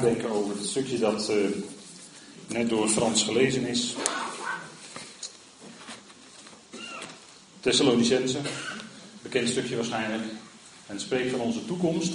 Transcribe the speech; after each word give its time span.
nadenken 0.00 0.30
over 0.30 0.56
het 0.56 0.66
stukje 0.66 0.98
dat 0.98 1.30
uh, 1.30 1.36
net 2.46 2.68
door 2.68 2.88
Frans 2.88 3.22
gelezen 3.22 3.66
is. 3.66 3.94
Thessalonicense, 7.60 8.38
bekend 9.22 9.48
stukje 9.48 9.76
waarschijnlijk. 9.76 10.22
En 10.86 10.94
het 10.94 11.00
spreekt 11.00 11.30
van 11.30 11.40
onze 11.40 11.64
toekomst. 11.64 12.12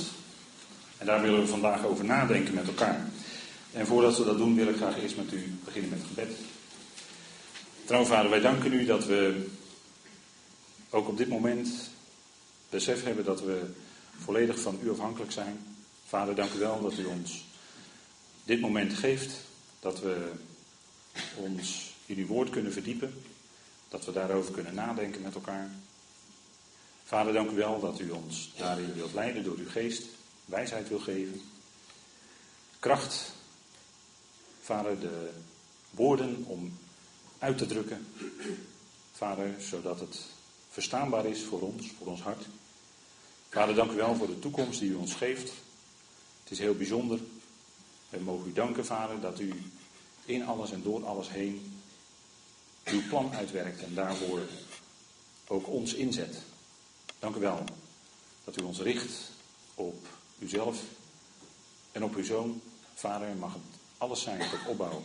En 0.97 1.05
daar 1.05 1.21
willen 1.21 1.39
we 1.39 1.47
vandaag 1.47 1.85
over 1.85 2.05
nadenken 2.05 2.53
met 2.53 2.67
elkaar. 2.67 3.11
En 3.71 3.85
voordat 3.87 4.17
we 4.17 4.25
dat 4.25 4.37
doen, 4.37 4.55
wil 4.55 4.67
ik 4.67 4.75
graag 4.75 5.01
eerst 5.01 5.17
met 5.17 5.33
u 5.33 5.57
beginnen 5.63 5.89
met 5.89 5.99
het 5.99 6.07
gebed. 6.07 6.37
Trouw 7.85 8.03
vader, 8.03 8.29
wij 8.29 8.39
danken 8.39 8.73
u 8.73 8.85
dat 8.85 9.05
we 9.05 9.45
ook 10.89 11.07
op 11.07 11.17
dit 11.17 11.27
moment 11.27 11.69
besef 12.69 13.03
hebben 13.03 13.25
dat 13.25 13.41
we 13.41 13.61
volledig 14.17 14.59
van 14.59 14.79
u 14.83 14.91
afhankelijk 14.91 15.31
zijn. 15.31 15.59
Vader, 16.07 16.35
dank 16.35 16.53
u 16.53 16.59
wel 16.59 16.81
dat 16.81 16.97
u 16.97 17.05
ons 17.05 17.43
dit 18.43 18.59
moment 18.59 18.93
geeft, 18.93 19.33
dat 19.79 19.99
we 19.99 20.31
ons 21.35 21.93
in 22.05 22.17
uw 22.17 22.27
woord 22.27 22.49
kunnen 22.49 22.73
verdiepen, 22.73 23.23
dat 23.89 24.05
we 24.05 24.11
daarover 24.11 24.53
kunnen 24.53 24.73
nadenken 24.73 25.21
met 25.21 25.35
elkaar. 25.35 25.69
Vader, 27.03 27.33
dank 27.33 27.51
u 27.51 27.55
wel 27.55 27.79
dat 27.79 27.99
u 27.99 28.09
ons 28.09 28.51
daarin 28.57 28.93
wilt 28.93 29.13
leiden 29.13 29.43
door 29.43 29.57
uw 29.57 29.69
geest, 29.69 30.03
wijsheid 30.45 30.89
wil 30.89 30.99
geven, 30.99 31.41
kracht. 32.79 33.31
Vader, 34.61 34.99
de 34.99 35.29
woorden 35.89 36.43
om 36.47 36.77
uit 37.39 37.57
te 37.57 37.65
drukken. 37.65 38.07
Vader, 39.11 39.55
zodat 39.59 39.99
het 39.99 40.19
verstaanbaar 40.69 41.25
is 41.25 41.41
voor 41.41 41.61
ons, 41.61 41.91
voor 41.97 42.07
ons 42.07 42.21
hart. 42.21 42.45
Vader, 43.49 43.75
dank 43.75 43.91
u 43.91 43.95
wel 43.95 44.15
voor 44.15 44.27
de 44.27 44.39
toekomst 44.39 44.79
die 44.79 44.89
u 44.89 44.95
ons 44.95 45.13
geeft. 45.13 45.51
Het 46.43 46.51
is 46.51 46.59
heel 46.59 46.75
bijzonder. 46.75 47.19
We 48.13 48.19
mogen 48.19 48.49
u 48.49 48.53
danken, 48.53 48.85
Vader, 48.85 49.19
dat 49.19 49.39
u 49.39 49.53
in 50.25 50.45
alles 50.45 50.71
en 50.71 50.81
door 50.81 51.05
alles 51.05 51.29
heen 51.29 51.81
uw 52.83 53.01
plan 53.09 53.33
uitwerkt 53.33 53.83
en 53.83 53.93
daarvoor 53.93 54.39
ook 55.47 55.67
ons 55.67 55.93
inzet. 55.93 56.37
Dank 57.19 57.35
u 57.35 57.39
wel 57.39 57.63
dat 58.43 58.59
u 58.61 58.63
ons 58.63 58.79
richt 58.79 59.31
op 59.75 60.07
uzelf 60.39 60.79
en 61.91 62.03
op 62.03 62.15
uw 62.15 62.23
zoon. 62.23 62.61
Vader, 62.93 63.35
mag 63.35 63.53
het 63.53 63.61
alles 63.97 64.21
zijn 64.21 64.39
tot 64.39 64.67
opbouw 64.67 65.03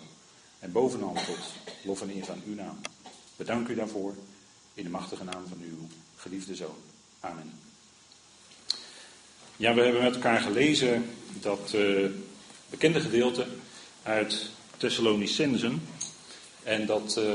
en 0.59 0.73
bovenal 0.73 1.15
tot 1.15 1.53
lof 1.85 2.03
en 2.03 2.11
eer 2.11 2.31
aan 2.31 2.43
uw 2.47 2.55
naam. 2.55 2.79
Bedank 3.37 3.69
u 3.69 3.75
daarvoor 3.75 4.15
in 4.75 4.85
de 4.85 4.91
machtige 4.91 5.25
naam 5.25 5.47
van 5.47 5.61
uw 5.61 5.87
geliefde 6.17 6.55
zoon. 6.55 6.77
Amen. 7.21 7.53
Ja, 9.57 9.75
we 9.75 9.81
hebben 9.81 10.03
met 10.03 10.15
elkaar 10.15 10.41
gelezen 10.41 11.11
dat 11.41 11.73
uh, 11.75 12.11
bekende 12.71 13.01
gedeelte 13.01 13.47
uit 14.03 14.51
Thessalonicensen. 14.77 15.83
En 16.63 16.87
dat 16.87 17.17
uh, 17.19 17.31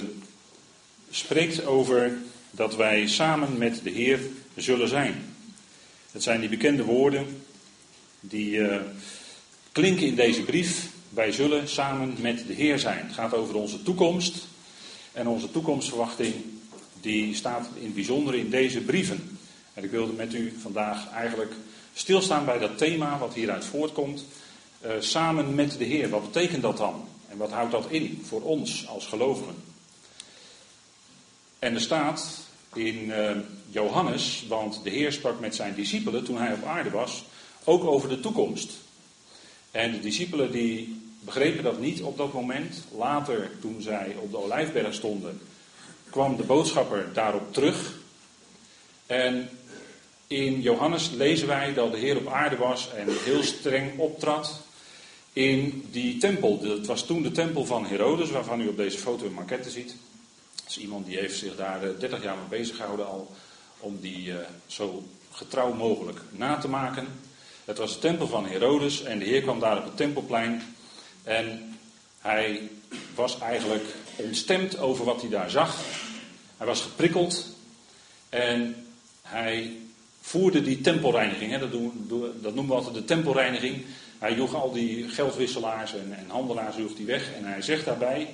spreekt 1.09 1.65
over 1.65 2.17
dat 2.51 2.75
wij 2.75 3.07
samen 3.07 3.57
met 3.57 3.79
de 3.83 3.89
Heer 3.89 4.19
zullen 4.55 4.87
zijn. 4.87 5.35
Het 6.11 6.23
zijn 6.23 6.39
die 6.39 6.49
bekende 6.49 6.83
woorden 6.83 7.43
die 8.19 8.51
uh, 8.51 8.75
klinken 9.71 10.07
in 10.07 10.15
deze 10.15 10.41
brief. 10.41 10.87
Wij 11.09 11.31
zullen 11.31 11.69
samen 11.69 12.15
met 12.19 12.47
de 12.47 12.53
Heer 12.53 12.79
zijn. 12.79 13.05
Het 13.05 13.13
gaat 13.13 13.33
over 13.33 13.55
onze 13.55 13.83
toekomst. 13.83 14.47
En 15.11 15.27
onze 15.27 15.51
toekomstverwachting 15.51 16.33
die 17.01 17.35
staat 17.35 17.69
in 17.75 17.85
het 17.85 17.93
bijzonder 17.93 18.35
in 18.35 18.49
deze 18.49 18.81
brieven. 18.81 19.37
En 19.73 19.83
ik 19.83 19.91
wilde 19.91 20.13
met 20.13 20.33
u 20.33 20.53
vandaag 20.61 21.11
eigenlijk 21.11 21.53
stilstaan 21.93 22.45
bij 22.45 22.59
dat 22.59 22.77
thema 22.77 23.17
wat 23.17 23.33
hieruit 23.33 23.65
voortkomt. 23.65 24.25
Uh, 24.85 24.91
samen 24.99 25.55
met 25.55 25.77
de 25.77 25.83
Heer. 25.83 26.09
Wat 26.09 26.31
betekent 26.31 26.61
dat 26.61 26.77
dan? 26.77 27.07
En 27.29 27.37
wat 27.37 27.51
houdt 27.51 27.71
dat 27.71 27.85
in 27.89 28.21
voor 28.25 28.41
ons 28.41 28.87
als 28.87 29.05
gelovigen? 29.05 29.55
En 31.59 31.73
er 31.73 31.81
staat 31.81 32.39
in 32.73 32.95
uh, 32.95 33.31
Johannes, 33.69 34.45
want 34.47 34.83
de 34.83 34.89
Heer 34.89 35.11
sprak 35.11 35.39
met 35.39 35.55
zijn 35.55 35.75
discipelen 35.75 36.23
toen 36.23 36.37
hij 36.37 36.53
op 36.53 36.63
aarde 36.63 36.89
was, 36.89 37.23
ook 37.63 37.83
over 37.83 38.09
de 38.09 38.19
toekomst. 38.19 38.71
En 39.71 39.91
de 39.91 39.99
discipelen 39.99 40.51
die 40.51 41.01
begrepen 41.19 41.63
dat 41.63 41.79
niet 41.79 42.01
op 42.01 42.17
dat 42.17 42.33
moment. 42.33 42.83
Later, 42.97 43.51
toen 43.61 43.81
zij 43.81 44.15
op 44.19 44.31
de 44.31 44.37
Olijfberg 44.37 44.93
stonden, 44.93 45.41
kwam 46.09 46.35
de 46.35 46.43
boodschapper 46.43 47.13
daarop 47.13 47.53
terug. 47.53 47.93
En 49.05 49.49
in 50.27 50.61
Johannes 50.61 51.09
lezen 51.09 51.47
wij 51.47 51.73
dat 51.73 51.91
de 51.91 51.97
Heer 51.97 52.17
op 52.17 52.27
aarde 52.27 52.57
was 52.57 52.93
en 52.93 53.07
heel 53.23 53.43
streng 53.43 53.97
optrad 53.97 54.61
in 55.33 55.87
die 55.91 56.17
tempel. 56.17 56.59
Het 56.61 56.85
was 56.85 57.05
toen 57.05 57.21
de 57.21 57.31
tempel 57.31 57.65
van 57.65 57.85
Herodes, 57.85 58.29
waarvan 58.29 58.61
u 58.61 58.67
op 58.67 58.77
deze 58.77 58.97
foto 58.97 59.25
een 59.25 59.33
maquette 59.33 59.69
ziet. 59.69 59.95
Dat 60.55 60.65
is 60.69 60.77
iemand 60.77 61.05
die 61.05 61.17
heeft 61.17 61.37
zich 61.37 61.55
daar 61.55 61.79
30 61.79 62.11
eh, 62.11 62.23
jaar 62.23 62.37
mee 62.37 62.59
bezig 62.59 62.75
gehouden 62.75 63.07
al 63.07 63.31
om 63.79 63.97
die 64.01 64.27
uh, 64.27 64.35
zo 64.67 65.03
getrouw 65.31 65.73
mogelijk 65.73 66.19
na 66.29 66.57
te 66.57 66.67
maken. 66.67 67.07
Het 67.65 67.77
was 67.77 67.93
de 67.93 67.99
tempel 67.99 68.27
van 68.27 68.45
Herodes 68.45 69.03
en 69.03 69.19
de 69.19 69.25
Heer 69.25 69.41
kwam 69.41 69.59
daar 69.59 69.77
op 69.77 69.83
het 69.83 69.97
tempelplein 69.97 70.75
en 71.23 71.77
hij 72.19 72.69
was 73.15 73.39
eigenlijk 73.39 73.85
ontstemd 74.15 74.77
over 74.77 75.05
wat 75.05 75.21
hij 75.21 75.29
daar 75.29 75.49
zag. 75.49 75.79
Hij 76.57 76.67
was 76.67 76.81
geprikkeld 76.81 77.47
en 78.29 78.85
hij 79.21 79.77
voerde 80.21 80.61
die 80.61 80.81
tempelreiniging. 80.81 81.51
Hè, 81.51 81.59
dat, 81.59 81.71
doen, 81.71 82.05
dat 82.41 82.55
noemen 82.55 82.67
we 82.67 82.73
altijd 82.73 82.93
de 82.93 83.05
tempelreiniging. 83.05 83.85
Hij 84.23 84.33
joeg 84.33 84.55
al 84.55 84.71
die 84.71 85.09
geldwisselaars 85.09 85.93
en, 85.93 86.15
en 86.17 86.25
handelaars 86.27 86.75
joeg 86.75 86.95
die 86.95 87.05
weg. 87.05 87.33
En 87.33 87.45
hij 87.45 87.61
zegt 87.61 87.85
daarbij: 87.85 88.27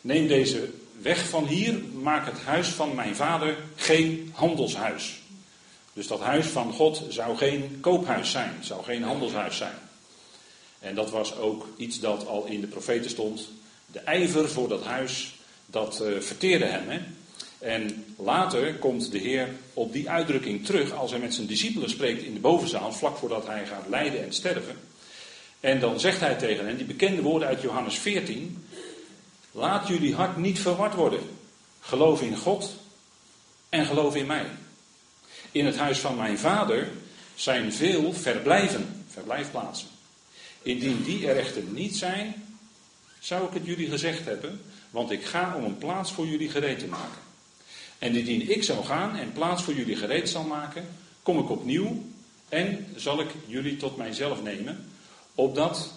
Neem 0.00 0.26
deze 0.26 0.70
weg 1.02 1.28
van 1.28 1.46
hier, 1.46 1.78
maak 2.02 2.26
het 2.26 2.38
huis 2.38 2.68
van 2.68 2.94
mijn 2.94 3.16
vader 3.16 3.56
geen 3.76 4.30
handelshuis. 4.34 5.20
Dus 5.92 6.06
dat 6.06 6.20
huis 6.20 6.46
van 6.46 6.72
God 6.72 7.02
zou 7.08 7.36
geen 7.36 7.78
koophuis 7.80 8.30
zijn, 8.30 8.54
zou 8.60 8.84
geen 8.84 9.02
handelshuis 9.02 9.56
zijn. 9.56 9.74
En 10.78 10.94
dat 10.94 11.10
was 11.10 11.36
ook 11.36 11.66
iets 11.76 12.00
dat 12.00 12.26
al 12.26 12.44
in 12.44 12.60
de 12.60 12.66
profeten 12.66 13.10
stond. 13.10 13.48
De 13.86 14.00
ijver 14.00 14.48
voor 14.48 14.68
dat 14.68 14.84
huis, 14.84 15.34
dat 15.66 16.00
uh, 16.02 16.20
verteerde 16.20 16.64
hem. 16.64 16.88
Hè? 16.88 17.00
En 17.58 18.04
later 18.16 18.74
komt 18.74 19.12
de 19.12 19.18
Heer 19.18 19.48
op 19.74 19.92
die 19.92 20.10
uitdrukking 20.10 20.64
terug 20.64 20.92
als 20.92 21.10
hij 21.10 21.20
met 21.20 21.34
zijn 21.34 21.46
discipelen 21.46 21.90
spreekt 21.90 22.22
in 22.22 22.34
de 22.34 22.40
bovenzaal, 22.40 22.92
vlak 22.92 23.16
voordat 23.16 23.46
hij 23.46 23.66
gaat 23.66 23.88
lijden 23.88 24.24
en 24.24 24.32
sterven. 24.32 24.87
En 25.60 25.80
dan 25.80 26.00
zegt 26.00 26.20
hij 26.20 26.34
tegen 26.34 26.66
hen, 26.66 26.76
die 26.76 26.86
bekende 26.86 27.22
woorden 27.22 27.48
uit 27.48 27.60
Johannes 27.60 27.98
14, 27.98 28.68
laat 29.52 29.88
jullie 29.88 30.14
hart 30.14 30.36
niet 30.36 30.58
verward 30.58 30.94
worden. 30.94 31.20
Geloof 31.80 32.22
in 32.22 32.36
God 32.36 32.74
en 33.68 33.86
geloof 33.86 34.14
in 34.14 34.26
mij. 34.26 34.46
In 35.52 35.66
het 35.66 35.76
huis 35.76 35.98
van 35.98 36.16
mijn 36.16 36.38
vader 36.38 36.88
zijn 37.34 37.72
veel 37.72 38.12
verblijven, 38.12 39.04
verblijfplaatsen. 39.08 39.88
Indien 40.62 41.02
die 41.02 41.28
er 41.28 41.36
echter 41.36 41.62
niet 41.62 41.96
zijn, 41.96 42.34
zou 43.18 43.46
ik 43.46 43.54
het 43.54 43.66
jullie 43.66 43.88
gezegd 43.88 44.24
hebben, 44.24 44.60
want 44.90 45.10
ik 45.10 45.24
ga 45.24 45.54
om 45.56 45.64
een 45.64 45.78
plaats 45.78 46.12
voor 46.12 46.26
jullie 46.26 46.50
gereed 46.50 46.78
te 46.78 46.86
maken. 46.86 47.20
En 47.98 48.14
indien 48.14 48.50
ik 48.50 48.62
zou 48.62 48.84
gaan 48.84 49.16
en 49.16 49.32
plaats 49.32 49.62
voor 49.62 49.74
jullie 49.74 49.96
gereed 49.96 50.28
zal 50.28 50.44
maken, 50.44 50.88
kom 51.22 51.38
ik 51.38 51.50
opnieuw 51.50 52.06
en 52.48 52.86
zal 52.96 53.20
ik 53.20 53.30
jullie 53.46 53.76
tot 53.76 53.96
mijzelf 53.96 54.42
nemen, 54.42 54.90
opdat 55.38 55.92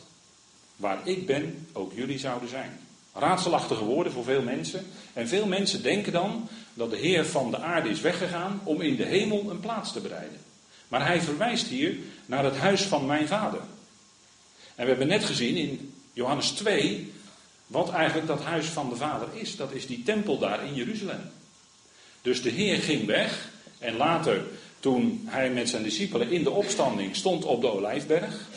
waar 0.75 1.07
ik 1.07 1.25
ben 1.25 1.68
ook 1.72 1.91
jullie 1.96 2.19
zouden 2.19 2.50
zijn. 2.50 2.79
Raadselachtige 3.13 3.84
woorden 3.84 4.13
voor 4.13 4.24
veel 4.24 4.41
mensen. 4.41 4.85
En 5.13 5.28
veel 5.28 5.46
mensen 5.46 5.84
denken 5.84 6.12
dan 6.12 6.50
dat 6.74 6.90
de 6.90 6.97
Heer 6.97 7.25
van 7.25 7.51
de 7.51 7.57
aarde 7.57 7.90
is 7.90 8.01
weggegaan 8.01 8.62
om 8.63 8.81
in 8.81 8.96
de 8.96 9.06
hemel 9.06 9.50
een 9.50 9.59
plaats 9.59 9.91
te 9.91 10.00
bereiden. 10.00 10.38
Maar 10.88 11.06
hij 11.06 11.22
verwijst 11.22 11.68
hier 11.68 11.96
naar 12.25 12.44
het 12.44 12.57
huis 12.57 12.81
van 12.81 13.06
mijn 13.06 13.28
vader. 13.28 13.59
En 14.75 14.84
we 14.84 14.90
hebben 14.90 15.07
net 15.07 15.24
gezien 15.24 15.56
in 15.56 15.94
Johannes 16.13 16.50
2 16.50 17.13
wat 17.68 17.89
eigenlijk 17.89 18.27
dat 18.27 18.44
huis 18.44 18.66
van 18.66 18.89
de 18.89 18.95
Vader 18.95 19.27
is. 19.33 19.56
Dat 19.56 19.71
is 19.71 19.88
die 19.88 20.04
tempel 20.04 20.38
daar 20.38 20.66
in 20.66 20.74
Jeruzalem. 20.74 21.31
Dus 22.21 22.42
de 22.42 22.50
Heer 22.50 22.77
ging 22.77 23.06
weg 23.06 23.50
en 23.80 23.95
later, 23.95 24.44
toen 24.80 25.21
hij 25.25 25.50
met 25.50 25.69
zijn 25.69 25.83
discipelen 25.83 26.31
in 26.31 26.44
de 26.44 26.51
opstanding 26.51 27.16
stond 27.16 27.45
op 27.45 27.62
de 27.62 27.71
Olijfberg, 27.71 28.50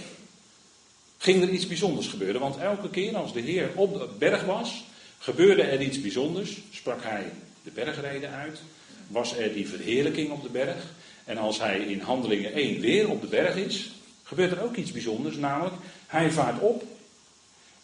ging 1.25 1.43
er 1.43 1.49
iets 1.49 1.67
bijzonders 1.67 2.09
gebeuren. 2.09 2.41
Want 2.41 2.56
elke 2.56 2.91
keer 2.91 3.17
als 3.17 3.32
de 3.32 3.41
Heer 3.41 3.71
op 3.75 3.99
de 3.99 4.09
berg 4.19 4.44
was, 4.44 4.85
gebeurde 5.19 5.62
er 5.62 5.82
iets 5.82 6.00
bijzonders. 6.00 6.59
Sprak 6.71 7.03
hij 7.03 7.25
de 7.62 7.71
bergreden 7.71 8.31
uit, 8.31 8.59
was 9.06 9.37
er 9.37 9.53
die 9.53 9.69
verheerlijking 9.69 10.31
op 10.31 10.43
de 10.43 10.49
berg. 10.49 10.93
En 11.25 11.38
als 11.38 11.61
hij 11.61 11.79
in 11.79 12.00
Handelingen 12.00 12.53
1 12.53 12.81
weer 12.81 13.11
op 13.11 13.21
de 13.21 13.26
berg 13.26 13.56
is, 13.56 13.93
gebeurt 14.23 14.53
er 14.53 14.62
ook 14.62 14.76
iets 14.76 14.93
bijzonders, 14.93 15.37
namelijk 15.37 15.75
hij 16.06 16.31
vaart 16.31 16.61
op 16.61 16.85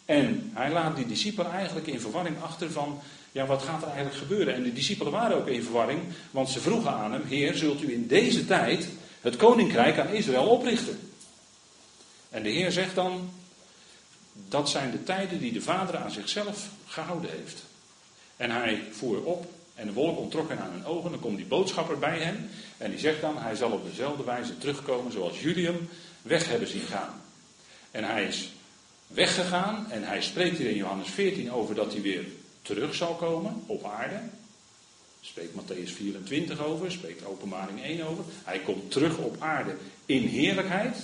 en 0.05 0.51
hij 0.53 0.71
laat 0.71 0.95
die 0.95 1.07
discipelen 1.07 1.51
eigenlijk 1.51 1.87
in 1.87 1.99
verwarring 1.99 2.35
achter 2.41 2.71
van, 2.71 2.99
ja 3.31 3.45
wat 3.45 3.61
gaat 3.61 3.81
er 3.81 3.87
eigenlijk 3.87 4.17
gebeuren? 4.17 4.53
En 4.53 4.63
de 4.63 4.73
discipelen 4.73 5.11
waren 5.11 5.37
ook 5.37 5.47
in 5.47 5.63
verwarring, 5.63 5.99
want 6.31 6.49
ze 6.49 6.59
vroegen 6.59 6.91
aan 6.91 7.11
hem, 7.11 7.23
Heer, 7.27 7.55
zult 7.55 7.83
u 7.83 7.93
in 7.93 8.07
deze 8.07 8.45
tijd 8.45 8.87
het 9.21 9.35
koninkrijk 9.35 9.99
aan 9.99 10.13
Israël 10.13 10.47
oprichten? 10.47 11.10
En 12.31 12.43
de 12.43 12.49
Heer 12.49 12.71
zegt 12.71 12.95
dan, 12.95 13.31
dat 14.33 14.69
zijn 14.69 14.91
de 14.91 15.03
tijden 15.03 15.39
die 15.39 15.51
de 15.51 15.61
Vader 15.61 15.97
aan 15.97 16.11
zichzelf 16.11 16.69
gehouden 16.87 17.31
heeft. 17.31 17.63
En 18.37 18.51
hij 18.51 18.83
voer 18.91 19.23
op 19.23 19.51
en 19.75 19.85
de 19.85 19.93
wolk 19.93 20.17
onttrok 20.17 20.49
hen 20.49 20.59
aan 20.59 20.71
hun 20.71 20.85
ogen. 20.85 21.11
Dan 21.11 21.19
komt 21.19 21.37
die 21.37 21.45
boodschapper 21.45 21.99
bij 21.99 22.19
hem 22.19 22.49
en 22.77 22.89
die 22.89 22.99
zegt 22.99 23.21
dan, 23.21 23.37
hij 23.37 23.55
zal 23.55 23.71
op 23.71 23.85
dezelfde 23.89 24.23
wijze 24.23 24.57
terugkomen 24.57 25.11
zoals 25.11 25.41
jullie 25.41 25.65
hem 25.65 25.89
weg 26.21 26.47
hebben 26.47 26.67
zien 26.67 26.81
gaan. 26.81 27.21
En 27.91 28.03
hij 28.03 28.25
is 28.25 28.49
weggegaan 29.07 29.91
en 29.91 30.03
hij 30.03 30.21
spreekt 30.21 30.57
hier 30.57 30.69
in 30.69 30.75
Johannes 30.75 31.09
14 31.09 31.51
over 31.51 31.75
dat 31.75 31.91
hij 31.91 32.01
weer 32.01 32.25
terug 32.61 32.95
zal 32.95 33.15
komen 33.15 33.63
op 33.65 33.85
aarde. 33.85 34.19
Spreekt 35.21 35.53
Matthäus 35.53 35.91
24 35.91 36.59
over, 36.59 36.91
spreekt 36.91 37.25
Openbaring 37.25 37.83
1 37.83 38.07
over. 38.07 38.23
Hij 38.43 38.59
komt 38.59 38.91
terug 38.91 39.17
op 39.17 39.35
aarde 39.39 39.75
in 40.05 40.27
heerlijkheid. 40.27 40.97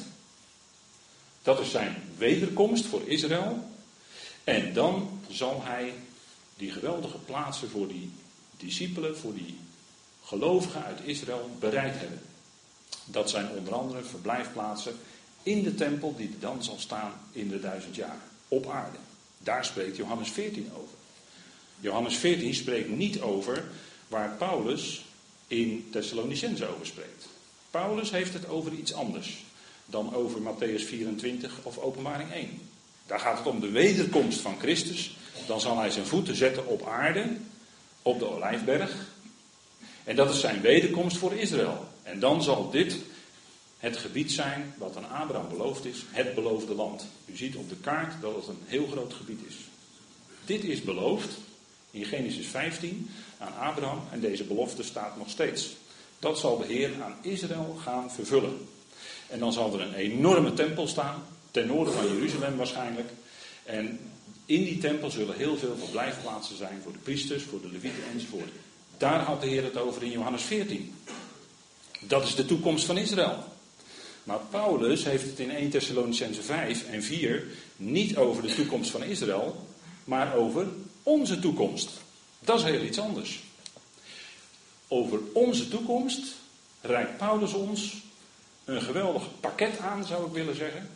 Dat 1.48 1.60
is 1.60 1.72
zijn 1.72 1.96
wederkomst 2.18 2.86
voor 2.86 3.02
Israël. 3.06 3.70
En 4.44 4.74
dan 4.74 5.20
zal 5.30 5.64
hij 5.64 5.94
die 6.58 6.72
geweldige 6.72 7.18
plaatsen 7.18 7.70
voor 7.70 7.88
die 7.88 8.12
discipelen, 8.58 9.18
voor 9.18 9.34
die 9.34 9.58
gelovigen 10.24 10.84
uit 10.84 11.00
Israël 11.04 11.50
bereid 11.60 12.00
hebben. 12.00 12.22
Dat 13.06 13.30
zijn 13.30 13.50
onder 13.50 13.74
andere 13.74 14.04
verblijfplaatsen 14.04 14.96
in 15.44 15.64
de 15.64 15.76
tempel 15.76 16.16
die 16.16 16.36
dan 16.40 16.64
zal 16.64 16.80
staan 16.80 17.14
in 17.32 17.50
de 17.50 17.60
duizend 17.60 17.96
jaar 17.96 18.22
op 18.48 18.70
aarde. 18.70 18.98
Daar 19.38 19.66
spreekt 19.66 19.98
Johannes 19.98 20.30
14 20.30 20.72
over. 20.76 20.96
Johannes 21.80 22.16
14 22.16 22.56
spreekt 22.56 22.90
niet 22.90 23.22
over 23.22 23.64
waar 24.08 24.36
Paulus 24.38 25.06
in 25.48 25.88
Thessalonicense 25.92 26.68
over 26.68 26.86
spreekt. 26.86 27.28
Paulus 27.72 28.12
heeft 28.12 28.34
het 28.34 28.48
over 28.48 28.72
iets 28.74 28.94
anders 28.94 29.46
dan 29.90 30.14
over 30.14 30.40
Matthäus 30.42 30.84
24 30.86 31.60
of 31.64 31.78
Openbaring 31.78 32.32
1. 32.32 32.62
Daar 33.06 33.20
gaat 33.20 33.38
het 33.38 33.48
om 33.48 33.60
de 33.60 33.70
wederkomst 33.70 34.40
van 34.40 34.60
Christus. 34.60 35.18
Dan 35.48 35.60
zal 35.60 35.78
hij 35.78 35.90
zijn 35.90 36.06
voeten 36.06 36.36
zetten 36.36 36.68
op 36.68 36.88
aarde, 36.88 37.38
op 38.02 38.20
de 38.20 38.30
Olijfberg. 38.30 38.96
En 40.04 40.16
dat 40.16 40.30
is 40.30 40.40
zijn 40.40 40.62
wederkomst 40.62 41.18
voor 41.18 41.34
Israël. 41.34 41.88
En 42.04 42.20
dan 42.20 42.44
zal 42.44 42.70
dit 42.70 42.98
het 43.78 43.98
gebied 43.98 44.32
zijn 44.32 44.74
wat 44.78 44.98
aan 44.98 45.10
Abraham 45.10 45.50
beloofd 45.50 45.86
is, 45.86 46.06
het 46.12 46.36
beloofde 46.36 46.74
land. 46.74 47.08
U 47.26 47.38
ziet 47.38 47.56
op 47.56 47.70
de 47.70 47.76
kaart 47.76 48.22
dat 48.22 48.36
het 48.36 48.48
een 48.48 48.62
heel 48.66 48.88
groot 48.88 49.14
gebied 49.14 49.40
is. 49.48 49.56
Dit 50.46 50.64
is 50.64 50.82
beloofd 50.82 51.38
in 51.92 52.06
Genesis 52.06 52.48
15 52.48 53.10
aan 53.38 53.58
Abraham 53.58 54.02
en 54.12 54.20
deze 54.20 54.44
belofte 54.44 54.84
staat 54.84 55.18
nog 55.18 55.30
steeds. 55.30 55.76
Dat 56.20 56.40
zal 56.40 56.58
de 56.58 56.66
Heer 56.66 56.92
aan 57.04 57.16
Israël 57.22 57.78
gaan 57.84 58.12
vervullen. 58.12 58.68
En 59.30 59.40
dan 59.40 59.54
zal 59.54 59.74
er 59.74 59.82
een 59.82 59.94
enorme 59.94 60.54
tempel 60.54 60.88
staan, 60.88 61.24
ten 61.52 61.68
noorden 61.68 61.94
van 61.94 62.08
Jeruzalem 62.08 62.58
waarschijnlijk. 62.58 63.10
En 63.64 64.00
in 64.46 64.64
die 64.64 64.78
tempel 64.78 65.10
zullen 65.10 65.36
heel 65.36 65.58
veel 65.58 65.76
verblijfplaatsen 65.78 66.58
zijn 66.58 66.80
voor 66.84 66.92
de 66.92 66.98
priesters, 66.98 67.44
voor 67.44 67.62
de 67.62 67.72
levieten 67.72 68.04
enzovoort. 68.14 68.50
Daar 68.98 69.20
had 69.20 69.42
de 69.42 69.48
Heer 69.48 69.64
het 69.64 69.78
over 69.78 70.04
in 70.04 70.12
Johannes 70.12 70.44
14. 70.44 70.94
Dat 72.00 72.24
is 72.24 72.36
de 72.36 72.46
toekomst 72.46 72.86
van 72.86 72.98
Israël. 72.98 73.44
Maar 74.24 74.40
Paulus 74.50 75.04
heeft 75.04 75.26
het 75.26 75.40
in 75.40 75.52
1 75.52 75.70
Thessalonicense 75.70 76.42
5 76.42 76.86
en 76.86 77.04
4 77.04 77.44
niet 77.76 78.18
over 78.18 78.42
de 78.42 78.56
toekomst 78.56 78.92
van 78.92 79.04
Israël, 79.04 79.68
maar 80.04 80.36
over 80.36 80.68
onze 81.04 81.40
toekomst. 81.40 81.90
Dat 82.40 82.60
is 82.60 82.64
heel 82.64 82.82
iets 82.82 83.00
anders. 83.00 83.44
Over 84.88 85.20
onze 85.34 85.68
toekomst 85.68 86.36
reikt 86.82 87.18
Paulus 87.18 87.54
ons 87.54 87.94
een 88.68 88.82
geweldig 88.82 89.24
pakket 89.40 89.80
aan, 89.80 90.06
zou 90.06 90.28
ik 90.28 90.34
willen 90.34 90.56
zeggen. 90.56 90.90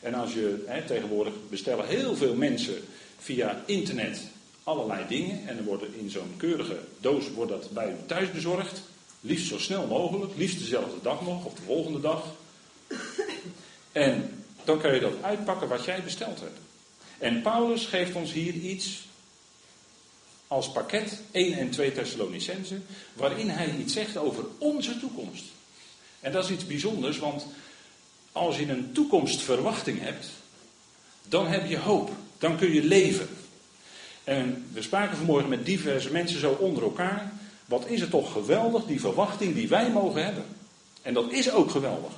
En 0.00 0.14
als 0.14 0.32
je 0.32 0.64
hè, 0.66 0.82
tegenwoordig 0.82 1.34
bestellen 1.50 1.86
heel 1.86 2.16
veel 2.16 2.34
mensen 2.34 2.84
via 3.18 3.62
internet 3.66 4.20
allerlei 4.62 5.04
dingen. 5.08 5.48
En 5.48 5.58
er 5.58 5.64
worden 5.64 5.94
in 5.94 6.10
zo'n 6.10 6.34
keurige 6.36 6.78
doos 7.00 7.30
wordt 7.30 7.50
dat 7.50 7.70
bij 7.70 7.90
u 7.90 7.94
thuis 8.06 8.30
bezorgd. 8.30 8.82
Liefst 9.20 9.48
zo 9.48 9.58
snel 9.58 9.86
mogelijk, 9.86 10.32
liefst 10.36 10.58
dezelfde 10.58 10.96
dag 11.02 11.22
nog 11.22 11.44
of 11.44 11.54
de 11.54 11.62
volgende 11.62 12.00
dag. 12.00 12.24
En 13.92 14.44
dan 14.64 14.80
kun 14.80 14.94
je 14.94 15.00
dat 15.00 15.22
uitpakken 15.22 15.68
wat 15.68 15.84
jij 15.84 16.02
besteld 16.02 16.40
hebt. 16.40 16.58
En 17.18 17.42
Paulus 17.42 17.86
geeft 17.86 18.14
ons 18.14 18.32
hier 18.32 18.54
iets 18.54 19.06
als 20.46 20.72
pakket 20.72 21.20
1 21.30 21.52
en 21.52 21.70
2 21.70 21.92
Thessalonicense, 21.92 22.80
waarin 23.12 23.48
hij 23.48 23.76
iets 23.76 23.92
zegt 23.92 24.16
over 24.16 24.44
onze 24.58 24.98
toekomst. 24.98 25.44
En 26.22 26.32
dat 26.32 26.44
is 26.44 26.50
iets 26.50 26.66
bijzonders, 26.66 27.18
want 27.18 27.46
als 28.32 28.58
je 28.58 28.68
een 28.68 28.92
toekomstverwachting 28.92 30.00
hebt, 30.00 30.26
dan 31.28 31.46
heb 31.46 31.66
je 31.66 31.78
hoop. 31.78 32.10
Dan 32.38 32.56
kun 32.56 32.72
je 32.72 32.84
leven. 32.84 33.28
En 34.24 34.66
we 34.72 34.82
spraken 34.82 35.16
vanmorgen 35.16 35.48
met 35.48 35.66
diverse 35.66 36.12
mensen 36.12 36.40
zo 36.40 36.50
onder 36.52 36.82
elkaar. 36.82 37.32
Wat 37.66 37.86
is 37.86 38.00
het 38.00 38.10
toch 38.10 38.32
geweldig, 38.32 38.84
die 38.84 39.00
verwachting 39.00 39.54
die 39.54 39.68
wij 39.68 39.90
mogen 39.90 40.24
hebben. 40.24 40.44
En 41.02 41.14
dat 41.14 41.32
is 41.32 41.50
ook 41.50 41.70
geweldig. 41.70 42.12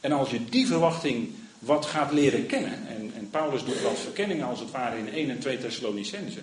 En 0.00 0.12
als 0.12 0.30
je 0.30 0.44
die 0.44 0.66
verwachting 0.66 1.30
wat 1.58 1.86
gaat 1.86 2.12
leren 2.12 2.46
kennen, 2.46 2.88
en, 2.88 3.12
en 3.16 3.30
Paulus 3.30 3.64
doet 3.64 3.82
wat 3.82 3.98
verkenningen 3.98 4.46
als 4.46 4.60
het 4.60 4.70
ware 4.70 4.98
in 4.98 5.12
1 5.12 5.30
en 5.30 5.38
2 5.38 5.58
Thessalonicense, 5.58 6.40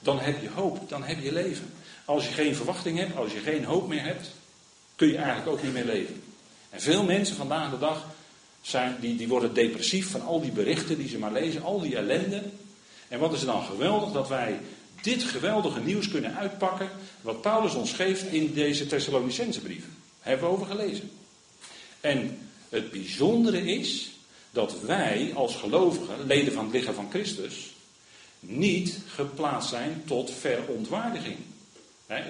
dan 0.00 0.18
heb 0.18 0.42
je 0.42 0.50
hoop, 0.50 0.88
dan 0.88 1.04
heb 1.04 1.22
je 1.22 1.32
leven. 1.32 1.72
Als 2.04 2.26
je 2.26 2.32
geen 2.32 2.56
verwachting 2.56 2.98
hebt, 2.98 3.16
als 3.16 3.32
je 3.32 3.38
geen 3.38 3.64
hoop 3.64 3.88
meer 3.88 4.02
hebt, 4.02 4.30
kun 5.02 5.10
je 5.10 5.16
eigenlijk 5.16 5.48
ook 5.48 5.62
niet 5.62 5.72
meer 5.72 5.84
leven. 5.84 6.22
En 6.70 6.80
veel 6.80 7.04
mensen 7.04 7.36
vandaag 7.36 7.70
de 7.70 7.78
dag 7.78 8.06
zijn, 8.60 8.96
die, 9.00 9.16
die 9.16 9.28
worden 9.28 9.54
depressief 9.54 10.10
van 10.10 10.22
al 10.22 10.40
die 10.40 10.50
berichten 10.50 10.98
die 10.98 11.08
ze 11.08 11.18
maar 11.18 11.32
lezen, 11.32 11.62
al 11.62 11.80
die 11.80 11.96
ellende. 11.96 12.42
En 13.08 13.18
wat 13.18 13.32
is 13.32 13.40
er 13.40 13.46
dan 13.46 13.64
geweldig 13.64 14.12
dat 14.12 14.28
wij 14.28 14.58
dit 15.00 15.22
geweldige 15.22 15.80
nieuws 15.80 16.08
kunnen 16.08 16.36
uitpakken, 16.36 16.88
wat 17.20 17.40
Paulus 17.40 17.74
ons 17.74 17.92
geeft 17.92 18.22
in 18.22 18.52
deze 18.52 18.86
Thessalonicense 18.86 19.60
brief. 19.60 19.84
Hebben 20.20 20.48
we 20.48 20.54
over 20.54 20.66
gelezen. 20.66 21.10
En 22.00 22.38
het 22.68 22.90
bijzondere 22.90 23.64
is 23.64 24.10
dat 24.50 24.80
wij 24.80 25.32
als 25.34 25.56
gelovigen, 25.56 26.26
leden 26.26 26.52
van 26.52 26.64
het 26.64 26.74
lichaam 26.74 26.94
van 26.94 27.10
Christus, 27.10 27.74
niet 28.40 28.98
geplaatst 29.06 29.68
zijn 29.68 30.02
tot 30.06 30.30
verontwaardiging. 30.30 31.36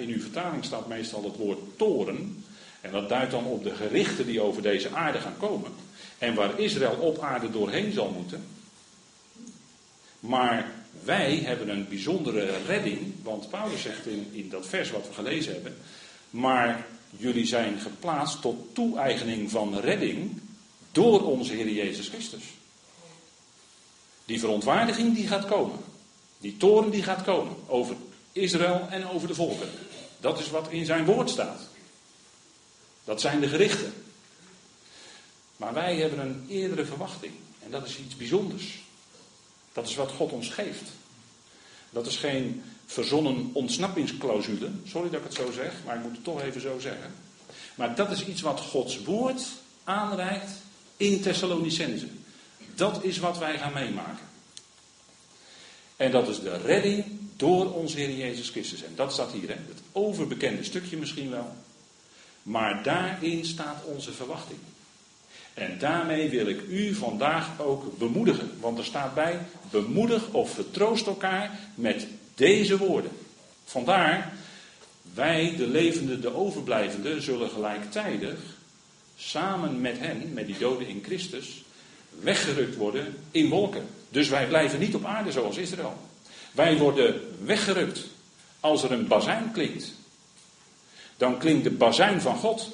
In 0.00 0.08
uw 0.08 0.20
vertaling 0.20 0.64
staat 0.64 0.88
meestal 0.88 1.24
het 1.24 1.36
woord 1.36 1.58
toren. 1.76 2.44
En 2.82 2.90
dat 2.92 3.08
duidt 3.08 3.30
dan 3.30 3.44
op 3.44 3.64
de 3.64 3.74
gerichten 3.74 4.26
die 4.26 4.40
over 4.40 4.62
deze 4.62 4.90
aarde 4.90 5.18
gaan 5.18 5.36
komen. 5.38 5.70
En 6.18 6.34
waar 6.34 6.58
Israël 6.58 6.96
op 7.00 7.18
aarde 7.18 7.50
doorheen 7.50 7.92
zal 7.92 8.10
moeten. 8.10 8.46
Maar 10.20 10.70
wij 11.04 11.36
hebben 11.36 11.68
een 11.68 11.88
bijzondere 11.88 12.50
redding. 12.66 13.12
Want 13.22 13.50
Paulus 13.50 13.82
zegt 13.82 14.06
in, 14.06 14.28
in 14.32 14.48
dat 14.48 14.66
vers 14.66 14.90
wat 14.90 15.06
we 15.08 15.14
gelezen 15.14 15.52
hebben. 15.52 15.76
Maar 16.30 16.86
jullie 17.10 17.46
zijn 17.46 17.80
geplaatst 17.80 18.40
tot 18.40 18.74
toe-eigening 18.74 19.50
van 19.50 19.78
redding 19.78 20.40
door 20.92 21.24
onze 21.24 21.52
Heer 21.52 21.70
Jezus 21.70 22.08
Christus. 22.08 22.44
Die 24.24 24.40
verontwaardiging 24.40 25.14
die 25.14 25.26
gaat 25.26 25.46
komen. 25.46 25.78
Die 26.38 26.56
toren 26.56 26.90
die 26.90 27.02
gaat 27.02 27.22
komen 27.22 27.56
over 27.66 27.96
Israël 28.32 28.86
en 28.90 29.08
over 29.08 29.28
de 29.28 29.34
volken. 29.34 29.68
Dat 30.20 30.38
is 30.38 30.50
wat 30.50 30.70
in 30.70 30.84
zijn 30.84 31.04
woord 31.04 31.30
staat. 31.30 31.70
Dat 33.04 33.20
zijn 33.20 33.40
de 33.40 33.48
gerichten. 33.48 33.92
Maar 35.56 35.74
wij 35.74 35.96
hebben 35.96 36.18
een 36.18 36.46
eerdere 36.48 36.84
verwachting. 36.84 37.32
En 37.64 37.70
dat 37.70 37.86
is 37.86 37.98
iets 37.98 38.16
bijzonders. 38.16 38.82
Dat 39.72 39.88
is 39.88 39.94
wat 39.94 40.10
God 40.10 40.32
ons 40.32 40.48
geeft. 40.48 40.82
Dat 41.90 42.06
is 42.06 42.16
geen 42.16 42.62
verzonnen 42.86 43.50
ontsnappingsclausule. 43.52 44.70
Sorry 44.86 45.10
dat 45.10 45.18
ik 45.20 45.26
het 45.26 45.34
zo 45.34 45.50
zeg, 45.52 45.72
maar 45.84 45.96
ik 45.96 46.02
moet 46.02 46.12
het 46.12 46.24
toch 46.24 46.42
even 46.42 46.60
zo 46.60 46.78
zeggen. 46.78 47.14
Maar 47.74 47.94
dat 47.94 48.10
is 48.10 48.26
iets 48.26 48.40
wat 48.40 48.60
Gods 48.60 49.02
woord 49.02 49.42
aanreikt 49.84 50.50
in 50.96 51.20
Thessalonicense. 51.20 52.06
Dat 52.74 53.04
is 53.04 53.18
wat 53.18 53.38
wij 53.38 53.58
gaan 53.58 53.72
meemaken. 53.72 54.26
En 55.96 56.10
dat 56.10 56.28
is 56.28 56.40
de 56.40 56.56
redding 56.56 57.04
door 57.36 57.74
onze 57.74 57.96
Heer 57.96 58.16
Jezus 58.16 58.50
Christus. 58.50 58.82
En 58.82 58.92
dat 58.94 59.12
staat 59.12 59.32
hier, 59.32 59.48
hè? 59.48 59.54
het 59.54 59.82
overbekende 59.92 60.64
stukje 60.64 60.96
misschien 60.96 61.30
wel. 61.30 61.56
Maar 62.42 62.82
daarin 62.82 63.44
staat 63.44 63.84
onze 63.84 64.12
verwachting. 64.12 64.58
En 65.54 65.78
daarmee 65.78 66.30
wil 66.30 66.46
ik 66.46 66.62
u 66.68 66.94
vandaag 66.94 67.60
ook 67.60 67.98
bemoedigen. 67.98 68.50
Want 68.60 68.78
er 68.78 68.84
staat 68.84 69.14
bij: 69.14 69.40
bemoedig 69.70 70.28
of 70.30 70.50
vertroost 70.50 71.06
elkaar 71.06 71.58
met 71.74 72.06
deze 72.34 72.78
woorden. 72.78 73.10
Vandaar, 73.64 74.32
wij, 75.14 75.54
de 75.56 75.66
levenden, 75.66 76.20
de 76.20 76.34
overblijvenden, 76.34 77.22
zullen 77.22 77.50
gelijktijdig 77.50 78.38
samen 79.16 79.80
met 79.80 79.98
hen, 79.98 80.32
met 80.32 80.46
die 80.46 80.58
doden 80.58 80.88
in 80.88 81.02
Christus, 81.04 81.64
weggerukt 82.20 82.76
worden 82.76 83.14
in 83.30 83.48
wolken. 83.48 83.86
Dus 84.08 84.28
wij 84.28 84.46
blijven 84.46 84.78
niet 84.78 84.94
op 84.94 85.04
aarde 85.04 85.32
zoals 85.32 85.56
Israël. 85.56 85.96
Wij 86.52 86.78
worden 86.78 87.20
weggerukt 87.44 88.00
als 88.60 88.82
er 88.82 88.92
een 88.92 89.06
bazijn 89.06 89.50
klinkt. 89.52 89.94
Dan 91.22 91.38
klinkt 91.38 91.64
de 91.64 91.70
bazijn 91.70 92.20
van 92.20 92.36
God. 92.36 92.68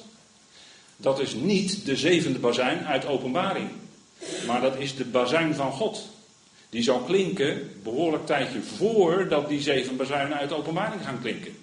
Dat 0.97 1.19
is 1.19 1.33
niet 1.33 1.85
de 1.85 1.95
zevende 1.95 2.39
bazijn 2.39 2.85
uit 2.85 3.05
openbaring. 3.05 3.69
Maar 4.47 4.61
dat 4.61 4.77
is 4.77 4.95
de 4.95 5.05
bazuin 5.05 5.55
van 5.55 5.71
God. 5.71 6.07
Die 6.69 6.83
zal 6.83 6.99
klinken 6.99 7.71
behoorlijk 7.83 8.25
tijdje 8.25 8.61
voordat 8.61 9.49
die 9.49 9.61
zeven 9.61 9.95
bazuinen 9.95 10.37
uit 10.37 10.51
openbaring 10.51 11.01
gaan 11.03 11.21
klinken. 11.21 11.57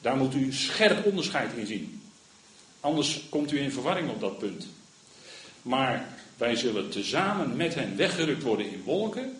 Daar 0.00 0.16
moet 0.16 0.34
u 0.34 0.52
scherp 0.52 1.06
onderscheid 1.06 1.52
in 1.56 1.66
zien. 1.66 2.02
Anders 2.80 3.22
komt 3.28 3.52
u 3.52 3.60
in 3.60 3.72
verwarring 3.72 4.10
op 4.10 4.20
dat 4.20 4.38
punt. 4.38 4.66
Maar 5.62 6.08
wij 6.36 6.56
zullen 6.56 6.90
tezamen 6.90 7.56
met 7.56 7.74
hen 7.74 7.96
weggerukt 7.96 8.42
worden 8.42 8.70
in 8.72 8.82
wolken. 8.84 9.38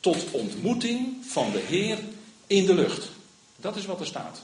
Tot 0.00 0.30
ontmoeting 0.30 1.16
van 1.24 1.50
de 1.52 1.62
Heer 1.66 1.98
in 2.46 2.66
de 2.66 2.74
lucht. 2.74 3.10
Dat 3.56 3.76
is 3.76 3.86
wat 3.86 4.00
er 4.00 4.06
staat. 4.06 4.42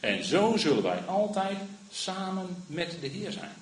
En 0.00 0.24
zo 0.24 0.56
zullen 0.56 0.82
wij 0.82 1.00
altijd 1.06 1.58
samen 1.90 2.64
met 2.66 2.96
de 3.00 3.06
Heer 3.06 3.32
zijn. 3.32 3.54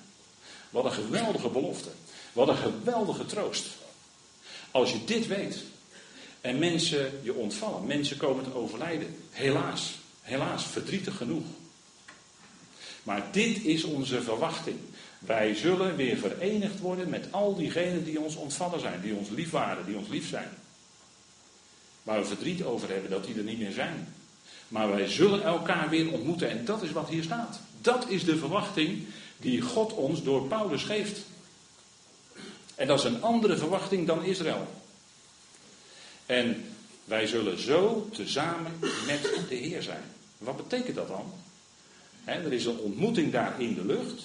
Wat 0.69 0.85
een 0.85 0.91
geweldige 0.91 1.49
belofte. 1.49 1.89
Wat 2.33 2.47
een 2.47 2.57
geweldige 2.57 3.25
troost. 3.25 3.67
Als 4.71 4.91
je 4.91 5.03
dit 5.05 5.27
weet 5.27 5.63
en 6.41 6.59
mensen 6.59 7.19
je 7.23 7.33
ontvallen, 7.33 7.85
mensen 7.85 8.17
komen 8.17 8.43
te 8.43 8.53
overlijden, 8.53 9.15
helaas, 9.31 9.95
helaas, 10.21 10.65
verdrietig 10.65 11.17
genoeg. 11.17 11.45
Maar 13.03 13.23
dit 13.31 13.63
is 13.63 13.83
onze 13.83 14.21
verwachting. 14.21 14.77
Wij 15.19 15.55
zullen 15.55 15.95
weer 15.95 16.17
verenigd 16.17 16.79
worden 16.79 17.09
met 17.09 17.27
al 17.31 17.55
diegenen 17.55 18.03
die 18.03 18.19
ons 18.19 18.35
ontvallen 18.35 18.79
zijn, 18.79 19.01
die 19.01 19.15
ons 19.15 19.29
lief 19.29 19.51
waren, 19.51 19.85
die 19.85 19.97
ons 19.97 20.07
lief 20.07 20.29
zijn. 20.29 20.49
Waar 22.03 22.19
we 22.19 22.25
verdriet 22.25 22.63
over 22.63 22.89
hebben 22.89 23.09
dat 23.09 23.25
die 23.25 23.35
er 23.35 23.43
niet 23.43 23.59
meer 23.59 23.71
zijn. 23.71 24.13
Maar 24.67 24.89
wij 24.89 25.07
zullen 25.07 25.43
elkaar 25.43 25.89
weer 25.89 26.11
ontmoeten 26.11 26.49
en 26.49 26.65
dat 26.65 26.81
is 26.81 26.91
wat 26.91 27.09
hier 27.09 27.23
staat. 27.23 27.59
Dat 27.81 28.09
is 28.09 28.23
de 28.23 28.37
verwachting 28.37 29.05
die 29.37 29.61
God 29.61 29.93
ons 29.93 30.23
door 30.23 30.47
Paulus 30.47 30.83
geeft. 30.83 31.19
En 32.75 32.87
dat 32.87 32.99
is 32.99 33.05
een 33.05 33.23
andere 33.23 33.57
verwachting 33.57 34.07
dan 34.07 34.23
Israël. 34.23 34.67
En 36.25 36.65
wij 37.05 37.27
zullen 37.27 37.61
zo 37.61 38.09
tezamen 38.13 38.71
met 39.05 39.21
de 39.49 39.55
Heer 39.55 39.81
zijn. 39.81 40.03
Wat 40.37 40.57
betekent 40.57 40.95
dat 40.95 41.07
dan? 41.07 41.33
er 42.25 42.53
is 42.53 42.65
een 42.65 42.77
ontmoeting 42.77 43.31
daar 43.31 43.61
in 43.61 43.73
de 43.73 43.85
lucht. 43.85 44.23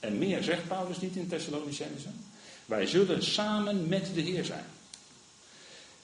En 0.00 0.18
meer 0.18 0.42
zegt 0.42 0.68
Paulus 0.68 1.00
niet 1.00 1.16
in 1.16 1.28
Thessalonicense. 1.28 2.08
Wij 2.66 2.86
zullen 2.86 3.22
samen 3.24 3.88
met 3.88 4.10
de 4.14 4.20
Heer 4.20 4.44
zijn. 4.44 4.64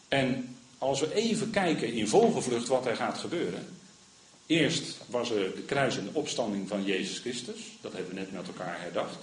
En 0.08 0.55
als 0.78 1.00
we 1.00 1.14
even 1.14 1.50
kijken 1.50 1.92
in 1.92 2.08
vogelvlucht 2.08 2.68
wat 2.68 2.86
er 2.86 2.96
gaat 2.96 3.18
gebeuren. 3.18 3.66
Eerst 4.46 4.96
was 5.06 5.30
er 5.30 5.54
de 5.54 5.62
kruis 5.62 5.98
en 5.98 6.04
de 6.04 6.10
opstanding 6.18 6.68
van 6.68 6.84
Jezus 6.84 7.18
Christus. 7.18 7.60
Dat 7.80 7.92
hebben 7.92 8.14
we 8.14 8.20
net 8.20 8.32
met 8.32 8.46
elkaar 8.46 8.80
herdacht. 8.80 9.18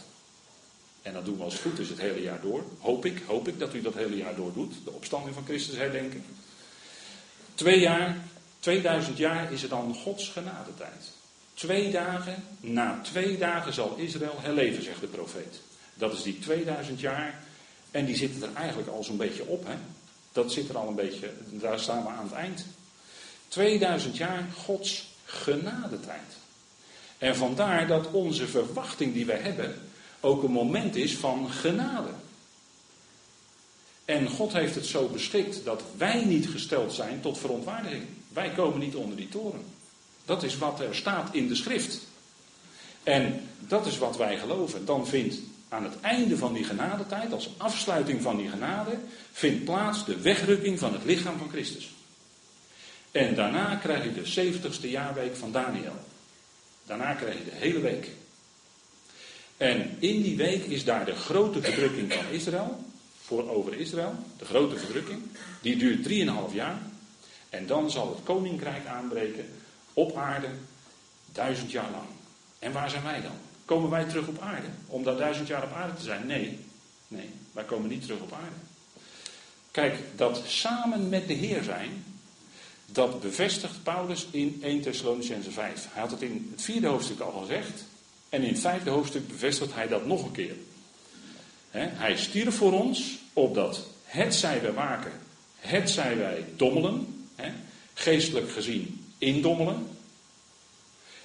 En 1.02 1.14
dat 1.14 1.26
doen 1.26 1.38
we 1.38 1.44
als 1.44 1.56
goed 1.56 1.80
is 1.80 1.90
het 1.90 2.02
hele 2.02 2.22
jaar 2.22 2.42
door. 2.42 2.64
Hoop 2.80 3.06
ik, 3.06 3.22
hoop 3.28 3.48
ik 3.48 3.60
dat 3.60 3.74
u 3.74 3.82
dat 3.82 3.94
hele 3.94 4.16
jaar 4.16 4.36
door 4.36 4.54
doet. 4.54 4.74
De 4.84 4.92
opstanding 4.92 5.34
van 5.34 5.46
Christus 5.46 5.76
herdenken. 5.76 6.24
Twee 7.56 7.80
jaar, 7.80 8.18
2000 8.60 9.18
jaar 9.18 9.52
is 9.52 9.62
het 9.62 9.70
dan 9.70 9.96
Gods 9.96 10.30
genadetijd. 10.30 11.12
Twee 11.54 11.92
dagen, 11.92 12.44
na 12.60 13.00
twee 13.02 13.38
dagen 13.38 13.74
zal 13.74 13.96
Israël 13.96 14.36
herleven, 14.40 14.84
zegt 14.84 15.02
de 15.02 15.08
profeet. 15.08 15.62
Dat 15.94 16.14
is 16.14 16.22
die 16.22 16.40
2000 16.40 17.00
jaar. 17.00 17.44
En 17.92 18.06
die 18.06 18.16
zitten 18.16 18.44
er 18.44 18.54
eigenlijk 18.54 18.90
al 18.90 19.04
zo'n 19.04 19.18
beetje 19.18 19.46
op. 19.46 19.66
Hè? 19.66 19.76
Dat 20.34 20.52
zit 20.52 20.70
er 20.70 20.78
al 20.78 20.88
een 20.88 20.96
beetje, 20.96 21.32
daar 21.50 21.80
staan 21.80 22.04
we 22.04 22.10
aan 22.10 22.24
het 22.24 22.34
eind. 22.34 22.66
2000 23.48 24.18
jaar 24.18 24.48
Gods 24.64 25.08
genadetijd. 25.26 26.38
En 27.18 27.36
vandaar 27.36 27.88
dat 27.88 28.12
onze 28.12 28.48
verwachting 28.48 29.14
die 29.14 29.26
wij 29.26 29.40
hebben 29.40 29.82
ook 30.20 30.44
een 30.44 30.52
moment 30.52 30.96
is 30.96 31.16
van 31.16 31.52
genade. 31.52 32.10
En 34.06 34.30
God 34.30 34.54
heeft 34.54 34.76
het 34.76 34.86
zo 34.86 35.08
beschikt 35.08 35.66
dat 35.66 35.84
wij 35.98 36.26
niet 36.26 36.48
gesteld 36.48 36.94
zijn 36.94 37.22
tot 37.22 37.38
verontwaardiging. 37.38 38.04
Wij 38.28 38.50
komen 38.50 38.80
niet 38.80 38.96
onder 38.96 39.18
die 39.18 39.30
toren. 39.30 39.66
Dat 40.26 40.44
is 40.44 40.58
wat 40.58 40.80
er 40.80 40.96
staat 40.96 41.36
in 41.36 41.48
de 41.48 41.56
schrift. 41.56 42.00
En 43.04 43.50
dat 43.60 43.86
is 43.86 43.98
wat 43.98 44.18
wij 44.18 44.38
geloven. 44.38 44.86
Dan 44.86 45.08
vindt 45.08 45.36
aan 45.74 45.84
het 45.84 46.02
einde 46.02 46.38
van 46.38 46.54
die 46.54 46.64
genadetijd, 46.64 47.34
als 47.34 47.50
afsluiting 47.58 48.22
van 48.22 48.38
die 48.38 48.50
genade, 48.50 48.98
vindt 49.32 49.64
plaats 49.64 50.06
de 50.06 50.22
wegrukking 50.22 50.80
van 50.80 50.94
het 50.94 51.04
lichaam 51.04 51.38
van 51.38 51.50
Christus. 51.50 51.94
En 53.12 53.36
daarna 53.36 53.76
krijg 53.76 54.04
je 54.04 54.14
de 54.14 54.54
70ste 54.54 54.90
jaarweek 54.90 55.36
van 55.36 55.52
Daniel. 55.52 55.96
Daarna 56.86 57.14
krijg 57.14 57.38
je 57.38 57.44
de 57.44 57.56
hele 57.56 57.80
week. 57.80 58.08
En 59.58 59.96
in 60.00 60.22
die 60.22 60.38
week 60.38 60.64
is 60.64 60.84
daar 60.84 61.06
de 61.06 61.16
grote 61.16 61.62
verdrukking 61.62 62.14
van 62.14 62.26
Israël, 62.32 62.86
voor 63.22 63.50
over 63.50 63.74
Israël, 63.74 64.16
de 64.38 64.46
grote 64.46 64.78
verdrukking. 64.78 65.22
Die 65.62 65.78
duurt 65.78 66.08
3,5 66.50 66.54
jaar. 66.54 66.82
En 67.50 67.68
dan 67.68 67.92
zal 67.92 68.10
het 68.10 68.24
koninkrijk 68.24 68.86
aanbreken 68.86 69.46
op 69.94 70.16
aarde 70.16 70.50
duizend 71.32 71.72
jaar 71.72 71.92
lang. 71.92 72.08
En 72.60 72.72
waar 72.72 72.90
zijn 72.90 73.04
wij 73.04 73.22
dan? 73.22 73.43
Komen 73.66 73.90
wij 73.90 74.04
terug 74.04 74.28
op 74.28 74.42
aarde? 74.42 74.68
Om 74.88 75.04
daar 75.04 75.18
duizend 75.18 75.48
jaar 75.48 75.64
op 75.64 75.74
aarde 75.74 75.94
te 75.94 76.04
zijn? 76.04 76.26
Nee. 76.26 76.60
Nee, 77.08 77.30
wij 77.52 77.64
komen 77.64 77.90
niet 77.90 78.02
terug 78.02 78.20
op 78.20 78.34
aarde. 78.34 78.56
Kijk, 79.72 79.96
dat 80.16 80.42
samen 80.46 81.10
met 81.10 81.28
de 81.28 81.34
Heer 81.34 81.64
zijn, 81.64 82.04
dat 82.86 83.22
bevestigt 83.22 83.84
Paulus 83.84 84.28
in 84.32 84.60
1 84.62 84.82
Thessalonicense 84.82 85.52
5. 85.52 85.88
Hij 85.92 86.02
had 86.02 86.12
het 86.12 86.22
in 86.22 86.50
het 86.52 86.62
vierde 86.62 86.88
hoofdstuk 86.88 87.20
al 87.20 87.32
gezegd. 87.32 87.84
En 88.30 88.42
in 88.42 88.50
het 88.50 88.60
vijfde 88.60 88.90
hoofdstuk 88.90 89.28
bevestigt 89.28 89.74
hij 89.74 89.88
dat 89.88 90.06
nog 90.06 90.24
een 90.24 90.32
keer. 90.32 90.56
hij 91.72 92.18
stierf 92.18 92.56
voor 92.56 92.72
ons, 92.72 93.20
opdat 93.34 93.88
het 94.04 94.36
zij 94.36 94.62
wij 94.62 94.74
waken, 94.74 95.12
het 95.58 95.90
zij 95.90 96.18
wij 96.18 96.46
dommelen, 96.56 97.28
geestelijk 97.94 98.52
gezien 98.52 99.06
indommelen. 99.18 99.88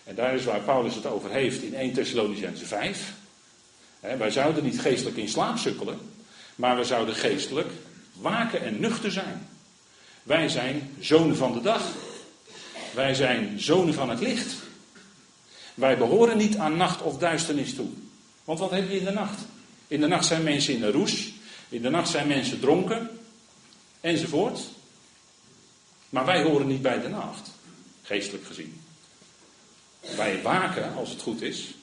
En 0.08 0.14
daar 0.14 0.34
is 0.34 0.44
waar 0.44 0.60
Paulus 0.60 0.94
het 0.94 1.06
over 1.06 1.30
heeft 1.30 1.62
in 1.62 1.74
1 1.74 1.92
Thessalonicense 1.92 2.66
5. 2.66 3.12
wij 4.00 4.30
zouden 4.30 4.64
niet 4.64 4.80
geestelijk 4.80 5.16
in 5.16 5.28
slaap 5.28 5.58
sukkelen, 5.58 5.98
maar 6.54 6.76
we 6.76 6.84
zouden 6.84 7.14
geestelijk 7.14 7.68
waken 8.12 8.62
en 8.62 8.80
nuchter 8.80 9.12
zijn. 9.12 9.48
Wij 10.22 10.48
zijn 10.48 10.94
zonen 11.00 11.36
van 11.36 11.52
de 11.52 11.60
dag. 11.60 11.82
Wij 12.94 13.14
zijn 13.14 13.60
zonen 13.60 13.94
van 13.94 14.10
het 14.10 14.20
licht. 14.20 14.54
Wij 15.74 15.98
behoren 15.98 16.36
niet 16.36 16.56
aan 16.56 16.76
nacht 16.76 17.02
of 17.02 17.18
duisternis 17.18 17.74
toe. 17.74 17.88
Want 18.44 18.58
wat 18.58 18.70
heb 18.70 18.90
je 18.90 18.98
in 18.98 19.04
de 19.04 19.10
nacht? 19.10 19.40
In 19.86 20.00
de 20.00 20.06
nacht 20.06 20.26
zijn 20.26 20.42
mensen 20.42 20.74
in 20.74 20.80
de 20.80 20.90
roes. 20.90 21.32
In 21.68 21.82
de 21.82 21.90
nacht 21.90 22.08
zijn 22.08 22.26
mensen 22.26 22.60
dronken. 22.60 23.10
Enzovoort. 24.00 24.60
Maar 26.08 26.24
wij 26.24 26.42
horen 26.42 26.66
niet 26.66 26.82
bij 26.82 27.00
de 27.00 27.08
nacht. 27.08 27.50
Geestelijk 28.02 28.46
gezien. 28.46 28.87
Wij 30.16 30.42
waken 30.42 30.94
als 30.94 31.10
het 31.10 31.22
goed 31.22 31.42
is. 31.42 31.74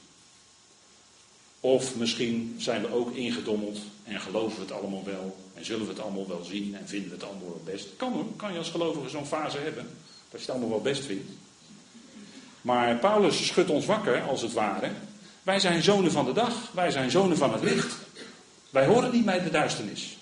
Of 1.59 1.95
misschien 1.95 2.55
zijn 2.57 2.81
we 2.81 2.93
ook 2.93 3.15
ingedommeld 3.15 3.77
en 4.03 4.19
geloven 4.19 4.55
we 4.55 4.61
het 4.61 4.71
allemaal 4.71 5.03
wel. 5.03 5.37
En 5.53 5.65
zullen 5.65 5.85
we 5.85 5.91
het 5.91 6.01
allemaal 6.01 6.27
wel 6.27 6.43
zien 6.43 6.75
en 6.75 6.87
vinden 6.87 7.09
we 7.09 7.15
het 7.15 7.23
allemaal 7.23 7.49
wel 7.49 7.73
best. 7.73 7.87
Kan, 7.97 8.33
kan 8.35 8.51
je 8.51 8.57
als 8.57 8.69
gelovige 8.69 9.09
zo'n 9.09 9.25
fase 9.25 9.57
hebben. 9.57 9.87
Dat 10.31 10.39
je 10.39 10.45
het 10.45 10.49
allemaal 10.49 10.69
wel 10.69 10.81
best 10.81 11.05
vindt. 11.05 11.31
Maar 12.61 12.95
Paulus 12.95 13.47
schudt 13.47 13.69
ons 13.69 13.85
wakker, 13.85 14.21
als 14.21 14.41
het 14.41 14.53
ware. 14.53 14.91
Wij 15.43 15.59
zijn 15.59 15.83
zonen 15.83 16.11
van 16.11 16.25
de 16.25 16.33
dag, 16.33 16.71
wij 16.71 16.91
zijn 16.91 17.11
zonen 17.11 17.37
van 17.37 17.53
het 17.53 17.63
licht. 17.63 17.95
Wij 18.69 18.85
horen 18.85 19.11
niet 19.11 19.25
bij 19.25 19.43
de 19.43 19.49
duisternis. 19.49 20.17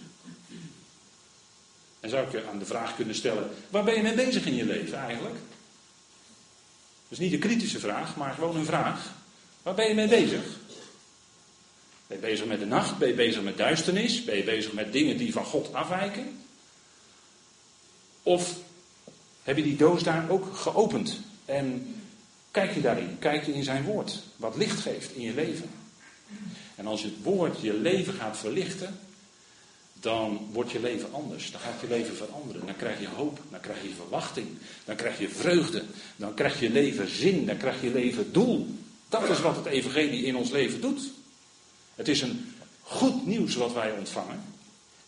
En 1.99 2.09
zou 2.09 2.25
ik 2.25 2.31
je 2.31 2.47
aan 2.51 2.59
de 2.59 2.65
vraag 2.65 2.95
kunnen 2.95 3.15
stellen: 3.15 3.49
waar 3.69 3.83
ben 3.83 3.95
je 3.95 4.01
mee 4.01 4.13
bezig 4.13 4.45
in 4.45 4.55
je 4.55 4.65
leven 4.65 4.97
eigenlijk? 4.97 5.35
Is 7.13 7.19
niet 7.19 7.33
een 7.33 7.39
kritische 7.39 7.79
vraag, 7.79 8.15
maar 8.15 8.33
gewoon 8.33 8.55
een 8.55 8.65
vraag. 8.65 9.13
Waar 9.63 9.73
ben 9.73 9.87
je 9.87 9.93
mee 9.93 10.07
bezig? 10.07 10.43
Ben 12.07 12.17
je 12.17 12.27
bezig 12.27 12.45
met 12.45 12.59
de 12.59 12.65
nacht? 12.65 12.97
Ben 12.97 13.07
je 13.07 13.13
bezig 13.13 13.41
met 13.41 13.57
duisternis? 13.57 14.23
Ben 14.23 14.37
je 14.37 14.43
bezig 14.43 14.73
met 14.73 14.91
dingen 14.91 15.17
die 15.17 15.33
van 15.33 15.45
God 15.45 15.73
afwijken? 15.73 16.39
Of 18.23 18.57
heb 19.43 19.57
je 19.57 19.63
die 19.63 19.75
doos 19.75 20.03
daar 20.03 20.29
ook 20.29 20.55
geopend 20.55 21.19
en 21.45 21.95
Kijk 22.53 22.73
je 22.73 22.81
daarin, 22.81 23.19
kijk 23.19 23.45
je 23.45 23.53
in 23.53 23.63
zijn 23.63 23.83
woord, 23.83 24.23
wat 24.35 24.55
licht 24.55 24.79
geeft 24.79 25.15
in 25.15 25.21
je 25.21 25.33
leven. 25.33 25.69
En 26.75 26.87
als 26.87 27.03
het 27.03 27.13
woord 27.23 27.61
je 27.61 27.73
leven 27.73 28.13
gaat 28.13 28.37
verlichten, 28.37 28.99
dan 30.03 30.49
wordt 30.51 30.71
je 30.71 30.79
leven 30.79 31.13
anders. 31.13 31.51
Dan 31.51 31.61
gaat 31.61 31.81
je 31.81 31.87
leven 31.87 32.15
veranderen. 32.15 32.65
Dan 32.65 32.75
krijg 32.75 32.99
je 32.99 33.07
hoop, 33.07 33.39
dan 33.49 33.59
krijg 33.59 33.81
je 33.81 33.89
verwachting, 33.89 34.47
dan 34.85 34.95
krijg 34.95 35.19
je 35.19 35.29
vreugde, 35.29 35.83
dan 36.15 36.33
krijg 36.33 36.59
je 36.59 36.69
leven 36.69 37.09
zin, 37.09 37.45
dan 37.45 37.57
krijg 37.57 37.81
je 37.81 37.91
leven 37.91 38.31
doel. 38.33 38.67
Dat 39.09 39.29
is 39.29 39.41
wat 39.41 39.55
het 39.55 39.65
evangelie 39.65 40.23
in 40.23 40.35
ons 40.35 40.49
leven 40.49 40.81
doet. 40.81 41.11
Het 41.95 42.07
is 42.07 42.21
een 42.21 42.53
goed 42.81 43.25
nieuws 43.25 43.55
wat 43.55 43.73
wij 43.73 43.91
ontvangen. 43.91 44.43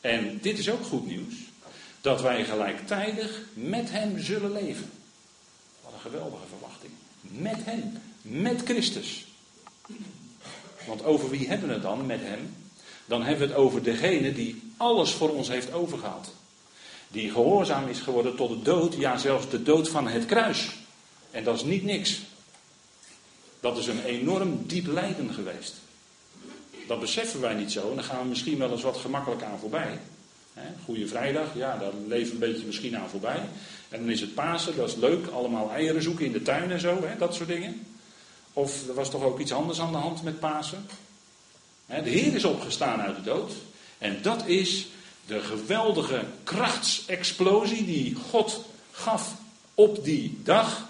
En 0.01 0.39
dit 0.41 0.57
is 0.57 0.69
ook 0.69 0.85
goed 0.85 1.07
nieuws. 1.07 1.33
Dat 2.01 2.21
wij 2.21 2.45
gelijktijdig 2.45 3.41
met 3.53 3.91
hem 3.91 4.19
zullen 4.19 4.51
leven. 4.51 4.89
Wat 5.83 5.93
een 5.93 5.99
geweldige 5.99 6.47
verwachting. 6.49 6.91
Met 7.21 7.65
hem. 7.65 7.93
Met 8.21 8.61
Christus. 8.63 9.25
Want 10.87 11.03
over 11.03 11.29
wie 11.29 11.47
hebben 11.47 11.67
we 11.67 11.73
het 11.73 11.83
dan 11.83 12.05
met 12.05 12.21
hem? 12.21 12.49
dan 13.05 13.23
hebben 13.23 13.47
we 13.47 13.53
het 13.53 13.61
over 13.63 13.83
degene 13.83 14.33
die 14.33 14.61
alles 14.77 15.11
voor 15.11 15.29
ons 15.29 15.47
heeft 15.47 15.73
overgehaald. 15.73 16.33
Die 17.07 17.31
gehoorzaam 17.31 17.87
is 17.87 17.99
geworden 17.99 18.35
tot 18.35 18.49
de 18.49 18.61
dood, 18.61 18.95
ja 18.95 19.17
zelfs 19.17 19.49
de 19.49 19.63
dood 19.63 19.89
van 19.89 20.07
het 20.07 20.25
kruis. 20.25 20.69
En 21.31 21.43
dat 21.43 21.55
is 21.55 21.63
niet 21.63 21.83
niks. 21.83 22.21
Dat 23.59 23.77
is 23.77 23.87
een 23.87 24.03
enorm 24.03 24.67
diep 24.67 24.87
lijden 24.87 25.33
geweest. 25.33 25.73
Dat 26.87 26.99
beseffen 26.99 27.41
wij 27.41 27.53
niet 27.53 27.71
zo 27.71 27.89
en 27.89 27.95
dan 27.95 28.03
gaan 28.03 28.21
we 28.21 28.27
misschien 28.27 28.57
wel 28.57 28.71
eens 28.71 28.81
wat 28.81 28.97
gemakkelijk 28.97 29.43
aan 29.43 29.59
voorbij. 29.59 29.99
Goede 30.85 31.07
vrijdag, 31.07 31.47
ja, 31.55 31.77
daar 31.77 31.91
leven 32.07 32.39
we 32.39 32.45
een 32.45 32.51
beetje 32.51 32.65
misschien 32.65 32.97
aan 32.97 33.09
voorbij. 33.09 33.49
En 33.89 33.99
dan 33.99 34.09
is 34.09 34.21
het 34.21 34.33
Pasen, 34.33 34.75
dat 34.75 34.89
is 34.89 34.95
leuk, 34.95 35.27
allemaal 35.27 35.71
eieren 35.71 36.01
zoeken 36.01 36.25
in 36.25 36.31
de 36.31 36.41
tuin 36.41 36.71
en 36.71 36.79
zo, 36.79 37.03
hè, 37.03 37.17
dat 37.17 37.35
soort 37.35 37.49
dingen. 37.49 37.85
Of 38.53 38.87
er 38.87 38.93
was 38.93 39.09
toch 39.09 39.23
ook 39.23 39.39
iets 39.39 39.53
anders 39.53 39.79
aan 39.79 39.91
de 39.91 39.97
hand 39.97 40.23
met 40.23 40.39
Pasen. 40.39 40.87
De 41.85 42.09
Heer 42.09 42.35
is 42.35 42.43
opgestaan 42.43 43.01
uit 43.01 43.15
de 43.15 43.21
dood. 43.21 43.51
En 43.97 44.21
dat 44.21 44.47
is 44.47 44.87
de 45.25 45.39
geweldige 45.39 46.23
krachtsexplosie 46.43 47.85
die 47.85 48.15
God 48.29 48.65
gaf 48.91 49.35
op 49.73 50.03
die 50.03 50.39
dag. 50.43 50.87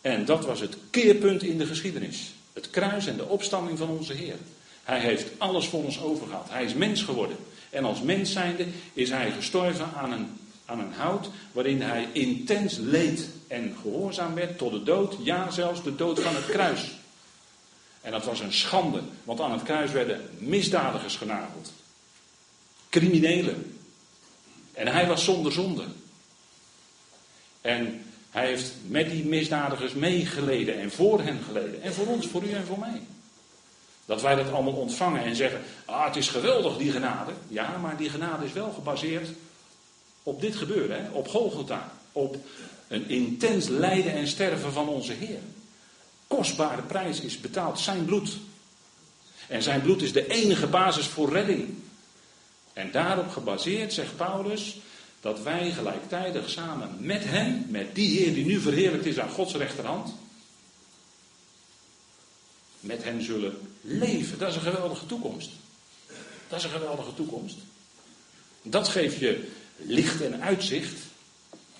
En 0.00 0.24
dat 0.24 0.44
was 0.44 0.60
het 0.60 0.76
keerpunt 0.90 1.42
in 1.42 1.58
de 1.58 1.66
geschiedenis. 1.66 2.32
Het 2.52 2.70
kruis 2.70 3.06
en 3.06 3.16
de 3.16 3.28
opstanding 3.28 3.78
van 3.78 3.88
onze 3.88 4.12
Heer. 4.12 4.36
Hij 4.82 5.00
heeft 5.00 5.26
alles 5.38 5.66
voor 5.66 5.84
ons 5.84 6.00
overgehad. 6.00 6.46
Hij 6.50 6.64
is 6.64 6.74
mens 6.74 7.02
geworden. 7.02 7.36
En 7.70 7.84
als 7.84 8.02
mens 8.02 8.32
zijnde 8.32 8.66
is 8.92 9.10
hij 9.10 9.30
gestorven 9.30 9.88
aan 9.96 10.12
een, 10.12 10.38
aan 10.64 10.80
een 10.80 10.92
hout 10.92 11.28
waarin 11.52 11.82
hij 11.82 12.08
intens 12.12 12.76
leed 12.76 13.28
en 13.48 13.76
gehoorzaam 13.82 14.34
werd 14.34 14.58
tot 14.58 14.72
de 14.72 14.82
dood. 14.82 15.16
Ja, 15.22 15.50
zelfs 15.50 15.82
de 15.82 15.94
dood 15.94 16.20
van 16.20 16.34
het 16.34 16.46
kruis. 16.46 16.90
En 18.00 18.10
dat 18.10 18.24
was 18.24 18.40
een 18.40 18.52
schande, 18.52 19.00
want 19.24 19.40
aan 19.40 19.52
het 19.52 19.62
kruis 19.62 19.90
werden 19.90 20.30
misdadigers 20.38 21.16
genageld. 21.16 21.72
Criminelen. 22.92 23.76
En 24.72 24.86
hij 24.86 25.06
was 25.06 25.24
zonder 25.24 25.52
zonde. 25.52 25.84
En 27.60 28.04
hij 28.30 28.46
heeft 28.46 28.72
met 28.86 29.10
die 29.10 29.24
misdadigers 29.24 29.92
meegeleden 29.92 30.80
en 30.80 30.90
voor 30.90 31.20
hen 31.20 31.40
geleden. 31.46 31.82
En 31.82 31.94
voor 31.94 32.06
ons, 32.06 32.26
voor 32.26 32.42
u 32.42 32.52
en 32.52 32.66
voor 32.66 32.78
mij. 32.78 33.02
Dat 34.04 34.22
wij 34.22 34.34
dat 34.34 34.52
allemaal 34.52 34.72
ontvangen 34.72 35.22
en 35.22 35.36
zeggen, 35.36 35.60
ah 35.84 36.06
het 36.06 36.16
is 36.16 36.28
geweldig 36.28 36.76
die 36.76 36.90
genade. 36.90 37.32
Ja, 37.48 37.76
maar 37.76 37.96
die 37.96 38.10
genade 38.10 38.44
is 38.44 38.52
wel 38.52 38.72
gebaseerd 38.72 39.28
op 40.22 40.40
dit 40.40 40.56
gebeuren, 40.56 41.04
hè? 41.04 41.10
op 41.10 41.28
Golgotha. 41.28 41.92
Op 42.12 42.36
een 42.88 43.08
intens 43.08 43.68
lijden 43.68 44.12
en 44.12 44.26
sterven 44.26 44.72
van 44.72 44.88
onze 44.88 45.12
Heer. 45.12 45.40
Kostbare 46.26 46.82
prijs 46.82 47.20
is 47.20 47.40
betaald, 47.40 47.80
zijn 47.80 48.04
bloed. 48.04 48.36
En 49.48 49.62
zijn 49.62 49.82
bloed 49.82 50.02
is 50.02 50.12
de 50.12 50.26
enige 50.26 50.66
basis 50.66 51.06
voor 51.06 51.32
redding. 51.32 51.74
En 52.72 52.90
daarop 52.90 53.30
gebaseerd 53.30 53.92
zegt 53.92 54.16
Paulus 54.16 54.80
dat 55.20 55.42
wij 55.42 55.70
gelijktijdig 55.70 56.50
samen 56.50 56.96
met 56.98 57.24
hem, 57.24 57.66
met 57.68 57.94
die 57.94 58.18
Heer 58.18 58.34
die 58.34 58.44
nu 58.44 58.60
verheerlijkt 58.60 59.06
is 59.06 59.18
aan 59.18 59.30
Gods 59.30 59.54
rechterhand, 59.54 60.14
met 62.80 63.04
hen 63.04 63.22
zullen 63.22 63.58
leven. 63.80 64.38
Dat 64.38 64.48
is 64.48 64.54
een 64.54 64.72
geweldige 64.72 65.06
toekomst. 65.06 65.50
Dat 66.48 66.58
is 66.58 66.64
een 66.64 66.70
geweldige 66.70 67.14
toekomst. 67.14 67.56
Dat 68.62 68.88
geeft 68.88 69.18
je 69.18 69.48
licht 69.76 70.20
en 70.20 70.42
uitzicht 70.42 70.98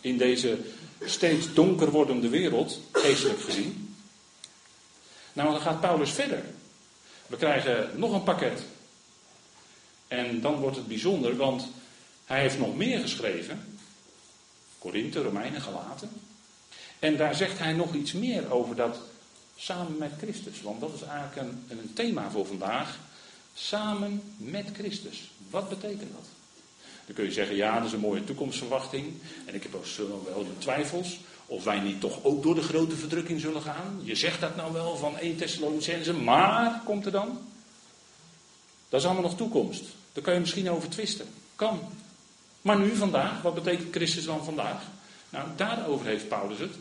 in 0.01 0.19
deze 0.19 0.59
steeds 1.05 1.55
donker 1.55 1.91
wordende 1.91 2.29
wereld, 2.29 2.81
geestelijk 2.93 3.41
gezien. 3.41 3.95
Nou, 5.33 5.51
dan 5.51 5.61
gaat 5.61 5.81
Paulus 5.81 6.11
verder. 6.11 6.45
We 7.27 7.37
krijgen 7.37 7.91
nog 7.95 8.13
een 8.13 8.23
pakket. 8.23 8.63
En 10.13 10.41
dan 10.41 10.55
wordt 10.55 10.77
het 10.77 10.89
bijzonder, 10.89 11.37
want 11.37 11.69
hij 12.25 12.41
heeft 12.41 12.59
nog 12.59 12.77
meer 12.77 13.01
geschreven. 13.01 13.79
Korinthe, 14.79 15.23
Romeinen, 15.23 15.61
Galaten. 15.61 16.11
En 16.99 17.17
daar 17.17 17.35
zegt 17.35 17.59
hij 17.59 17.73
nog 17.73 17.95
iets 17.95 18.13
meer 18.13 18.53
over 18.53 18.77
dat 18.77 18.99
samen 19.57 19.97
met 19.99 20.13
Christus. 20.19 20.63
Want 20.63 20.81
dat 20.81 20.95
is 20.95 21.03
eigenlijk 21.03 21.37
een, 21.37 21.79
een 21.79 21.93
thema 21.93 22.31
voor 22.31 22.47
vandaag. 22.47 22.99
Samen 23.55 24.23
met 24.37 24.69
Christus. 24.73 25.31
Wat 25.51 25.69
betekent 25.69 26.13
dat? 26.13 26.27
Dan 27.07 27.15
kun 27.15 27.25
je 27.25 27.33
zeggen, 27.33 27.57
ja, 27.57 27.77
dat 27.77 27.87
is 27.87 27.93
een 27.93 28.01
mooie 28.01 28.25
toekomstverwachting. 28.25 29.13
En 29.47 29.55
ik 29.55 29.63
heb 29.63 29.75
ook 29.75 29.87
wel 30.25 30.45
de 30.45 30.59
twijfels 30.59 31.19
of 31.47 31.65
wij 31.65 31.81
niet 31.81 32.01
toch 32.01 32.25
ook 32.25 32.43
door 32.43 32.55
de 32.55 32.63
grote 32.63 32.97
verdrukking 32.97 33.41
zullen 33.41 33.63
gaan. 33.63 34.01
Je 34.03 34.15
zegt 34.15 34.41
dat 34.41 34.57
nou 34.57 34.73
wel 34.73 34.97
van 34.97 35.19
1 35.19 35.37
Thessalonicense, 35.37 36.13
maar 36.13 36.83
komt 36.85 37.07
er 37.07 37.13
dan? 37.13 37.39
Dat 38.89 39.01
is 39.01 39.07
allemaal 39.07 39.29
nog 39.31 39.37
toekomst. 39.37 39.85
Daar 40.13 40.25
kan 40.25 40.35
je 40.35 40.41
misschien 40.41 40.71
over 40.71 40.89
twisten. 40.89 41.27
Kan. 41.57 41.81
Maar 42.63 42.79
nu, 42.79 42.97
vandaag, 42.97 43.43
wat 43.43 43.55
betekent 43.55 43.95
Christus 43.95 44.25
dan 44.25 44.45
vandaag? 44.45 44.83
Nou, 45.31 45.49
daarover 45.57 46.07
heeft 46.07 46.29
Paulus 46.29 46.59
het 46.59 46.75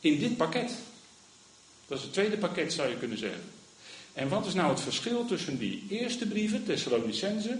in 0.00 0.18
dit 0.18 0.36
pakket. 0.36 0.72
Dat 1.86 1.98
is 1.98 2.04
het 2.04 2.12
tweede 2.12 2.38
pakket, 2.38 2.72
zou 2.72 2.88
je 2.88 2.96
kunnen 2.96 3.18
zeggen. 3.18 3.42
En 4.12 4.28
wat 4.28 4.46
is 4.46 4.54
nou 4.54 4.70
het 4.70 4.80
verschil 4.80 5.24
tussen 5.24 5.58
die 5.58 5.86
eerste 5.88 6.26
brieven, 6.26 6.64
Thessalonicense, 6.64 7.58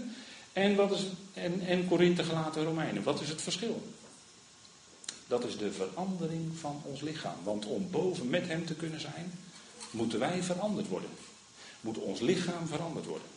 en, 0.53 0.75
wat 0.75 0.91
is, 0.91 1.05
en, 1.33 1.61
en 1.61 1.87
gelaten 2.25 2.63
Romeinen? 2.63 3.03
Wat 3.03 3.21
is 3.21 3.29
het 3.29 3.41
verschil? 3.41 3.83
Dat 5.27 5.45
is 5.45 5.57
de 5.57 5.71
verandering 5.71 6.51
van 6.59 6.81
ons 6.85 7.01
lichaam. 7.01 7.35
Want 7.43 7.65
om 7.65 7.87
boven 7.91 8.29
met 8.29 8.47
hem 8.47 8.65
te 8.65 8.75
kunnen 8.75 8.99
zijn, 8.99 9.33
moeten 9.91 10.19
wij 10.19 10.43
veranderd 10.43 10.87
worden. 10.87 11.09
Moet 11.81 11.97
ons 11.97 12.19
lichaam 12.19 12.67
veranderd 12.67 13.05
worden. 13.05 13.27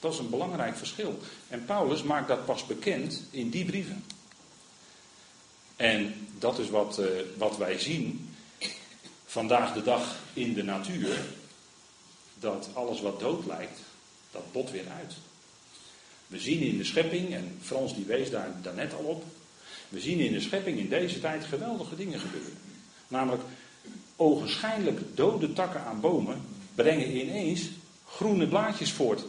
Dat 0.00 0.12
is 0.12 0.18
een 0.18 0.30
belangrijk 0.30 0.76
verschil. 0.76 1.18
En 1.48 1.64
Paulus 1.64 2.02
maakt 2.02 2.28
dat 2.28 2.44
pas 2.44 2.66
bekend 2.66 3.22
in 3.30 3.50
die 3.50 3.64
brieven. 3.64 4.04
En 5.76 6.28
dat 6.38 6.58
is 6.58 6.70
wat, 6.70 6.98
uh, 6.98 7.06
wat 7.36 7.56
wij 7.56 7.78
zien 7.78 8.34
vandaag 9.26 9.72
de 9.72 9.82
dag 9.82 10.16
in 10.32 10.54
de 10.54 10.62
natuur. 10.62 11.18
Dat 12.38 12.68
alles 12.72 13.00
wat 13.00 13.20
dood 13.20 13.46
lijkt, 13.46 13.80
dat 14.30 14.52
bot 14.52 14.70
weer 14.70 14.88
uit. 14.96 15.14
We 16.26 16.38
zien 16.38 16.60
in 16.60 16.76
de 16.76 16.84
schepping, 16.84 17.34
en 17.34 17.58
Frans 17.62 17.94
die 17.94 18.04
wees 18.04 18.30
daar 18.30 18.62
daarnet 18.62 18.94
al 18.94 19.04
op. 19.04 19.24
We 19.88 20.00
zien 20.00 20.18
in 20.18 20.32
de 20.32 20.40
schepping 20.40 20.78
in 20.78 20.88
deze 20.88 21.20
tijd 21.20 21.44
geweldige 21.44 21.96
dingen 21.96 22.20
gebeuren. 22.20 22.58
Namelijk, 23.08 23.42
ogenschijnlijk 24.16 25.16
dode 25.16 25.52
takken 25.52 25.80
aan 25.80 26.00
bomen 26.00 26.42
brengen 26.74 27.16
ineens 27.16 27.68
groene 28.06 28.46
blaadjes 28.46 28.92
voort. 28.92 29.24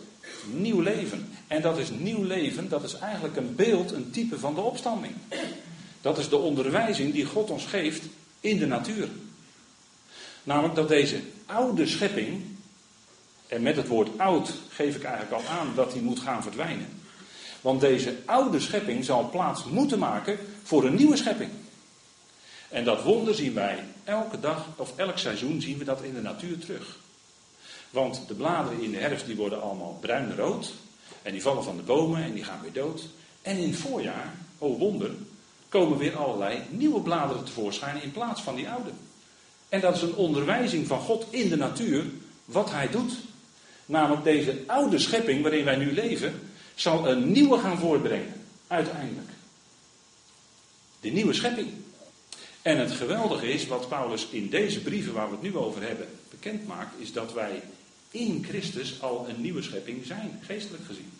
Nieuw 0.45 0.81
leven. 0.81 1.29
En 1.47 1.61
dat 1.61 1.77
is 1.77 1.89
nieuw 1.89 2.23
leven, 2.23 2.69
dat 2.69 2.83
is 2.83 2.93
eigenlijk 2.93 3.35
een 3.35 3.55
beeld, 3.55 3.91
een 3.91 4.11
type 4.11 4.39
van 4.39 4.55
de 4.55 4.61
opstanding. 4.61 5.13
Dat 6.01 6.17
is 6.17 6.29
de 6.29 6.37
onderwijzing 6.37 7.13
die 7.13 7.25
God 7.25 7.49
ons 7.49 7.65
geeft 7.65 8.03
in 8.39 8.57
de 8.57 8.67
natuur. 8.67 9.07
Namelijk 10.43 10.75
dat 10.75 10.87
deze 10.87 11.21
oude 11.45 11.87
schepping, 11.87 12.43
en 13.47 13.61
met 13.61 13.75
het 13.75 13.87
woord 13.87 14.19
oud 14.19 14.53
geef 14.69 14.95
ik 14.95 15.03
eigenlijk 15.03 15.43
al 15.43 15.49
aan 15.49 15.71
dat 15.75 15.91
die 15.91 16.01
moet 16.01 16.19
gaan 16.19 16.43
verdwijnen. 16.43 16.87
Want 17.61 17.81
deze 17.81 18.15
oude 18.25 18.59
schepping 18.59 19.05
zal 19.05 19.29
plaats 19.29 19.65
moeten 19.65 19.99
maken 19.99 20.37
voor 20.63 20.85
een 20.85 20.95
nieuwe 20.95 21.17
schepping. 21.17 21.49
En 22.69 22.83
dat 22.83 23.03
wonder 23.03 23.35
zien 23.35 23.53
wij 23.53 23.83
elke 24.03 24.39
dag 24.39 24.67
of 24.75 24.93
elk 24.95 25.17
seizoen 25.17 25.61
zien 25.61 25.77
we 25.77 25.83
dat 25.83 26.03
in 26.03 26.13
de 26.13 26.21
natuur 26.21 26.57
terug. 26.57 26.97
Want 27.91 28.27
de 28.27 28.33
bladeren 28.33 28.81
in 28.81 28.91
de 28.91 28.97
herfst 28.97 29.25
die 29.25 29.35
worden 29.35 29.61
allemaal 29.61 29.97
bruin-rood. 30.01 30.73
En 31.21 31.31
die 31.31 31.41
vallen 31.41 31.63
van 31.63 31.75
de 31.75 31.83
bomen 31.83 32.23
en 32.23 32.33
die 32.33 32.43
gaan 32.43 32.61
weer 32.61 32.73
dood. 32.73 33.03
En 33.41 33.57
in 33.57 33.69
het 33.69 33.79
voorjaar, 33.79 34.33
oh 34.57 34.79
wonder, 34.79 35.11
komen 35.69 35.97
weer 35.97 36.17
allerlei 36.17 36.61
nieuwe 36.69 37.01
bladeren 37.01 37.43
tevoorschijn 37.43 38.01
in 38.01 38.11
plaats 38.11 38.41
van 38.41 38.55
die 38.55 38.69
oude. 38.69 38.89
En 39.69 39.81
dat 39.81 39.95
is 39.95 40.01
een 40.01 40.15
onderwijzing 40.15 40.87
van 40.87 40.99
God 40.99 41.25
in 41.29 41.49
de 41.49 41.55
natuur, 41.55 42.05
wat 42.45 42.71
hij 42.71 42.89
doet. 42.89 43.13
Namelijk 43.85 44.23
deze 44.23 44.63
oude 44.65 44.99
schepping 44.99 45.41
waarin 45.41 45.65
wij 45.65 45.75
nu 45.75 45.93
leven, 45.93 46.41
zal 46.75 47.09
een 47.09 47.31
nieuwe 47.31 47.57
gaan 47.57 47.77
voortbrengen, 47.77 48.33
uiteindelijk. 48.67 49.29
De 50.99 51.09
nieuwe 51.09 51.33
schepping. 51.33 51.69
En 52.61 52.77
het 52.77 52.91
geweldige 52.91 53.47
is, 53.53 53.67
wat 53.67 53.89
Paulus 53.89 54.27
in 54.31 54.49
deze 54.49 54.81
brieven 54.81 55.13
waar 55.13 55.25
we 55.25 55.31
het 55.31 55.41
nu 55.41 55.57
over 55.57 55.81
hebben 55.81 56.07
bekend 56.29 56.67
maakt, 56.67 56.99
is 56.99 57.13
dat 57.13 57.33
wij 57.33 57.61
in 58.11 58.45
Christus 58.47 59.01
al 59.01 59.29
een 59.29 59.41
nieuwe 59.41 59.61
schepping 59.61 60.05
zijn, 60.05 60.39
geestelijk 60.45 60.85
gezien. 60.85 61.11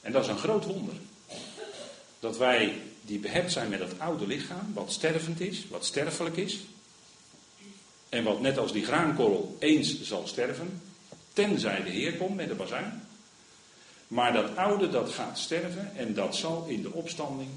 En 0.00 0.12
dat 0.12 0.22
is 0.22 0.28
een 0.28 0.38
groot 0.38 0.64
wonder. 0.64 0.94
Dat 2.20 2.38
wij 2.38 2.80
die 3.02 3.18
behept 3.18 3.52
zijn 3.52 3.68
met 3.68 3.80
het 3.80 3.98
oude 3.98 4.26
lichaam, 4.26 4.72
wat 4.74 4.92
stervend 4.92 5.40
is, 5.40 5.64
wat 5.68 5.84
sterfelijk 5.84 6.36
is. 6.36 6.60
En 8.08 8.24
wat 8.24 8.40
net 8.40 8.58
als 8.58 8.72
die 8.72 8.84
graankorrel 8.84 9.56
eens 9.58 10.02
zal 10.02 10.26
sterven, 10.26 10.82
tenzij 11.32 11.82
de 11.82 11.90
Heer 11.90 12.16
komt 12.16 12.36
met 12.36 12.48
de 12.48 12.54
bazuin. 12.54 13.02
Maar 14.08 14.32
dat 14.32 14.56
oude 14.56 14.88
dat 14.88 15.10
gaat 15.10 15.38
sterven 15.38 15.96
en 15.96 16.14
dat 16.14 16.36
zal 16.36 16.64
in 16.68 16.82
de 16.82 16.92
opstanding 16.92 17.48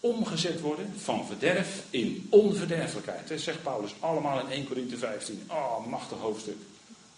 omgezet 0.00 0.60
worden 0.60 0.92
van 0.96 1.26
verderf 1.26 1.82
in 1.90 2.26
onverderfelijkheid. 2.30 3.28
Dat 3.28 3.40
zegt 3.40 3.62
Paulus 3.62 3.94
allemaal 4.00 4.40
in 4.40 4.50
1 4.50 4.66
Corinthië 4.66 4.96
15. 4.96 5.42
Oh, 5.50 5.86
machtig 5.86 6.18
hoofdstuk. 6.18 6.56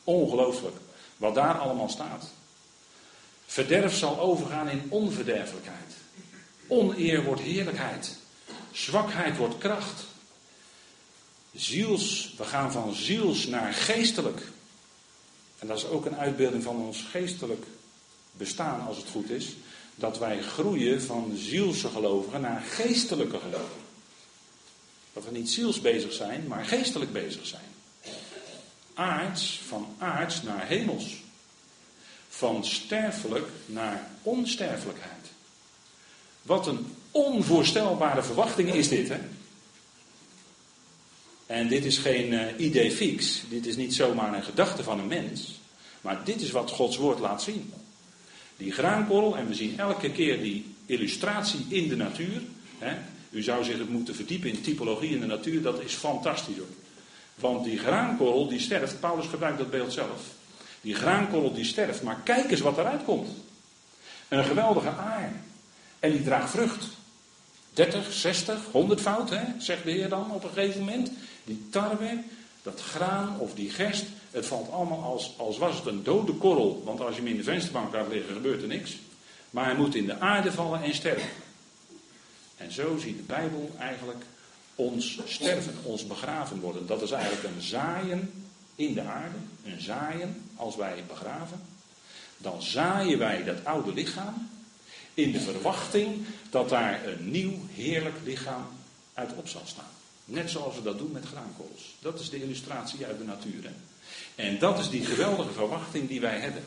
Ongelooflijk. 0.04 0.76
Wat 1.16 1.34
daar 1.34 1.58
allemaal 1.58 1.88
staat. 1.88 2.30
Verderf 3.46 3.96
zal 3.96 4.20
overgaan 4.20 4.68
in 4.68 4.86
onverderfelijkheid. 4.88 5.92
Oneer 6.66 7.24
wordt 7.24 7.40
heerlijkheid. 7.40 8.16
Zwakheid 8.72 9.36
wordt 9.36 9.58
kracht. 9.58 10.04
Ziels, 11.54 12.34
we 12.36 12.44
gaan 12.44 12.72
van 12.72 12.94
ziels 12.94 13.46
naar 13.46 13.72
geestelijk. 13.72 14.42
En 15.58 15.66
dat 15.66 15.76
is 15.76 15.86
ook 15.86 16.06
een 16.06 16.16
uitbeelding 16.16 16.62
van 16.62 16.76
ons 16.76 17.02
geestelijk 17.10 17.64
bestaan, 18.32 18.86
als 18.86 18.96
het 18.96 19.08
goed 19.10 19.30
is. 19.30 19.56
Dat 19.94 20.18
wij 20.18 20.42
groeien 20.42 21.02
van 21.02 21.32
zielse 21.36 21.88
gelovigen 21.88 22.40
naar 22.40 22.60
geestelijke 22.60 23.38
gelovigen. 23.38 23.84
Dat 25.12 25.24
we 25.24 25.30
niet 25.30 25.50
ziels 25.50 25.80
bezig 25.80 26.12
zijn, 26.12 26.46
maar 26.46 26.64
geestelijk 26.64 27.12
bezig 27.12 27.46
zijn. 27.46 27.75
Aards, 28.96 29.60
van 29.66 29.86
aards 29.98 30.42
naar 30.42 30.66
hemels. 30.66 31.14
Van 32.28 32.64
sterfelijk 32.64 33.48
naar 33.66 34.10
onsterfelijkheid. 34.22 35.26
Wat 36.42 36.66
een 36.66 36.86
onvoorstelbare 37.10 38.22
verwachting 38.22 38.72
is 38.72 38.88
dit, 38.88 39.08
hè? 39.08 39.18
En 41.46 41.68
dit 41.68 41.84
is 41.84 41.98
geen 41.98 42.32
uh, 42.32 42.40
idee 42.56 42.90
fix. 42.90 43.42
Dit 43.48 43.66
is 43.66 43.76
niet 43.76 43.94
zomaar 43.94 44.34
een 44.34 44.42
gedachte 44.42 44.82
van 44.82 44.98
een 44.98 45.06
mens. 45.06 45.60
Maar 46.00 46.24
dit 46.24 46.40
is 46.40 46.50
wat 46.50 46.70
Gods 46.70 46.96
woord 46.96 47.18
laat 47.18 47.42
zien. 47.42 47.72
Die 48.56 48.72
graankorrel, 48.72 49.36
en 49.36 49.46
we 49.46 49.54
zien 49.54 49.78
elke 49.78 50.10
keer 50.10 50.40
die 50.40 50.74
illustratie 50.86 51.66
in 51.68 51.88
de 51.88 51.96
natuur. 51.96 52.42
Hè? 52.78 52.96
U 53.30 53.42
zou 53.42 53.64
zich 53.64 53.88
moeten 53.88 54.14
verdiepen 54.14 54.50
in 54.50 54.60
typologie 54.60 55.10
in 55.10 55.20
de 55.20 55.26
natuur, 55.26 55.62
dat 55.62 55.80
is 55.80 55.92
fantastisch 55.92 56.56
hoor. 56.56 56.66
Want 57.36 57.64
die 57.64 57.78
graankorrel 57.78 58.48
die 58.48 58.60
sterft, 58.60 59.00
Paulus 59.00 59.26
gebruikt 59.26 59.58
dat 59.58 59.70
beeld 59.70 59.92
zelf. 59.92 60.20
Die 60.80 60.94
graankorrel 60.94 61.52
die 61.52 61.64
sterft, 61.64 62.02
maar 62.02 62.20
kijk 62.24 62.50
eens 62.50 62.60
wat 62.60 62.78
eruit 62.78 63.04
komt. 63.04 63.28
Een 64.28 64.44
geweldige 64.44 64.88
aar. 64.88 65.32
En 65.98 66.10
die 66.10 66.22
draagt 66.22 66.50
vrucht. 66.50 66.86
30, 67.72 68.12
60, 68.12 68.58
100 68.72 69.00
fout, 69.00 69.30
hè, 69.30 69.42
zegt 69.58 69.84
de 69.84 69.90
Heer 69.90 70.08
dan 70.08 70.30
op 70.30 70.44
een 70.44 70.50
gegeven 70.50 70.80
moment. 70.80 71.10
Die 71.44 71.66
tarwe, 71.70 72.22
dat 72.62 72.80
graan 72.80 73.38
of 73.38 73.54
die 73.54 73.70
gerst, 73.70 74.04
het 74.30 74.46
valt 74.46 74.70
allemaal 74.70 75.02
als, 75.02 75.34
als 75.36 75.58
was 75.58 75.76
het 75.76 75.86
een 75.86 76.02
dode 76.02 76.32
korrel. 76.32 76.82
Want 76.84 77.00
als 77.00 77.14
je 77.14 77.20
hem 77.20 77.30
in 77.30 77.36
de 77.36 77.42
vensterbank 77.42 77.92
laat 77.92 78.08
liggen, 78.08 78.34
gebeurt 78.34 78.62
er 78.62 78.68
niks. 78.68 78.96
Maar 79.50 79.64
hij 79.64 79.74
moet 79.74 79.94
in 79.94 80.06
de 80.06 80.20
aarde 80.20 80.52
vallen 80.52 80.82
en 80.82 80.94
sterven. 80.94 81.28
En 82.56 82.72
zo 82.72 82.96
ziet 82.98 83.16
de 83.16 83.22
Bijbel 83.22 83.70
eigenlijk 83.78 84.24
ons 84.76 85.18
sterven, 85.24 85.74
ons 85.82 86.06
begraven 86.06 86.60
worden. 86.60 86.86
Dat 86.86 87.02
is 87.02 87.10
eigenlijk 87.10 87.44
een 87.44 87.62
zaaien 87.62 88.32
in 88.74 88.94
de 88.94 89.00
aarde. 89.00 89.36
Een 89.64 89.80
zaaien 89.80 90.42
als 90.56 90.76
wij 90.76 91.04
begraven. 91.08 91.60
Dan 92.38 92.62
zaaien 92.62 93.18
wij 93.18 93.44
dat 93.44 93.64
oude 93.64 93.92
lichaam. 93.92 94.48
In 95.14 95.32
de 95.32 95.40
verwachting 95.40 96.26
dat 96.50 96.68
daar 96.68 97.06
een 97.06 97.30
nieuw 97.30 97.58
heerlijk 97.74 98.16
lichaam 98.24 98.66
uit 99.14 99.34
op 99.36 99.48
zal 99.48 99.62
staan. 99.64 99.84
Net 100.24 100.50
zoals 100.50 100.74
we 100.74 100.82
dat 100.82 100.98
doen 100.98 101.12
met 101.12 101.24
graankorrels. 101.24 101.94
Dat 102.00 102.20
is 102.20 102.30
de 102.30 102.42
illustratie 102.42 103.06
uit 103.06 103.18
de 103.18 103.24
natuur. 103.24 103.70
En 104.34 104.58
dat 104.58 104.78
is 104.78 104.90
die 104.90 105.04
geweldige 105.04 105.52
verwachting 105.52 106.08
die 106.08 106.20
wij 106.20 106.38
hebben. 106.38 106.62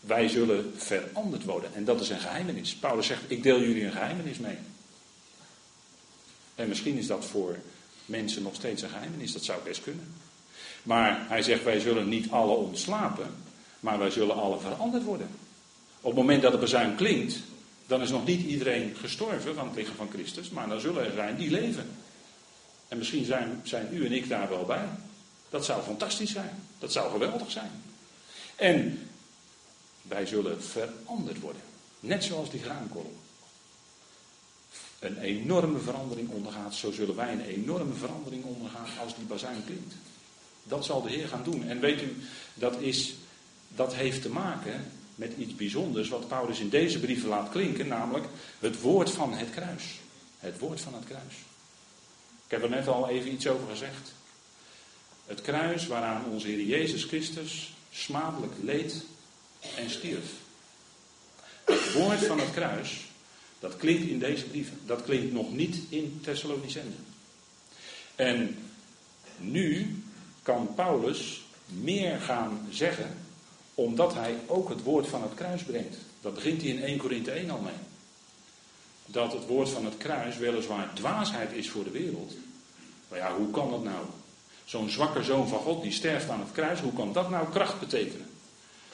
Wij 0.00 0.28
zullen 0.28 0.72
veranderd 0.76 1.44
worden. 1.44 1.74
En 1.74 1.84
dat 1.84 2.00
is 2.00 2.08
een 2.08 2.20
geheimenis. 2.20 2.74
Paulus 2.74 3.06
zegt: 3.06 3.22
Ik 3.26 3.42
deel 3.42 3.60
jullie 3.60 3.84
een 3.84 3.92
geheimenis 3.92 4.38
mee. 4.38 4.58
En 6.58 6.68
misschien 6.68 6.96
is 6.96 7.06
dat 7.06 7.24
voor 7.24 7.58
mensen 8.04 8.42
nog 8.42 8.54
steeds 8.54 8.82
een 8.82 8.88
geheimenis. 8.88 9.32
Dat 9.32 9.44
zou 9.44 9.62
best 9.64 9.82
kunnen. 9.82 10.14
Maar 10.82 11.28
hij 11.28 11.42
zegt: 11.42 11.64
Wij 11.64 11.80
zullen 11.80 12.08
niet 12.08 12.30
alle 12.30 12.54
ontslapen. 12.54 13.34
Maar 13.80 13.98
wij 13.98 14.10
zullen 14.10 14.36
alle 14.36 14.60
veranderd 14.60 15.04
worden. 15.04 15.28
Op 16.00 16.10
het 16.10 16.20
moment 16.20 16.42
dat 16.42 16.52
de 16.52 16.58
bezuin 16.58 16.94
klinkt, 16.94 17.36
dan 17.86 18.02
is 18.02 18.10
nog 18.10 18.26
niet 18.26 18.46
iedereen 18.46 18.96
gestorven 18.96 19.54
van 19.54 19.66
het 19.66 19.76
lichaam 19.76 19.96
van 19.96 20.10
Christus, 20.12 20.50
maar 20.50 20.68
dan 20.68 20.80
zullen 20.80 21.04
er 21.04 21.12
zijn 21.14 21.36
die 21.36 21.50
leven. 21.50 21.90
En 22.88 22.98
misschien 22.98 23.24
zijn, 23.24 23.60
zijn 23.64 23.88
u 23.92 24.06
en 24.06 24.12
ik 24.12 24.28
daar 24.28 24.48
wel 24.48 24.64
bij. 24.64 24.88
Dat 25.50 25.64
zou 25.64 25.82
fantastisch 25.82 26.32
zijn. 26.32 26.62
Dat 26.78 26.92
zou 26.92 27.10
geweldig 27.10 27.50
zijn. 27.50 27.70
En 28.56 29.08
wij 30.02 30.26
zullen 30.26 30.62
veranderd 30.62 31.40
worden. 31.40 31.62
Net 32.00 32.24
zoals 32.24 32.50
die 32.50 32.62
graankorrel. 32.62 33.16
Een 34.98 35.18
enorme 35.18 35.78
verandering 35.78 36.30
ondergaat, 36.30 36.74
zo 36.74 36.92
zullen 36.92 37.16
wij 37.16 37.32
een 37.32 37.44
enorme 37.44 37.94
verandering 37.94 38.44
ondergaan 38.44 38.98
als 39.02 39.16
die 39.16 39.24
bazuin 39.24 39.64
klinkt. 39.64 39.94
Dat 40.62 40.84
zal 40.84 41.02
de 41.02 41.10
Heer 41.10 41.28
gaan 41.28 41.44
doen. 41.44 41.68
En 41.68 41.80
weet 41.80 42.02
u, 42.02 42.16
dat, 42.54 42.80
is, 42.80 43.14
dat 43.68 43.94
heeft 43.94 44.22
te 44.22 44.28
maken 44.28 44.90
met 45.14 45.32
iets 45.38 45.54
bijzonders 45.54 46.08
wat 46.08 46.28
Paulus 46.28 46.58
in 46.60 46.68
deze 46.68 47.00
brieven 47.00 47.28
laat 47.28 47.50
klinken, 47.50 47.86
namelijk 47.86 48.26
het 48.58 48.80
woord 48.80 49.10
van 49.10 49.32
het 49.32 49.50
kruis. 49.50 49.84
Het 50.38 50.58
woord 50.58 50.80
van 50.80 50.94
het 50.94 51.04
kruis. 51.04 51.34
Ik 52.44 52.50
heb 52.50 52.62
er 52.62 52.70
net 52.70 52.88
al 52.88 53.08
even 53.08 53.32
iets 53.32 53.46
over 53.46 53.68
gezegd. 53.68 54.12
Het 55.26 55.40
kruis 55.40 55.86
waaraan 55.86 56.24
onze 56.24 56.46
Heer 56.46 56.64
Jezus 56.64 57.04
Christus 57.04 57.72
smadelijk 57.90 58.52
leed 58.62 59.04
en 59.76 59.90
stierf. 59.90 60.32
Het 61.64 61.92
woord 61.92 62.26
van 62.26 62.40
het 62.40 62.50
kruis, 62.50 63.07
dat 63.58 63.76
klinkt 63.76 64.08
in 64.08 64.18
deze 64.18 64.44
brieven. 64.44 64.78
Dat 64.86 65.02
klinkt 65.02 65.32
nog 65.32 65.52
niet 65.52 65.78
in 65.88 66.20
Thessalonicense. 66.22 66.98
En 68.14 68.56
nu 69.38 69.96
kan 70.42 70.74
Paulus 70.74 71.42
meer 71.66 72.20
gaan 72.20 72.66
zeggen 72.70 73.16
omdat 73.74 74.14
hij 74.14 74.36
ook 74.46 74.68
het 74.68 74.82
woord 74.82 75.06
van 75.06 75.22
het 75.22 75.34
kruis 75.34 75.62
brengt. 75.62 75.96
Dat 76.20 76.34
begint 76.34 76.62
hij 76.62 76.70
in 76.70 76.82
1 76.82 76.98
Korinthe 76.98 77.30
1 77.30 77.50
al 77.50 77.60
mee. 77.60 77.72
Dat 79.06 79.32
het 79.32 79.46
woord 79.46 79.68
van 79.68 79.84
het 79.84 79.96
kruis 79.96 80.36
weliswaar 80.36 80.90
dwaasheid 80.94 81.52
is 81.52 81.70
voor 81.70 81.84
de 81.84 81.90
wereld. 81.90 82.32
Maar 83.08 83.18
ja, 83.18 83.36
hoe 83.36 83.50
kan 83.50 83.70
dat 83.70 83.84
nou? 83.84 84.04
Zo'n 84.64 84.88
zwakke 84.88 85.22
zoon 85.22 85.48
van 85.48 85.58
God 85.58 85.82
die 85.82 85.92
sterft 85.92 86.28
aan 86.28 86.40
het 86.40 86.52
kruis, 86.52 86.80
hoe 86.80 86.92
kan 86.92 87.12
dat 87.12 87.30
nou 87.30 87.50
kracht 87.50 87.80
betekenen? 87.80 88.26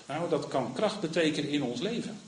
Nou, 0.07 0.29
dat 0.29 0.49
kan 0.49 0.73
kracht 0.73 1.01
betekenen 1.01 1.51
in 1.51 1.63
ons 1.63 1.81
leven. 1.81 2.19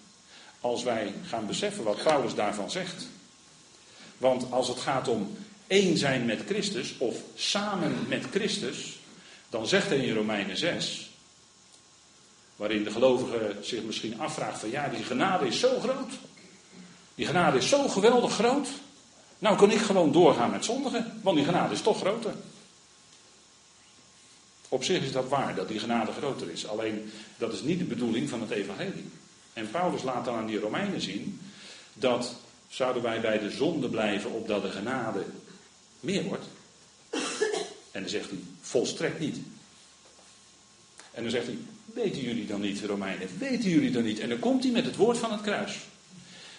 Als 0.61 0.83
wij 0.83 1.15
gaan 1.27 1.47
beseffen 1.47 1.85
wat 1.85 2.03
Paulus 2.03 2.35
daarvan 2.35 2.71
zegt. 2.71 3.07
Want 4.19 4.53
als 4.53 4.69
het 4.69 4.79
gaat 4.79 5.09
om 5.09 5.37
één 5.67 5.97
zijn 5.97 6.25
met 6.25 6.43
Christus, 6.47 6.95
of 6.99 7.17
samen 7.35 8.05
met 8.09 8.25
Christus, 8.31 8.99
dan 9.49 9.67
zegt 9.67 9.89
hij 9.89 9.99
in 9.99 10.15
Romeinen 10.15 10.57
6, 10.57 11.07
Waarin 12.57 12.85
de 12.85 12.91
gelovige 12.91 13.57
zich 13.61 13.83
misschien 13.83 14.21
afvraagt 14.21 14.59
van 14.59 14.71
ja, 14.71 14.89
die 14.89 15.05
genade 15.05 15.47
is 15.47 15.61
zo 15.61 15.81
groot. 15.81 16.13
Die 17.15 17.27
genade 17.27 17.59
is 17.59 17.69
zo 17.69 17.89
geweldig 17.89 18.33
groot. 18.33 18.69
Nou 19.39 19.57
kan 19.57 19.71
ik 19.71 19.79
gewoon 19.79 20.13
doorgaan 20.13 20.51
met 20.51 20.65
zondigen, 20.65 21.21
want 21.23 21.37
die 21.37 21.45
genade 21.45 21.75
is 21.75 21.83
toch 21.83 21.99
groter. 21.99 22.35
Op 24.69 24.85
zich 24.85 25.03
is 25.03 25.13
dat 25.13 25.29
waar, 25.29 25.55
dat 25.55 25.69
die 25.69 25.79
genade 25.79 26.13
groter 26.13 26.51
is. 26.51 26.67
Alleen 26.67 27.13
dat 27.39 27.53
is 27.53 27.63
niet 27.63 27.79
de 27.79 27.85
bedoeling 27.85 28.29
van 28.29 28.41
het 28.41 28.51
evangelie. 28.51 29.11
En 29.57 29.71
Paulus 29.71 30.03
laat 30.03 30.25
dan 30.25 30.35
aan 30.35 30.47
die 30.47 30.59
Romeinen 30.59 31.01
zien 31.01 31.41
dat 31.93 32.35
zouden 32.69 33.03
wij 33.03 33.21
bij 33.21 33.39
de 33.39 33.51
zonde 33.51 33.89
blijven 33.89 34.31
opdat 34.31 34.63
de 34.63 34.71
genade 34.71 35.25
meer 36.01 36.23
wordt. 36.23 36.45
En 37.91 38.01
dan 38.01 38.09
zegt 38.09 38.31
hij, 38.31 38.39
volstrekt 38.61 39.19
niet. 39.19 39.37
En 41.11 41.23
dan 41.23 41.31
zegt 41.31 41.47
hij, 41.47 41.59
Weten 41.97 42.23
jullie 42.23 42.47
dan 42.47 42.61
niet, 42.61 42.81
Romeinen? 42.81 43.39
Weten 43.39 43.71
jullie 43.71 43.91
dan 43.91 44.03
niet? 44.03 44.19
En 44.19 44.29
dan 44.29 44.39
komt 44.39 44.63
hij 44.63 44.73
met 44.73 44.85
het 44.85 44.97
woord 44.97 45.19
van 45.19 45.33
het 45.33 45.41
kruis. 45.41 45.79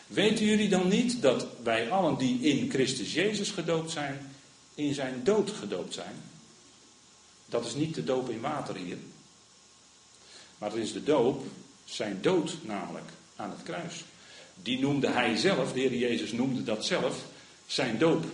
Weten 0.07 0.45
jullie 0.45 0.69
dan 0.69 0.87
niet 0.87 1.21
dat 1.21 1.47
wij 1.63 1.89
allen 1.89 2.17
die 2.17 2.39
in 2.39 2.69
Christus 2.69 3.13
Jezus 3.13 3.49
gedoopt 3.49 3.91
zijn, 3.91 4.31
in 4.75 4.93
zijn 4.93 5.23
dood 5.23 5.51
gedoopt 5.51 5.93
zijn? 5.93 6.15
Dat 7.45 7.65
is 7.65 7.75
niet 7.75 7.95
de 7.95 8.03
doop 8.03 8.29
in 8.29 8.41
water 8.41 8.75
hier. 8.75 8.97
Maar 10.57 10.69
dat 10.69 10.79
is 10.79 10.93
de 10.93 11.03
doop, 11.03 11.45
zijn 11.89 12.21
dood 12.21 12.57
namelijk, 12.61 13.09
aan 13.35 13.49
het 13.49 13.63
kruis. 13.63 14.03
Die 14.61 14.79
noemde 14.79 15.09
hij 15.09 15.35
zelf, 15.35 15.73
de 15.73 15.79
Heer 15.79 15.95
Jezus 15.95 16.31
noemde 16.31 16.63
dat 16.63 16.85
zelf, 16.85 17.23
zijn 17.67 17.97
doop. 17.97 18.25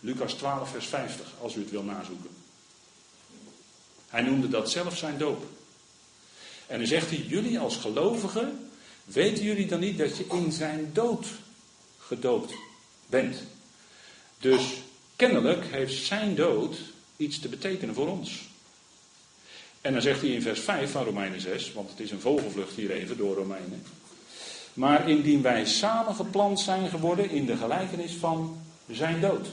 Lucas 0.00 0.32
12, 0.32 0.70
vers 0.70 0.86
50, 0.86 1.26
als 1.40 1.54
u 1.54 1.60
het 1.60 1.70
wil 1.70 1.82
nazoeken. 1.82 2.30
Hij 4.08 4.22
noemde 4.22 4.48
dat 4.48 4.70
zelf 4.70 4.96
zijn 4.96 5.18
doop. 5.18 5.46
En 6.66 6.78
dan 6.78 6.86
zegt 6.86 7.10
hij, 7.10 7.18
jullie 7.18 7.58
als 7.58 7.76
gelovigen, 7.76 8.70
weten 9.04 9.44
jullie 9.44 9.66
dan 9.66 9.80
niet 9.80 9.98
dat 9.98 10.16
je 10.16 10.24
in 10.30 10.52
zijn 10.52 10.90
dood 10.92 11.26
gedoopt 11.98 12.54
bent? 13.06 13.36
Dus 14.38 14.62
kennelijk 15.16 15.64
heeft 15.64 16.04
zijn 16.04 16.34
dood 16.34 16.76
iets 17.16 17.38
te 17.38 17.48
betekenen 17.48 17.94
voor 17.94 18.08
ons. 18.08 18.50
En 19.82 19.92
dan 19.92 20.02
zegt 20.02 20.20
hij 20.20 20.30
in 20.30 20.42
vers 20.42 20.60
5 20.60 20.90
van 20.90 21.04
Romeinen 21.04 21.40
6, 21.40 21.72
want 21.72 21.90
het 21.90 22.00
is 22.00 22.10
een 22.10 22.20
vogelvlucht 22.20 22.74
hier 22.74 22.90
even 22.90 23.16
door 23.16 23.36
Romeinen. 23.36 23.82
Maar 24.72 25.08
indien 25.08 25.42
wij 25.42 25.66
samengeplant 25.66 26.60
zijn 26.60 26.88
geworden 26.88 27.30
in 27.30 27.46
de 27.46 27.56
gelijkenis 27.56 28.12
van 28.12 28.60
zijn 28.90 29.20
dood. 29.20 29.48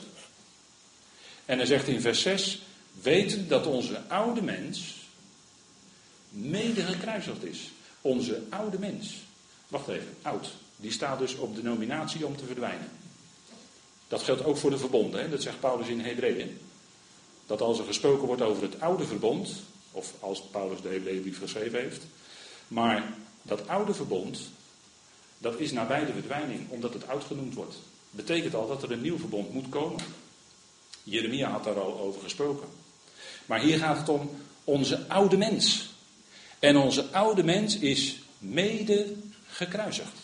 En 1.45 1.57
dan 1.57 1.67
zegt 1.67 1.85
hij 1.85 1.95
in 1.95 2.01
vers 2.01 2.21
6, 2.21 2.61
weten 3.01 3.47
dat 3.47 3.65
onze 3.65 4.01
oude 4.07 4.41
mens 4.41 4.95
mede 6.29 6.81
gekruisigd 6.81 7.43
is. 7.43 7.71
Onze 8.01 8.41
oude 8.49 8.79
mens. 8.79 9.13
Wacht 9.67 9.87
even, 9.87 10.15
oud. 10.21 10.51
Die 10.75 10.91
staat 10.91 11.19
dus 11.19 11.35
op 11.35 11.55
de 11.55 11.63
nominatie 11.63 12.25
om 12.25 12.37
te 12.37 12.45
verdwijnen. 12.45 12.89
Dat 14.07 14.23
geldt 14.23 14.43
ook 14.43 14.57
voor 14.57 14.69
de 14.69 14.77
verbonden. 14.77 15.21
Hè? 15.21 15.29
Dat 15.29 15.41
zegt 15.41 15.59
Paulus 15.59 15.87
in 15.87 15.99
Hebreeën. 15.99 16.57
Dat 17.45 17.61
als 17.61 17.79
er 17.79 17.85
gesproken 17.85 18.27
wordt 18.27 18.41
over 18.41 18.63
het 18.63 18.81
oude 18.81 19.05
verbond, 19.05 19.49
of 19.91 20.13
als 20.19 20.41
Paulus 20.41 20.81
de 20.81 20.89
Hebreeënbrief 20.89 21.39
geschreven 21.39 21.79
heeft, 21.79 22.03
maar 22.67 23.13
dat 23.41 23.67
oude 23.67 23.93
verbond, 23.93 24.39
dat 25.37 25.59
is 25.59 25.71
nabij 25.71 26.05
de 26.05 26.13
verdwijning, 26.13 26.69
omdat 26.69 26.93
het 26.93 27.07
oud 27.07 27.23
genoemd 27.23 27.53
wordt. 27.53 27.75
Betekent 28.11 28.55
al 28.55 28.67
dat 28.67 28.83
er 28.83 28.91
een 28.91 29.01
nieuw 29.01 29.17
verbond 29.17 29.53
moet 29.53 29.69
komen. 29.69 30.01
Jeremia 31.03 31.49
had 31.49 31.63
daar 31.63 31.79
al 31.79 31.99
over 31.99 32.21
gesproken. 32.21 32.67
Maar 33.45 33.59
hier 33.59 33.77
gaat 33.77 33.97
het 33.97 34.09
om 34.09 34.29
onze 34.63 35.07
oude 35.07 35.37
mens. 35.37 35.89
En 36.59 36.77
onze 36.77 37.11
oude 37.11 37.43
mens 37.43 37.77
is 37.77 38.19
mede 38.37 39.13
gekruisigd. 39.47 40.17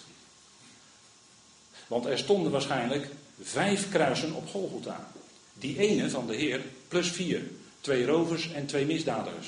Want 1.87 2.05
er 2.05 2.17
stonden 2.17 2.51
waarschijnlijk 2.51 3.09
vijf 3.41 3.89
kruisen 3.89 4.33
op 4.33 4.49
Golgotha. 4.49 5.11
Die 5.53 5.77
ene 5.77 6.09
van 6.09 6.27
de 6.27 6.35
Heer 6.35 6.61
plus 6.87 7.11
vier. 7.11 7.41
Twee 7.85 8.05
rovers 8.05 8.51
en 8.51 8.65
twee 8.65 8.85
misdadigers. 8.85 9.47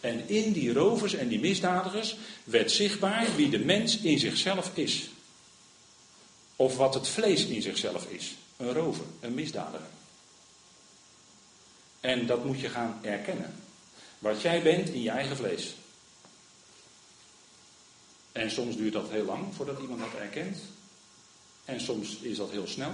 En 0.00 0.28
in 0.28 0.52
die 0.52 0.72
rovers 0.72 1.14
en 1.14 1.28
die 1.28 1.38
misdadigers 1.38 2.16
werd 2.44 2.70
zichtbaar 2.70 3.36
wie 3.36 3.50
de 3.50 3.58
mens 3.58 3.98
in 3.98 4.18
zichzelf 4.18 4.70
is. 4.74 5.10
Of 6.56 6.76
wat 6.76 6.94
het 6.94 7.08
vlees 7.08 7.44
in 7.44 7.62
zichzelf 7.62 8.06
is. 8.10 8.34
Een 8.56 8.72
rover, 8.72 9.04
een 9.20 9.34
misdadiger. 9.34 9.86
En 12.00 12.26
dat 12.26 12.44
moet 12.44 12.60
je 12.60 12.68
gaan 12.68 12.98
erkennen. 13.02 13.54
Wat 14.18 14.42
jij 14.42 14.62
bent 14.62 14.88
in 14.88 15.02
je 15.02 15.10
eigen 15.10 15.36
vlees. 15.36 15.74
En 18.32 18.50
soms 18.50 18.76
duurt 18.76 18.92
dat 18.92 19.10
heel 19.10 19.24
lang 19.24 19.54
voordat 19.54 19.80
iemand 19.80 20.00
dat 20.00 20.20
erkent. 20.20 20.58
En 21.64 21.80
soms 21.80 22.16
is 22.16 22.36
dat 22.36 22.50
heel 22.50 22.66
snel. 22.66 22.92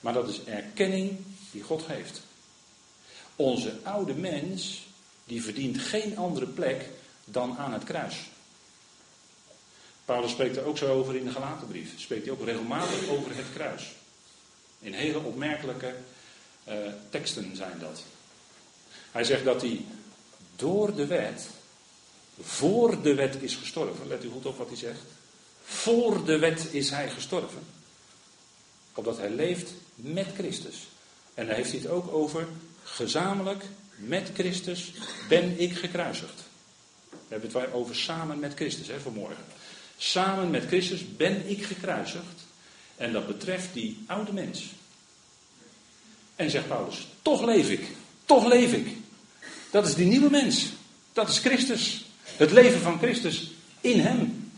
Maar 0.00 0.12
dat 0.12 0.28
is 0.28 0.44
erkenning 0.44 1.18
die 1.50 1.62
God 1.62 1.82
geeft. 1.82 2.20
Onze 3.36 3.78
oude 3.82 4.14
mens, 4.14 4.86
die 5.24 5.42
verdient 5.42 5.78
geen 5.78 6.16
andere 6.16 6.46
plek 6.46 6.88
dan 7.24 7.56
aan 7.58 7.72
het 7.72 7.84
kruis. 7.84 8.16
Paulus 10.04 10.30
spreekt 10.30 10.56
er 10.56 10.64
ook 10.64 10.78
zo 10.78 10.92
over 10.92 11.16
in 11.16 11.24
de 11.24 11.30
Galatenbrief. 11.30 11.92
Spreekt 11.96 12.24
hij 12.24 12.32
ook 12.32 12.44
regelmatig 12.44 13.08
over 13.08 13.36
het 13.36 13.52
kruis. 13.54 13.92
In 14.78 14.92
hele 14.92 15.18
opmerkelijke 15.18 15.94
uh, 16.68 16.74
teksten 17.10 17.56
zijn 17.56 17.78
dat. 17.78 18.02
Hij 19.10 19.24
zegt 19.24 19.44
dat 19.44 19.60
hij 19.60 19.84
door 20.56 20.94
de 20.94 21.06
wet, 21.06 21.48
voor 22.40 23.02
de 23.02 23.14
wet 23.14 23.42
is 23.42 23.54
gestorven. 23.54 24.08
Let 24.08 24.24
u 24.24 24.28
goed 24.28 24.46
op 24.46 24.58
wat 24.58 24.68
hij 24.68 24.76
zegt. 24.76 25.00
Voor 25.64 26.24
de 26.24 26.38
wet 26.38 26.66
is 26.70 26.90
hij 26.90 27.10
gestorven. 27.10 27.62
Opdat 28.94 29.16
hij 29.16 29.30
leeft 29.30 29.70
met 29.94 30.26
Christus. 30.34 30.88
En 31.34 31.46
dan 31.46 31.54
heeft 31.54 31.70
hij 31.70 31.80
het 31.80 31.90
ook 31.90 32.12
over 32.14 32.48
gezamenlijk 32.92 33.64
met 33.96 34.30
Christus 34.34 34.92
ben 35.28 35.60
ik 35.60 35.76
gekruisigd. 35.76 36.42
We 37.10 37.18
hebben 37.28 37.60
het 37.60 37.72
over 37.72 37.96
samen 37.96 38.38
met 38.38 38.54
Christus 38.54 38.86
hè, 38.86 39.00
vanmorgen. 39.00 39.44
Samen 39.96 40.50
met 40.50 40.66
Christus 40.66 41.16
ben 41.16 41.50
ik 41.50 41.64
gekruisigd. 41.64 42.44
En 42.96 43.12
dat 43.12 43.26
betreft 43.26 43.68
die 43.72 44.04
oude 44.06 44.32
mens. 44.32 44.64
En 46.36 46.50
zegt 46.50 46.68
Paulus, 46.68 47.06
toch 47.22 47.44
leef 47.44 47.70
ik. 47.70 47.86
Toch 48.24 48.46
leef 48.46 48.72
ik. 48.72 48.86
Dat 49.70 49.86
is 49.86 49.94
die 49.94 50.06
nieuwe 50.06 50.30
mens. 50.30 50.68
Dat 51.12 51.28
is 51.28 51.38
Christus. 51.38 52.04
Het 52.22 52.50
leven 52.50 52.80
van 52.80 52.98
Christus 52.98 53.50
in 53.80 54.00
hem. 54.00 54.50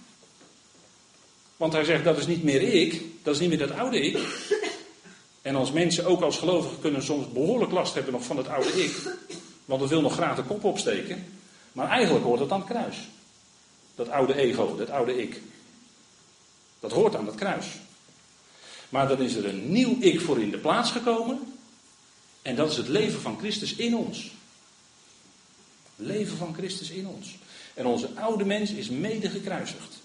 Want 1.56 1.72
hij 1.72 1.84
zegt, 1.84 2.04
dat 2.04 2.18
is 2.18 2.26
niet 2.26 2.42
meer 2.42 2.62
ik. 2.62 3.02
Dat 3.22 3.34
is 3.34 3.40
niet 3.40 3.48
meer 3.48 3.58
dat 3.58 3.70
oude 3.70 4.00
ik. 4.00 4.18
En 5.44 5.56
als 5.56 5.72
mensen, 5.72 6.06
ook 6.06 6.20
als 6.20 6.36
gelovigen, 6.36 6.80
kunnen 6.80 7.02
soms 7.02 7.32
behoorlijk 7.32 7.72
last 7.72 7.94
hebben 7.94 8.12
nog 8.12 8.24
van 8.24 8.36
het 8.36 8.48
oude 8.48 8.84
ik. 8.84 9.16
Want 9.64 9.80
het 9.80 9.90
wil 9.90 10.00
nog 10.00 10.12
graag 10.12 10.36
de 10.36 10.42
kop 10.42 10.64
opsteken. 10.64 11.26
Maar 11.72 11.88
eigenlijk 11.88 12.24
hoort 12.24 12.40
het 12.40 12.52
aan 12.52 12.60
het 12.60 12.68
kruis. 12.68 12.96
Dat 13.94 14.08
oude 14.08 14.34
ego, 14.34 14.76
dat 14.76 14.90
oude 14.90 15.22
ik. 15.22 15.42
Dat 16.80 16.92
hoort 16.92 17.16
aan 17.16 17.26
het 17.26 17.34
kruis. 17.34 17.66
Maar 18.88 19.08
dan 19.08 19.20
is 19.20 19.34
er 19.34 19.48
een 19.48 19.72
nieuw 19.72 19.96
ik 20.00 20.20
voor 20.20 20.40
in 20.40 20.50
de 20.50 20.58
plaats 20.58 20.90
gekomen. 20.90 21.40
En 22.42 22.56
dat 22.56 22.70
is 22.70 22.76
het 22.76 22.88
leven 22.88 23.20
van 23.20 23.38
Christus 23.38 23.74
in 23.74 23.96
ons. 23.96 24.30
Leven 25.96 26.36
van 26.36 26.54
Christus 26.54 26.90
in 26.90 27.06
ons. 27.06 27.36
En 27.74 27.86
onze 27.86 28.08
oude 28.14 28.44
mens 28.44 28.70
is 28.70 28.88
mede 28.88 29.30
gekruisigd. 29.30 30.00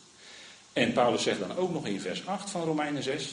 En 0.74 0.94
Paulus 0.94 1.24
zegt 1.24 1.40
dan 1.40 1.56
ook 1.56 1.72
nog 1.72 1.86
in 1.86 2.02
vers 2.02 2.26
8 2.26 2.50
van 2.50 2.64
Romeinen 2.64 3.04
6. 3.04 3.30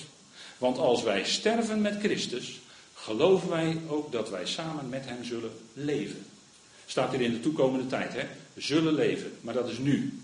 Want 0.58 0.78
als 0.78 1.02
wij 1.02 1.24
sterven 1.24 1.80
met 1.80 1.98
Christus, 1.98 2.60
geloven 2.94 3.48
wij 3.48 3.78
ook 3.88 4.12
dat 4.12 4.30
wij 4.30 4.46
samen 4.46 4.88
met 4.88 5.04
Hem 5.04 5.24
zullen 5.24 5.50
leven. 5.72 6.26
Staat 6.86 7.10
hier 7.10 7.20
in 7.20 7.32
de 7.32 7.40
toekomende 7.40 7.86
tijd, 7.86 8.12
hè? 8.12 8.26
Zullen 8.56 8.94
leven. 8.94 9.32
Maar 9.40 9.54
dat 9.54 9.68
is 9.68 9.78
nu. 9.78 10.20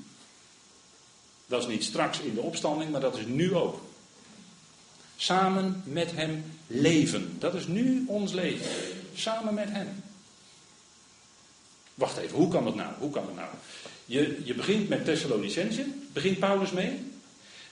Dat 1.47 1.62
is 1.62 1.68
niet 1.68 1.85
straks 1.85 2.21
in 2.21 2.35
de 2.35 2.40
opstanding, 2.40 2.90
maar 2.90 3.01
dat 3.01 3.18
is 3.18 3.27
nu 3.27 3.55
ook. 3.55 3.81
Samen 5.16 5.83
met 5.85 6.12
Hem 6.12 6.45
leven. 6.66 7.37
Dat 7.38 7.55
is 7.55 7.66
nu 7.66 8.05
ons 8.07 8.33
leven. 8.33 8.66
Samen 9.14 9.55
met 9.55 9.68
Hem. 9.71 10.03
Wacht 11.95 12.16
even, 12.16 12.37
hoe 12.37 12.49
kan 12.49 12.64
dat 12.64 12.75
nou? 12.75 12.92
Hoe 12.99 13.11
kan 13.11 13.27
dat 13.27 13.35
nou? 13.35 13.49
Je, 14.05 14.40
je 14.45 14.55
begint 14.55 14.88
met 14.88 15.05
Thessalonicense, 15.05 15.87
begint 16.12 16.38
Paulus 16.38 16.71
mee. 16.71 17.12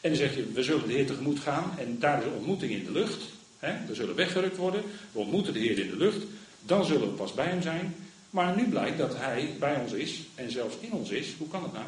En 0.01 0.09
dan 0.09 0.19
zeg 0.19 0.35
je, 0.35 0.47
we 0.53 0.63
zullen 0.63 0.87
de 0.87 0.93
Heer 0.93 1.07
tegemoet 1.07 1.41
gaan. 1.41 1.75
En 1.79 1.99
daar 1.99 2.19
is 2.19 2.25
een 2.25 2.33
ontmoeting 2.33 2.73
in 2.73 2.85
de 2.85 2.93
lucht. 2.93 3.23
Hè? 3.59 3.87
We 3.87 3.95
zullen 3.95 4.15
weggerukt 4.15 4.57
worden. 4.57 4.83
We 5.13 5.19
ontmoeten 5.19 5.53
de 5.53 5.59
Heer 5.59 5.79
in 5.79 5.91
de 5.91 5.97
lucht. 5.97 6.25
Dan 6.63 6.85
zullen 6.85 7.09
we 7.09 7.15
pas 7.15 7.35
bij 7.35 7.47
hem 7.47 7.63
zijn. 7.63 7.95
Maar 8.31 8.57
nu 8.57 8.69
blijkt 8.69 8.99
dat 8.99 9.17
hij 9.17 9.57
bij 9.59 9.77
ons 9.77 9.93
is 9.93 10.21
en 10.35 10.51
zelfs 10.51 10.77
in 10.81 10.93
ons 10.93 11.11
is. 11.11 11.35
Hoe 11.39 11.49
kan 11.49 11.63
dat 11.63 11.73
nou? 11.73 11.85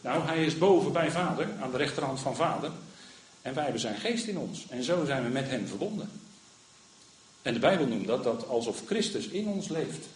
Nou, 0.00 0.26
hij 0.26 0.44
is 0.44 0.58
boven 0.58 0.92
bij 0.92 1.10
Vader, 1.10 1.48
aan 1.60 1.70
de 1.70 1.76
rechterhand 1.76 2.20
van 2.20 2.36
Vader. 2.36 2.70
En 3.42 3.54
wij 3.54 3.62
hebben 3.62 3.80
zijn 3.80 3.96
geest 3.96 4.26
in 4.26 4.38
ons. 4.38 4.66
En 4.68 4.82
zo 4.82 5.04
zijn 5.04 5.22
we 5.22 5.28
met 5.28 5.48
hem 5.48 5.66
verbonden. 5.66 6.10
En 7.42 7.54
de 7.54 7.58
Bijbel 7.60 7.86
noemt 7.86 8.06
dat, 8.06 8.24
dat 8.24 8.48
alsof 8.48 8.82
Christus 8.86 9.28
in 9.28 9.46
ons 9.46 9.68
leeft. 9.68 10.06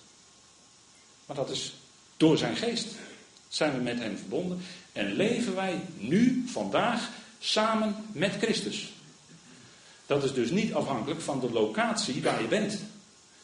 Maar 1.26 1.36
dat 1.36 1.50
is 1.50 1.74
door 2.16 2.38
zijn 2.38 2.56
geest. 2.56 2.86
Zijn 3.48 3.72
we 3.72 3.82
met 3.82 3.98
hem 3.98 4.16
verbonden. 4.16 4.60
En 4.92 5.12
leven 5.12 5.54
wij 5.54 5.80
nu, 5.96 6.44
vandaag, 6.46 7.10
samen 7.40 7.96
met 8.12 8.36
Christus. 8.40 8.92
Dat 10.06 10.24
is 10.24 10.32
dus 10.32 10.50
niet 10.50 10.74
afhankelijk 10.74 11.20
van 11.20 11.40
de 11.40 11.50
locatie 11.50 12.22
waar 12.22 12.42
je 12.42 12.48
bent. 12.48 12.78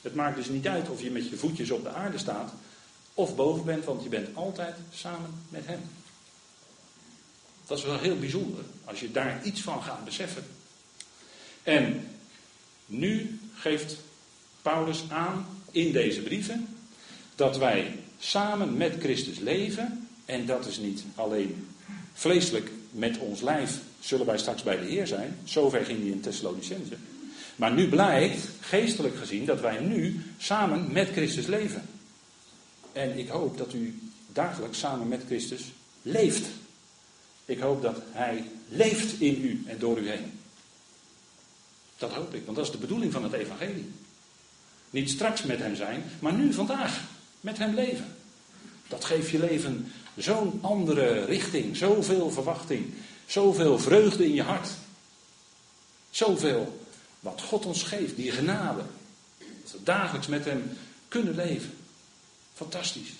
Het 0.00 0.14
maakt 0.14 0.36
dus 0.36 0.48
niet 0.48 0.66
uit 0.66 0.88
of 0.88 1.02
je 1.02 1.10
met 1.10 1.28
je 1.28 1.36
voetjes 1.36 1.70
op 1.70 1.82
de 1.82 1.90
aarde 1.90 2.18
staat 2.18 2.52
of 3.14 3.36
boven 3.36 3.64
bent, 3.64 3.84
want 3.84 4.02
je 4.02 4.08
bent 4.08 4.36
altijd 4.36 4.76
samen 4.94 5.30
met 5.48 5.66
Hem. 5.66 5.80
Dat 7.66 7.78
is 7.78 7.84
wel 7.84 7.98
heel 7.98 8.18
bijzonder 8.18 8.64
als 8.84 9.00
je 9.00 9.10
daar 9.10 9.40
iets 9.44 9.60
van 9.60 9.82
gaat 9.82 10.04
beseffen. 10.04 10.46
En 11.62 12.08
nu 12.86 13.40
geeft 13.54 13.96
Paulus 14.62 15.04
aan 15.08 15.46
in 15.70 15.92
deze 15.92 16.20
brieven 16.20 16.68
dat 17.34 17.56
wij 17.56 17.98
samen 18.18 18.76
met 18.76 18.96
Christus 18.98 19.38
leven. 19.38 20.08
En 20.24 20.46
dat 20.46 20.66
is 20.66 20.78
niet 20.78 21.02
alleen 21.14 21.68
vleeselijk 22.12 22.70
met 22.96 23.18
ons 23.18 23.40
lijf 23.40 23.78
zullen 24.00 24.26
wij 24.26 24.38
straks 24.38 24.62
bij 24.62 24.78
de 24.78 24.86
Heer 24.86 25.06
zijn. 25.06 25.38
Zover 25.44 25.84
ging 25.84 25.98
hij 25.98 26.08
in 26.08 26.20
Thessalonicense. 26.20 26.96
Maar 27.56 27.72
nu 27.72 27.88
blijkt, 27.88 28.48
geestelijk 28.60 29.16
gezien, 29.16 29.44
dat 29.44 29.60
wij 29.60 29.80
nu 29.80 30.22
samen 30.38 30.92
met 30.92 31.08
Christus 31.10 31.46
leven. 31.46 31.82
En 32.92 33.18
ik 33.18 33.28
hoop 33.28 33.58
dat 33.58 33.72
u 33.72 33.98
dagelijks 34.32 34.78
samen 34.78 35.08
met 35.08 35.22
Christus 35.26 35.72
leeft. 36.02 36.46
Ik 37.44 37.58
hoop 37.58 37.82
dat 37.82 38.02
Hij 38.10 38.44
leeft 38.68 39.20
in 39.20 39.44
u 39.44 39.62
en 39.66 39.78
door 39.78 39.98
u 39.98 40.08
heen. 40.08 40.32
Dat 41.98 42.12
hoop 42.12 42.34
ik, 42.34 42.44
want 42.44 42.56
dat 42.56 42.66
is 42.66 42.72
de 42.72 42.78
bedoeling 42.78 43.12
van 43.12 43.22
het 43.22 43.32
Evangelie. 43.32 43.90
Niet 44.90 45.10
straks 45.10 45.42
met 45.42 45.58
Hem 45.58 45.74
zijn, 45.74 46.02
maar 46.18 46.32
nu, 46.32 46.52
vandaag, 46.52 47.04
met 47.40 47.58
Hem 47.58 47.74
leven. 47.74 48.14
Dat 48.88 49.04
geeft 49.04 49.30
je 49.30 49.38
leven 49.38 49.92
zo'n 50.16 50.58
andere 50.62 51.24
richting, 51.24 51.76
zoveel 51.76 52.30
verwachting, 52.30 52.94
zoveel 53.26 53.78
vreugde 53.78 54.24
in 54.24 54.34
je 54.34 54.42
hart. 54.42 54.68
Zoveel 56.10 56.86
wat 57.20 57.42
God 57.42 57.66
ons 57.66 57.82
geeft, 57.82 58.16
die 58.16 58.32
genade. 58.32 58.82
Dat 59.38 59.72
we 59.72 59.82
dagelijks 59.82 60.26
met 60.26 60.44
Hem 60.44 60.78
kunnen 61.08 61.34
leven. 61.34 61.74
Fantastisch. 62.54 63.12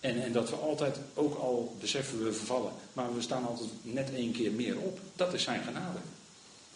En, 0.00 0.22
en 0.22 0.32
dat 0.32 0.50
we 0.50 0.56
altijd, 0.56 0.98
ook 1.14 1.38
al 1.38 1.76
beseffen 1.80 2.24
we 2.24 2.32
vervallen, 2.32 2.72
maar 2.92 3.14
we 3.14 3.22
staan 3.22 3.46
altijd 3.46 3.68
net 3.82 4.14
één 4.14 4.32
keer 4.32 4.52
meer 4.52 4.78
op. 4.78 5.00
Dat 5.16 5.34
is 5.34 5.42
Zijn 5.42 5.62
genade. 5.62 5.98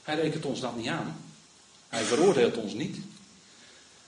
Hij 0.02 0.14
rekent 0.14 0.44
ons 0.44 0.61
dat 0.61 0.76
niet 0.76 0.87
aan. 0.87 1.16
Hij 1.88 2.02
veroordeelt 2.02 2.57
ons 2.57 2.72
niet. 2.72 2.96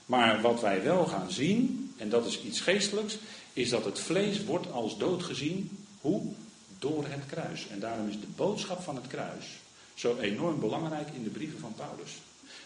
Maar 0.05 0.41
wat 0.41 0.61
wij 0.61 0.83
wel 0.83 1.05
gaan 1.05 1.31
zien, 1.31 1.93
en 1.97 2.09
dat 2.09 2.25
is 2.25 2.41
iets 2.41 2.59
geestelijks, 2.59 3.17
is 3.53 3.69
dat 3.69 3.85
het 3.85 3.99
vlees 3.99 4.43
wordt 4.43 4.71
als 4.71 4.97
dood 4.97 5.23
gezien. 5.23 5.85
Hoe? 6.01 6.33
door 6.81 7.05
het 7.07 7.25
kruis. 7.25 7.67
En 7.67 7.79
daarom 7.79 8.07
is 8.07 8.19
de 8.19 8.27
boodschap 8.35 8.81
van 8.81 8.95
het 8.95 9.07
kruis 9.07 9.45
zo 9.93 10.17
enorm 10.17 10.59
belangrijk 10.59 11.09
in 11.09 11.23
de 11.23 11.29
brieven 11.29 11.59
van 11.59 11.73
Paulus. 11.75 12.11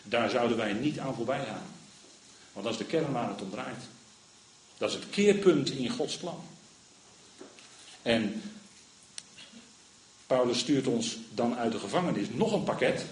Daar 0.04 0.30
zouden 0.30 0.58
wij 0.58 0.74
niet 0.74 1.00
aan 1.00 1.16
voorbij 1.16 1.46
gaan. 1.46 1.68
Want 2.54 2.66
dat 2.66 2.74
is 2.74 2.80
de 2.80 2.86
kern 2.86 3.12
waar 3.12 3.30
het 3.30 3.42
om 3.42 3.50
draait. 3.50 3.84
Dat 4.78 4.90
is 4.90 4.96
het 4.96 5.10
keerpunt 5.10 5.70
in 5.70 5.90
Gods 5.90 6.18
plan. 6.18 6.44
En 8.02 8.42
Paulus 10.28 10.60
stuurt 10.60 10.88
ons 10.88 11.18
dan 11.34 11.56
uit 11.56 11.72
de 11.72 11.80
gevangenis 11.80 12.28
nog 12.30 12.54
een 12.54 12.64
pakket. 12.64 13.06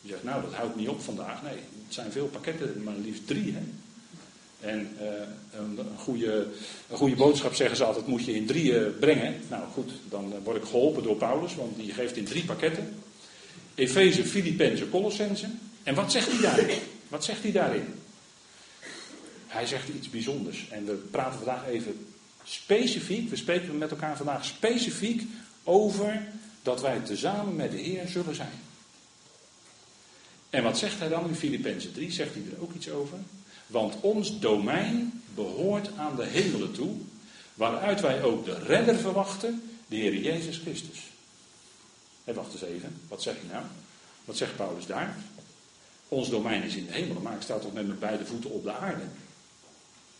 Je 0.00 0.08
zegt, 0.08 0.22
nou, 0.22 0.42
dat 0.42 0.54
houdt 0.54 0.76
niet 0.76 0.88
op 0.88 1.00
vandaag. 1.00 1.42
Nee, 1.42 1.58
het 1.84 1.94
zijn 1.94 2.12
veel 2.12 2.26
pakketten, 2.26 2.82
maar 2.82 2.94
liefst 2.94 3.26
drie. 3.26 3.52
Hè? 3.52 3.62
En 4.60 4.96
uh, 5.00 5.06
een, 5.60 5.78
goede, 5.96 6.46
een 6.90 6.96
goede 6.96 7.16
boodschap 7.16 7.54
zeggen 7.54 7.76
ze 7.76 7.84
altijd, 7.84 8.06
moet 8.06 8.24
je 8.24 8.34
in 8.34 8.46
drieën 8.46 8.98
brengen. 9.00 9.34
Nou 9.48 9.62
goed, 9.72 9.90
dan 10.08 10.34
word 10.42 10.56
ik 10.56 10.64
geholpen 10.64 11.02
door 11.02 11.16
Paulus, 11.16 11.54
want 11.54 11.76
die 11.76 11.92
geeft 11.92 12.16
in 12.16 12.24
drie 12.24 12.44
pakketten. 12.44 12.94
Efeze, 13.74 14.24
Filippenzen, 14.24 14.90
Colossense. 14.90 15.46
En 15.82 15.94
wat 15.94 16.12
zegt 16.12 16.30
hij 16.30 16.40
daarin? 16.40 16.78
Wat 17.08 17.24
zegt 17.24 17.42
hij 17.42 17.52
daarin? 17.52 17.94
Hij 19.46 19.66
zegt 19.66 19.88
iets 19.88 20.10
bijzonders. 20.10 20.66
En 20.70 20.84
we 20.84 20.92
praten 20.92 21.38
vandaag 21.38 21.66
even 21.66 22.06
specifiek, 22.44 23.30
we 23.30 23.36
spreken 23.36 23.78
met 23.78 23.90
elkaar 23.90 24.16
vandaag 24.16 24.44
specifiek 24.44 25.22
over 25.64 26.26
dat 26.62 26.80
wij 26.80 27.00
tezamen 27.00 27.56
met 27.56 27.70
de 27.70 27.78
Heer 27.78 28.08
zullen 28.08 28.34
zijn. 28.34 28.60
En 30.50 30.62
wat 30.62 30.78
zegt 30.78 30.98
hij 30.98 31.08
dan 31.08 31.28
in 31.28 31.34
Filippenzen 31.34 31.92
3? 31.92 32.10
Zegt 32.10 32.34
hij 32.34 32.42
er 32.52 32.62
ook 32.62 32.74
iets 32.74 32.90
over? 32.90 33.18
Want 33.68 34.00
ons 34.00 34.38
domein 34.38 35.22
behoort 35.34 35.90
aan 35.96 36.16
de 36.16 36.24
hemelen 36.24 36.72
toe, 36.72 36.96
waaruit 37.54 38.00
wij 38.00 38.22
ook 38.22 38.44
de 38.44 38.58
redder 38.58 38.96
verwachten, 38.96 39.62
de 39.86 39.96
Heer 39.96 40.16
Jezus 40.16 40.58
Christus. 40.58 40.98
En 42.24 42.34
wacht 42.34 42.52
eens 42.52 42.62
even, 42.62 43.00
wat 43.08 43.22
zeg 43.22 43.34
je 43.34 43.48
nou? 43.52 43.64
Wat 44.24 44.36
zegt 44.36 44.56
Paulus 44.56 44.86
daar? 44.86 45.16
Ons 46.08 46.30
domein 46.30 46.62
is 46.62 46.74
in 46.74 46.86
de 46.86 46.92
hemelen, 46.92 47.22
maar 47.22 47.34
ik 47.34 47.42
sta 47.42 47.58
toch 47.58 47.72
met 47.72 47.86
mijn 47.86 47.98
beide 47.98 48.26
voeten 48.26 48.50
op 48.50 48.62
de 48.62 48.72
aarde. 48.72 49.02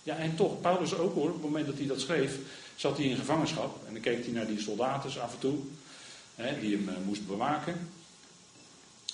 Ja, 0.03 0.17
en 0.17 0.37
toch, 0.37 0.61
Paulus 0.61 0.95
ook 0.95 1.15
hoor, 1.15 1.27
op 1.27 1.33
het 1.33 1.43
moment 1.43 1.67
dat 1.67 1.79
hij 1.79 1.87
dat 1.87 2.01
schreef, 2.01 2.39
zat 2.77 2.97
hij 2.97 3.07
in 3.07 3.17
gevangenschap. 3.17 3.87
En 3.87 3.93
dan 3.93 4.03
keek 4.03 4.25
hij 4.25 4.33
naar 4.33 4.47
die 4.47 4.61
soldaten 4.61 5.23
af 5.23 5.33
en 5.33 5.39
toe, 5.39 5.59
hè, 6.35 6.61
die 6.61 6.77
hem 6.77 6.89
uh, 6.89 6.95
moesten 7.05 7.27
bewaken. 7.27 7.91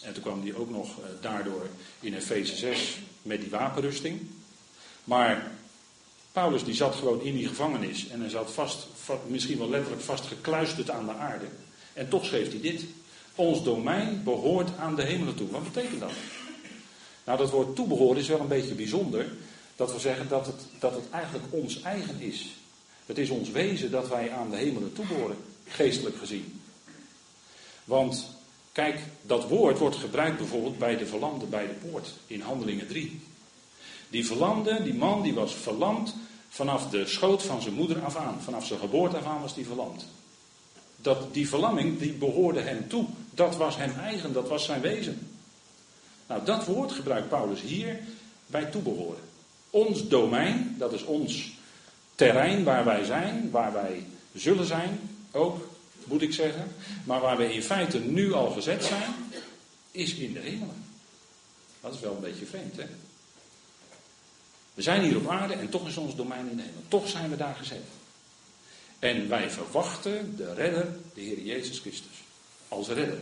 En 0.05 0.12
toen 0.12 0.23
kwam 0.23 0.43
hij 0.43 0.55
ook 0.55 0.71
nog 0.71 0.99
uh, 0.99 1.05
daardoor 1.21 1.67
in 2.01 2.14
Efeze 2.14 2.57
6 2.57 2.99
met 3.23 3.40
die 3.40 3.51
wapenrusting. 3.51 4.21
Maar 5.05 5.51
Paulus 6.33 6.64
die 6.64 6.75
zat 6.75 6.95
gewoon 6.95 7.21
in 7.21 7.35
die 7.35 7.49
gevangenis 7.49 8.09
en 8.09 8.21
hij 8.21 8.29
zat 8.29 8.53
vast, 8.53 8.87
misschien 9.27 9.59
wel 9.59 9.71
letterlijk 9.71 10.03
vastgekluisterd 10.03 10.90
aan 10.90 11.07
de 11.07 11.12
aarde. 11.12 11.47
En 11.93 12.09
toch 12.09 12.25
schreef 12.25 12.51
hij 12.51 12.61
dit. 12.61 12.85
Ons 13.35 13.62
domein 13.62 14.23
behoort 14.25 14.77
aan 14.79 14.97
de 14.97 15.03
hemelen 15.03 15.35
toe. 15.35 15.51
Wat 15.51 15.73
betekent 15.73 16.01
dat? 16.01 16.12
Nou, 17.25 17.38
dat 17.38 17.51
woord 17.51 17.77
toebehoren 17.77 18.19
is 18.19 18.29
wel 18.29 18.40
een 18.40 18.49
beetje 18.49 18.75
bijzonder. 18.75 19.27
Dat 19.77 19.93
we 19.93 19.99
zeggen 19.99 20.29
dat 20.29 20.47
het, 20.47 20.61
dat 20.79 20.95
het 20.95 21.11
eigenlijk 21.11 21.45
ons 21.51 21.83
eigen 21.83 22.21
is. 22.21 22.57
Het 23.07 23.19
is 23.19 23.31
ons 23.31 23.51
wezen 23.51 23.90
dat 23.90 24.09
wij 24.09 24.31
aan 24.33 24.51
de 24.51 24.57
hemelen 24.57 24.93
toebehoren, 24.93 25.37
geestelijk 25.67 26.17
gezien. 26.17 26.61
Want 27.85 28.27
kijk, 28.75 29.01
dat 29.23 29.49
woord 29.49 29.79
wordt 29.79 29.97
gebruikt 29.97 30.39
bijvoorbeeld 30.39 30.79
bij 30.79 30.97
de 30.97 31.07
verlamde 31.07 31.47
bij 31.47 31.67
de 31.67 31.89
poort 31.89 32.13
in 32.27 32.41
Handelingen 32.41 32.87
3. 32.87 33.21
Die 34.09 34.27
verlamde, 34.27 34.83
die 34.83 34.95
man, 34.95 35.23
die 35.23 35.35
was 35.35 35.55
verlamd 35.55 36.15
vanaf 36.49 36.91
de 36.91 37.07
schoot 37.07 37.43
van 37.43 37.63
zijn 37.63 37.75
moeder 37.75 38.03
af 38.03 38.17
aan. 38.17 38.43
Vanaf 38.43 38.67
zijn 38.67 38.81
geboorte 38.81 39.17
af 39.17 39.25
aan 39.25 39.41
was 39.41 39.55
die 39.55 39.67
verlamd. 39.67 40.07
Dat, 40.97 41.35
die 41.35 41.49
verlamming, 41.49 41.99
die 41.99 42.13
behoorde 42.13 42.61
hem 42.61 42.89
toe. 42.89 43.07
Dat 43.31 43.57
was 43.57 43.77
hem 43.77 43.93
eigen, 44.01 44.33
dat 44.33 44.49
was 44.49 44.65
zijn 44.65 44.81
wezen. 44.81 45.29
Nou, 46.27 46.45
dat 46.45 46.67
woord 46.67 46.93
gebruikt 46.93 47.29
Paulus 47.29 47.61
hier 47.61 47.99
bij 48.47 48.65
toebehoren. 48.65 49.23
Ons 49.71 50.09
domein, 50.09 50.75
dat 50.79 50.93
is 50.93 51.05
ons 51.05 51.53
terrein 52.15 52.65
waar 52.65 52.85
wij 52.85 53.05
zijn, 53.05 53.51
waar 53.51 53.73
wij 53.73 54.07
zullen 54.35 54.67
zijn, 54.67 55.01
ook 55.31 55.69
moet 56.07 56.23
ik 56.23 56.33
zeggen, 56.33 56.73
maar 57.05 57.21
waar 57.21 57.37
we 57.37 57.53
in 57.53 57.62
feite 57.62 57.99
nu 57.99 58.33
al 58.33 58.51
gezet 58.51 58.85
zijn, 58.85 59.14
is 59.90 60.14
in 60.14 60.33
de 60.33 60.40
hemelen. 60.40 60.85
Dat 61.81 61.95
is 61.95 62.01
wel 62.01 62.14
een 62.14 62.21
beetje 62.21 62.47
vreemd, 62.47 62.77
hè? 62.77 62.87
We 64.75 64.83
zijn 64.83 65.03
hier 65.03 65.17
op 65.17 65.29
aarde 65.29 65.55
en 65.55 65.69
toch 65.69 65.88
is 65.88 65.97
ons 65.97 66.17
domein 66.17 66.51
in 66.51 66.57
de 66.57 66.62
hemel. 66.62 66.83
Toch 66.88 67.09
zijn 67.09 67.31
we 67.31 67.37
daar 67.37 67.55
gezet. 67.55 67.85
En 68.99 69.29
wij 69.29 69.51
verwachten 69.51 70.37
de 70.37 70.55
redder, 70.55 70.97
de 71.14 71.21
Heer 71.21 71.40
Jezus 71.40 71.79
Christus, 71.79 72.23
als 72.69 72.88
redder. 72.88 73.19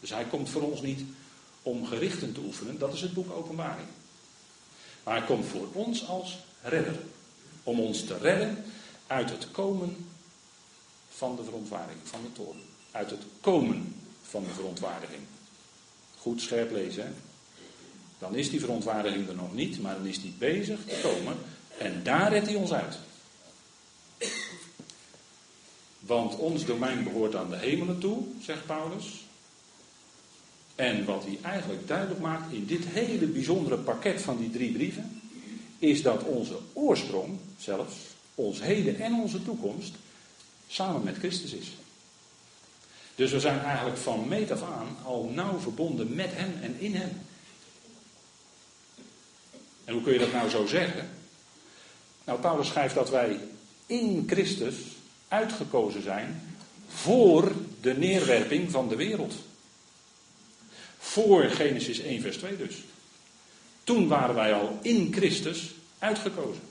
Dus 0.00 0.10
hij 0.10 0.24
komt 0.24 0.50
voor 0.50 0.62
ons 0.62 0.82
niet 0.82 1.02
om 1.62 1.86
gerichten 1.86 2.32
te 2.32 2.40
oefenen, 2.40 2.78
dat 2.78 2.92
is 2.92 3.00
het 3.00 3.14
boek 3.14 3.32
Openbaring. 3.32 3.88
Maar 5.02 5.16
hij 5.16 5.26
komt 5.26 5.46
voor 5.46 5.68
ons 5.72 6.06
als 6.06 6.38
redder. 6.62 6.96
Om 7.62 7.80
ons 7.80 8.04
te 8.04 8.18
redden 8.18 8.64
uit 9.06 9.30
het 9.30 9.50
komen 9.50 10.06
van 11.16 11.36
de 11.36 11.44
verontwaardiging, 11.44 12.08
van 12.08 12.20
de 12.22 12.32
toren. 12.32 12.62
Uit 12.90 13.10
het 13.10 13.22
komen 13.40 13.94
van 14.22 14.44
de 14.44 14.50
verontwaardiging. 14.50 15.22
Goed 16.16 16.40
scherp 16.40 16.70
lezen, 16.70 17.04
hè? 17.04 17.10
Dan 18.18 18.34
is 18.34 18.50
die 18.50 18.60
verontwaardiging 18.60 19.28
er 19.28 19.34
nog 19.34 19.54
niet, 19.54 19.80
maar 19.80 19.94
dan 19.94 20.06
is 20.06 20.20
die 20.20 20.34
bezig 20.38 20.80
te 20.86 21.00
komen. 21.02 21.36
En 21.78 22.00
daar 22.02 22.32
redt 22.32 22.46
hij 22.46 22.56
ons 22.56 22.72
uit. 22.72 22.98
Want 26.00 26.36
ons 26.36 26.64
domein 26.64 27.04
behoort 27.04 27.34
aan 27.34 27.50
de 27.50 27.56
hemelen 27.56 27.98
toe, 27.98 28.24
zegt 28.42 28.66
Paulus. 28.66 29.24
En 30.74 31.04
wat 31.04 31.24
hij 31.24 31.38
eigenlijk 31.42 31.88
duidelijk 31.88 32.20
maakt 32.20 32.52
in 32.52 32.66
dit 32.66 32.84
hele 32.84 33.26
bijzondere 33.26 33.76
pakket 33.76 34.22
van 34.22 34.38
die 34.38 34.50
drie 34.50 34.72
brieven, 34.72 35.20
is 35.78 36.02
dat 36.02 36.22
onze 36.22 36.58
oorsprong 36.72 37.38
zelfs, 37.58 37.94
ons 38.34 38.62
heden 38.62 39.00
en 39.00 39.14
onze 39.14 39.44
toekomst, 39.44 39.94
samen 40.74 41.02
met 41.02 41.16
Christus 41.16 41.52
is. 41.52 41.72
Dus 43.14 43.32
we 43.32 43.40
zijn 43.40 43.60
eigenlijk 43.60 43.98
van 43.98 44.28
meet 44.28 44.50
af 44.50 44.62
aan 44.62 44.96
al 45.04 45.30
nauw 45.34 45.58
verbonden 45.58 46.14
met 46.14 46.30
Hem 46.32 46.58
en 46.62 46.76
in 46.78 46.94
Hem. 46.94 47.20
En 49.84 49.94
hoe 49.94 50.02
kun 50.02 50.12
je 50.12 50.18
dat 50.18 50.32
nou 50.32 50.48
zo 50.48 50.66
zeggen? 50.66 51.10
Nou, 52.24 52.40
Paulus 52.40 52.68
schrijft 52.68 52.94
dat 52.94 53.10
wij 53.10 53.38
in 53.86 54.24
Christus 54.26 54.74
uitgekozen 55.28 56.02
zijn 56.02 56.56
voor 56.88 57.52
de 57.80 57.94
neerwerping 57.94 58.70
van 58.70 58.88
de 58.88 58.96
wereld. 58.96 59.34
Voor 60.98 61.44
Genesis 61.44 61.98
1, 61.98 62.20
vers 62.20 62.36
2 62.36 62.56
dus. 62.56 62.82
Toen 63.84 64.08
waren 64.08 64.34
wij 64.34 64.54
al 64.54 64.78
in 64.82 65.12
Christus 65.12 65.74
uitgekozen. 65.98 66.62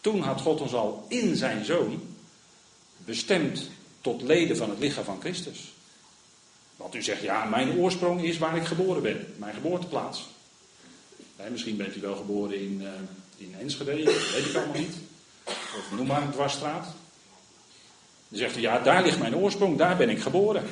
Toen 0.00 0.20
had 0.20 0.40
God 0.40 0.60
ons 0.60 0.74
al 0.74 1.06
in 1.08 1.36
zijn 1.36 1.64
zoon 1.64 2.11
bestemd 3.04 3.68
tot 4.00 4.22
leden 4.22 4.56
van 4.56 4.70
het 4.70 4.78
lichaam 4.78 5.04
van 5.04 5.20
Christus. 5.20 5.72
Want 6.76 6.94
u 6.94 7.02
zegt, 7.02 7.22
ja, 7.22 7.44
mijn 7.44 7.78
oorsprong 7.78 8.22
is 8.22 8.38
waar 8.38 8.56
ik 8.56 8.64
geboren 8.64 9.02
ben, 9.02 9.34
mijn 9.36 9.54
geboorteplaats. 9.54 10.26
misschien 11.50 11.76
bent 11.76 11.96
u 11.96 12.00
wel 12.00 12.16
geboren 12.16 12.60
in, 12.60 12.80
uh, 12.80 12.88
in 13.36 13.54
Enschede, 13.60 13.94
weet 13.94 14.46
ik 14.46 14.54
allemaal 14.56 14.80
niet. 14.80 14.94
Of 15.46 15.92
noem 15.96 16.06
maar 16.06 16.22
een 16.22 16.30
dwarsstraat. 16.30 16.84
Dan 18.28 18.38
zegt 18.38 18.56
u, 18.56 18.60
ja, 18.60 18.78
daar 18.78 19.02
ligt 19.02 19.18
mijn 19.18 19.36
oorsprong, 19.36 19.78
daar 19.78 19.96
ben 19.96 20.10
ik 20.10 20.20
geboren. 20.20 20.64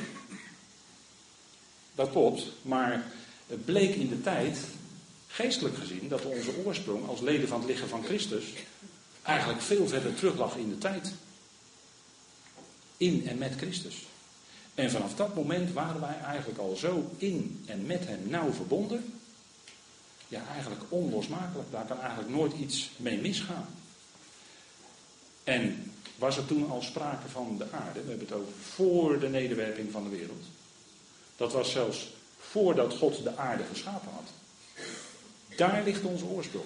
Dat 1.95 2.09
klopt, 2.09 2.43
maar 2.61 3.05
het 3.47 3.65
bleek 3.65 3.95
in 3.95 4.09
de 4.09 4.21
tijd, 4.21 4.57
geestelijk 5.27 5.77
gezien, 5.77 6.07
dat 6.07 6.25
onze 6.25 6.51
oorsprong 6.65 7.07
als 7.07 7.19
leden 7.19 7.47
van 7.47 7.59
het 7.59 7.69
lichaam 7.69 7.87
van 7.87 8.03
Christus 8.03 8.43
eigenlijk 9.21 9.61
veel 9.61 9.87
verder 9.87 10.15
terug 10.15 10.37
lag 10.37 10.55
in 10.55 10.69
de 10.69 10.77
tijd. 10.77 11.13
In 13.01 13.27
en 13.27 13.37
met 13.37 13.53
Christus. 13.57 14.05
En 14.75 14.91
vanaf 14.91 15.15
dat 15.15 15.35
moment 15.35 15.73
waren 15.73 16.01
wij 16.01 16.17
eigenlijk 16.25 16.59
al 16.59 16.75
zo 16.75 17.11
in 17.17 17.63
en 17.65 17.85
met 17.85 18.07
Hem 18.07 18.29
nauw 18.29 18.51
verbonden. 18.51 19.13
Ja, 20.27 20.47
eigenlijk 20.53 20.81
onlosmakelijk. 20.89 21.71
Daar 21.71 21.85
kan 21.85 21.99
eigenlijk 21.99 22.29
nooit 22.29 22.53
iets 22.53 22.89
mee 22.97 23.17
misgaan. 23.17 23.67
En 25.43 25.91
was 26.15 26.37
er 26.37 26.45
toen 26.45 26.69
al 26.69 26.81
sprake 26.81 27.29
van 27.29 27.57
de 27.57 27.71
aarde? 27.71 28.01
We 28.01 28.09
hebben 28.09 28.27
het 28.27 28.37
over 28.37 28.53
voor 28.61 29.19
de 29.19 29.29
nederwerping 29.29 29.91
van 29.91 30.03
de 30.03 30.09
wereld. 30.09 30.43
Dat 31.35 31.53
was 31.53 31.71
zelfs 31.71 32.13
voordat 32.39 32.93
God 32.93 33.23
de 33.23 33.37
aarde 33.37 33.63
geschapen 33.63 34.11
had. 34.11 34.29
Daar 35.57 35.83
ligt 35.83 36.03
onze 36.03 36.25
oorsprong. 36.25 36.65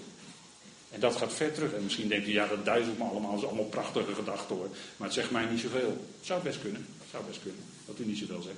En 0.95 1.01
dat 1.01 1.15
gaat 1.15 1.33
ver 1.33 1.53
terug. 1.53 1.73
En 1.73 1.83
misschien 1.83 2.07
denkt 2.07 2.27
u, 2.27 2.31
ja, 2.31 2.47
dat 2.47 2.65
duizelt 2.65 2.97
me 2.97 3.03
allemaal. 3.03 3.31
Dat 3.31 3.39
is 3.39 3.45
allemaal 3.45 3.65
prachtige 3.65 4.13
gedachten 4.13 4.55
hoor. 4.55 4.69
Maar 4.97 5.07
het 5.07 5.17
zegt 5.17 5.31
mij 5.31 5.45
niet 5.45 5.59
zoveel. 5.59 6.05
Zou 6.21 6.43
best 6.43 6.61
kunnen. 6.61 6.85
Zou 7.11 7.23
best 7.27 7.41
kunnen. 7.41 7.61
Dat 7.85 7.99
u 7.99 8.05
niet 8.05 8.17
zoveel 8.17 8.41
zegt. 8.41 8.57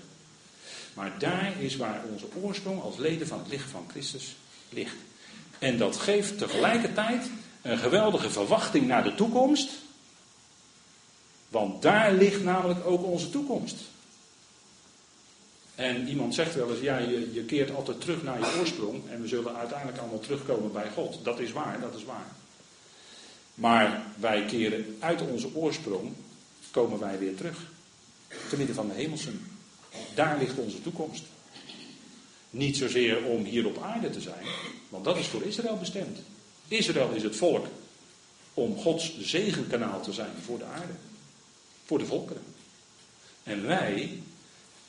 Maar 0.94 1.20
daar 1.20 1.62
is 1.62 1.76
waar 1.76 2.04
onze 2.12 2.26
oorsprong 2.42 2.82
als 2.82 2.98
leden 2.98 3.28
van 3.28 3.40
het 3.40 3.48
licht 3.48 3.70
van 3.70 3.86
Christus 3.90 4.36
ligt. 4.70 4.96
En 5.60 5.78
dat 5.78 5.98
geeft 5.98 6.38
tegelijkertijd 6.38 7.30
een 7.62 7.78
geweldige 7.78 8.30
verwachting 8.30 8.88
naar 8.88 9.04
de 9.04 9.16
toekomst. 9.16 9.70
Want 11.50 11.82
daar 11.82 12.14
ligt 12.14 12.44
namelijk 12.44 12.86
ook 12.86 13.04
onze 13.04 13.30
toekomst. 13.30 13.76
En 15.78 16.08
iemand 16.08 16.36
zegt 16.36 16.56
wel 16.56 16.72
eens, 16.72 16.80
ja, 16.80 16.98
je, 16.98 17.34
je 17.34 17.44
keert 17.44 17.76
altijd 17.76 18.02
terug 18.02 18.24
naar 18.24 18.40
je 18.40 18.60
oorsprong 18.60 19.10
en 19.10 19.22
we 19.22 19.28
zullen 19.28 19.56
uiteindelijk 19.56 19.98
allemaal 19.98 20.20
terugkomen 20.20 20.72
bij 20.72 20.90
God. 20.90 21.20
Dat 21.24 21.40
is 21.40 21.52
waar, 21.52 21.80
dat 21.80 21.96
is 21.96 22.04
waar. 22.04 22.32
Maar 23.54 24.04
wij 24.20 24.46
keren 24.46 24.96
uit 25.00 25.22
onze 25.22 25.56
oorsprong, 25.56 26.14
komen 26.72 27.00
wij 27.00 27.20
weer 27.20 27.36
terug. 27.36 27.58
Te 28.50 28.58
midden 28.58 28.76
van 28.76 28.88
de 28.88 28.94
hemelsen. 28.94 29.48
Daar 30.16 30.38
ligt 30.38 30.58
onze 30.58 30.82
toekomst. 30.82 31.24
Niet 32.50 32.78
zozeer 32.78 33.24
om 33.24 33.44
hier 33.44 33.66
op 33.66 33.82
aarde 33.82 34.10
te 34.10 34.22
zijn, 34.22 34.46
want 34.90 35.04
dat 35.04 35.18
is 35.18 35.28
voor 35.28 35.44
Israël 35.44 35.78
bestemd. 35.78 36.18
Israël 36.68 37.12
is 37.14 37.24
het 37.24 37.36
volk 37.36 37.66
om 38.54 38.78
Gods 38.78 39.20
zegenkanaal 39.20 40.02
te 40.02 40.14
zijn 40.14 40.34
voor 40.46 40.58
de 40.58 40.66
aarde. 40.66 40.94
Voor 41.86 41.98
de 41.98 42.06
volkeren. 42.06 42.44
En 43.44 43.66
wij 43.66 44.22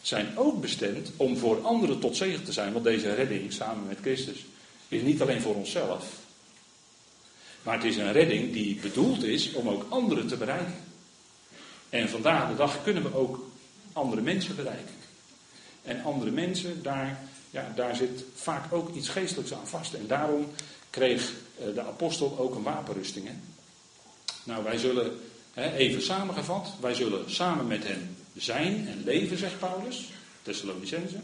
zijn 0.03 0.39
ook 0.39 0.61
bestemd 0.61 1.11
om 1.17 1.37
voor 1.37 1.63
anderen 1.63 1.99
tot 1.99 2.17
zegen 2.17 2.45
te 2.45 2.53
zijn. 2.53 2.73
Want 2.73 2.85
deze 2.85 3.15
redding 3.15 3.53
samen 3.53 3.87
met 3.87 3.99
Christus 4.01 4.45
is 4.89 5.03
niet 5.03 5.23
alleen 5.23 5.41
voor 5.41 5.55
onszelf. 5.55 6.05
Maar 7.63 7.75
het 7.75 7.85
is 7.85 7.97
een 7.97 8.13
redding 8.13 8.53
die 8.53 8.81
bedoeld 8.81 9.23
is 9.23 9.53
om 9.53 9.69
ook 9.69 9.87
anderen 9.89 10.27
te 10.27 10.37
bereiken. 10.37 10.75
En 11.89 12.09
vandaag 12.09 12.49
de 12.49 12.57
dag 12.57 12.83
kunnen 12.83 13.03
we 13.03 13.15
ook 13.15 13.51
andere 13.93 14.23
mensen 14.23 14.57
bereiken. 14.57 14.95
En 15.83 16.03
andere 16.03 16.31
mensen, 16.31 16.83
daar, 16.83 17.29
ja, 17.51 17.73
daar 17.77 17.97
zit 17.97 18.25
vaak 18.35 18.73
ook 18.73 18.95
iets 18.95 19.09
geestelijks 19.09 19.55
aan 19.55 19.67
vast. 19.67 19.95
En 19.95 20.07
daarom 20.07 20.47
kreeg 20.91 21.33
eh, 21.59 21.75
de 21.75 21.83
apostel 21.83 22.39
ook 22.39 22.55
een 22.55 22.63
wapenrusting. 22.63 23.27
Hè? 23.27 23.35
Nou, 24.45 24.65
wij 24.65 24.79
zullen, 24.79 25.21
even 25.55 26.03
samengevat, 26.03 26.73
wij 26.81 26.95
zullen 26.95 27.31
samen 27.31 27.67
met 27.67 27.87
hem 27.87 28.17
zijn 28.39 28.89
en 28.89 29.03
leven, 29.05 29.39
zegt 29.39 29.59
Paulus, 29.59 30.09
Thessalonicense. 30.43 31.17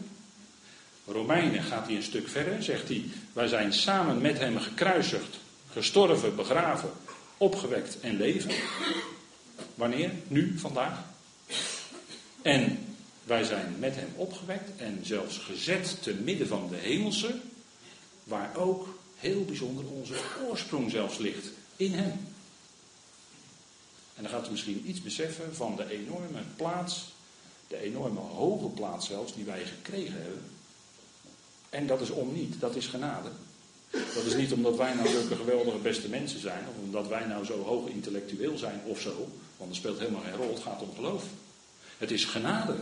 Romeinen 1.05 1.63
gaat 1.63 1.85
hij 1.85 1.95
een 1.95 2.03
stuk 2.03 2.27
verder, 2.27 2.63
zegt 2.63 2.87
hij, 2.87 3.03
wij 3.33 3.47
zijn 3.47 3.73
samen 3.73 4.21
met 4.21 4.39
hem 4.39 4.59
gekruisigd, 4.59 5.37
gestorven, 5.71 6.35
begraven, 6.35 6.89
opgewekt 7.37 7.99
en 7.99 8.17
leven. 8.17 8.51
Wanneer? 9.75 10.11
Nu, 10.27 10.57
vandaag. 10.57 10.99
En 12.41 12.79
wij 13.23 13.43
zijn 13.43 13.75
met 13.79 13.95
hem 13.95 14.09
opgewekt 14.15 14.69
en 14.77 14.99
zelfs 15.03 15.37
gezet 15.37 16.03
te 16.03 16.13
midden 16.13 16.47
van 16.47 16.67
de 16.69 16.75
hemelse, 16.75 17.39
waar 18.23 18.55
ook 18.55 18.99
heel 19.15 19.45
bijzonder 19.45 19.85
onze 19.85 20.13
oorsprong 20.49 20.91
zelfs 20.91 21.17
ligt, 21.17 21.47
in 21.75 21.93
hem. 21.93 22.34
En 24.15 24.23
dan 24.23 24.31
gaat 24.31 24.47
u 24.47 24.51
misschien 24.51 24.89
iets 24.89 25.01
beseffen 25.01 25.55
van 25.55 25.75
de 25.75 25.91
enorme 25.91 26.39
plaats, 26.55 27.13
de 27.67 27.77
enorme 27.77 28.19
hoge 28.19 28.67
plaats 28.67 29.07
zelfs, 29.07 29.33
die 29.33 29.45
wij 29.45 29.65
gekregen 29.65 30.21
hebben. 30.21 30.43
En 31.69 31.87
dat 31.87 32.01
is 32.01 32.09
om 32.09 32.33
niet, 32.33 32.59
dat 32.59 32.75
is 32.75 32.87
genade. 32.87 33.29
Dat 33.91 34.25
is 34.25 34.35
niet 34.35 34.53
omdat 34.53 34.77
wij 34.77 34.93
nou 34.93 35.07
zulke 35.07 35.35
geweldige 35.35 35.77
beste 35.77 36.09
mensen 36.09 36.39
zijn, 36.39 36.63
of 36.69 36.83
omdat 36.83 37.07
wij 37.07 37.25
nou 37.25 37.45
zo 37.45 37.63
hoog 37.63 37.87
intellectueel 37.87 38.57
zijn 38.57 38.81
of 38.85 38.99
zo, 38.99 39.29
want 39.57 39.69
dat 39.69 39.75
speelt 39.75 39.99
helemaal 39.99 40.21
geen 40.21 40.35
rol, 40.35 40.53
het 40.53 40.63
gaat 40.63 40.81
om 40.81 40.95
geloof. 40.95 41.23
Het 41.97 42.11
is 42.11 42.25
genade. 42.25 42.75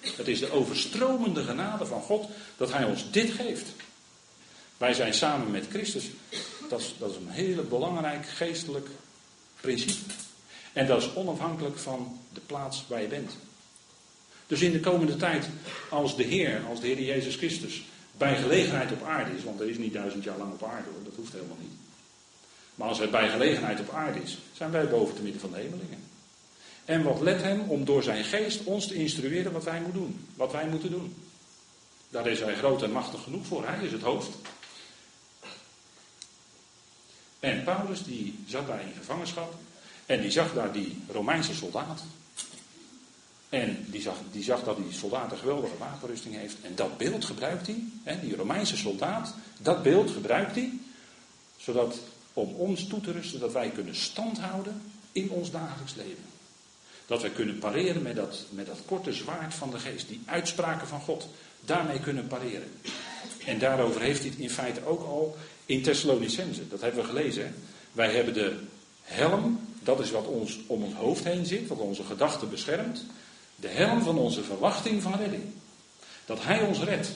Het 0.00 0.28
is 0.28 0.38
de 0.38 0.50
overstromende 0.50 1.44
genade 1.44 1.86
van 1.86 2.00
God 2.00 2.28
dat 2.56 2.72
Hij 2.72 2.84
ons 2.84 3.10
dit 3.10 3.30
geeft. 3.30 3.66
Wij 4.76 4.94
zijn 4.94 5.14
samen 5.14 5.50
met 5.50 5.66
Christus. 5.68 6.10
Dat 6.68 6.80
is, 6.80 6.94
dat 6.98 7.10
is 7.10 7.16
een 7.16 7.30
hele 7.30 7.62
belangrijk 7.62 8.26
geestelijk 8.26 8.88
principe. 9.62 10.12
En 10.72 10.86
dat 10.86 11.02
is 11.02 11.14
onafhankelijk 11.14 11.78
van 11.78 12.18
de 12.32 12.40
plaats 12.40 12.84
waar 12.88 13.00
je 13.00 13.08
bent. 13.08 13.36
Dus 14.46 14.60
in 14.60 14.72
de 14.72 14.80
komende 14.80 15.16
tijd, 15.16 15.46
als 15.88 16.16
de 16.16 16.22
Heer, 16.22 16.60
als 16.68 16.80
de 16.80 16.86
Heer 16.86 17.02
Jezus 17.02 17.36
Christus, 17.36 17.82
bij 18.16 18.36
gelegenheid 18.36 18.92
op 18.92 19.02
aarde 19.02 19.36
is, 19.36 19.44
want 19.44 19.60
er 19.60 19.68
is 19.68 19.78
niet 19.78 19.92
duizend 19.92 20.24
jaar 20.24 20.38
lang 20.38 20.52
op 20.52 20.64
aarde 20.64 20.88
hoor, 20.90 21.04
dat 21.04 21.16
hoeft 21.16 21.32
helemaal 21.32 21.56
niet. 21.60 21.72
Maar 22.74 22.88
als 22.88 22.98
hij 22.98 23.10
bij 23.10 23.28
gelegenheid 23.28 23.80
op 23.80 23.90
aarde 23.90 24.22
is, 24.22 24.38
zijn 24.52 24.70
wij 24.70 24.88
boven 24.88 25.14
te 25.14 25.22
midden 25.22 25.40
van 25.40 25.50
de 25.50 25.56
hemelingen. 25.56 26.04
En 26.84 27.02
wat 27.02 27.20
let 27.20 27.42
hem 27.42 27.60
om 27.60 27.84
door 27.84 28.02
zijn 28.02 28.24
geest 28.24 28.64
ons 28.64 28.86
te 28.86 28.94
instrueren 28.94 29.52
wat 29.52 29.64
wij 29.64 29.80
moeten 29.80 30.00
doen. 30.00 30.26
Wat 30.34 30.52
wij 30.52 30.68
moeten 30.68 30.90
doen. 30.90 31.14
Daar 32.08 32.26
is 32.26 32.40
hij 32.40 32.54
groot 32.54 32.82
en 32.82 32.92
machtig 32.92 33.22
genoeg 33.22 33.46
voor. 33.46 33.66
Hij 33.66 33.84
is 33.84 33.92
het 33.92 34.02
hoofd. 34.02 34.28
En 37.42 37.64
Paulus 37.64 38.04
die 38.04 38.38
zat 38.46 38.66
daar 38.66 38.80
in 38.80 38.92
gevangenschap. 38.98 39.54
En 40.06 40.20
die 40.20 40.30
zag 40.30 40.54
daar 40.54 40.72
die 40.72 40.96
Romeinse 41.08 41.54
soldaat. 41.54 42.02
En 43.48 43.86
die 43.88 44.00
zag, 44.00 44.16
die 44.30 44.42
zag 44.42 44.64
dat 44.64 44.76
die 44.76 44.92
soldaat 44.92 45.32
een 45.32 45.38
geweldige 45.38 45.78
wapenrusting 45.78 46.34
heeft. 46.34 46.56
En 46.62 46.74
dat 46.74 46.96
beeld 46.98 47.24
gebruikt 47.24 47.66
hij, 47.66 47.84
hè, 48.02 48.20
die 48.20 48.36
Romeinse 48.36 48.76
soldaat, 48.76 49.34
dat 49.58 49.82
beeld 49.82 50.10
gebruikt 50.10 50.54
hij, 50.54 50.72
zodat 51.56 51.98
om 52.32 52.54
ons 52.54 52.86
toe 52.86 53.00
te 53.00 53.12
rusten 53.12 53.40
dat 53.40 53.52
wij 53.52 53.70
kunnen 53.70 53.96
standhouden 53.96 54.82
in 55.12 55.30
ons 55.30 55.50
dagelijks 55.50 55.94
leven. 55.94 56.24
Dat 57.06 57.20
wij 57.20 57.30
kunnen 57.30 57.58
pareren 57.58 58.02
met 58.02 58.16
dat, 58.16 58.44
met 58.50 58.66
dat 58.66 58.78
korte 58.86 59.12
zwaard 59.12 59.54
van 59.54 59.70
de 59.70 59.78
geest, 59.78 60.08
die 60.08 60.22
uitspraken 60.26 60.88
van 60.88 61.00
God, 61.00 61.28
daarmee 61.64 62.00
kunnen 62.00 62.26
pareren. 62.26 62.70
En 63.46 63.58
daarover 63.58 64.00
heeft 64.00 64.20
hij 64.20 64.28
het 64.28 64.38
in 64.38 64.50
feite 64.50 64.86
ook 64.86 65.02
al 65.02 65.36
in 65.66 65.82
Thessalonicense, 65.82 66.68
dat 66.68 66.80
hebben 66.80 67.00
we 67.00 67.08
gelezen. 67.08 67.54
Wij 67.92 68.14
hebben 68.14 68.34
de 68.34 68.56
helm, 69.02 69.60
dat 69.82 70.00
is 70.00 70.10
wat 70.10 70.26
ons 70.26 70.58
om 70.66 70.82
ons 70.82 70.94
hoofd 70.94 71.24
heen 71.24 71.46
zit, 71.46 71.68
wat 71.68 71.78
onze 71.78 72.04
gedachten 72.04 72.50
beschermt. 72.50 73.04
De 73.56 73.68
helm 73.68 74.02
van 74.02 74.18
onze 74.18 74.42
verwachting 74.42 75.02
van 75.02 75.14
redding. 75.14 75.42
Dat 76.26 76.42
Hij 76.42 76.62
ons 76.62 76.78
redt. 76.78 77.08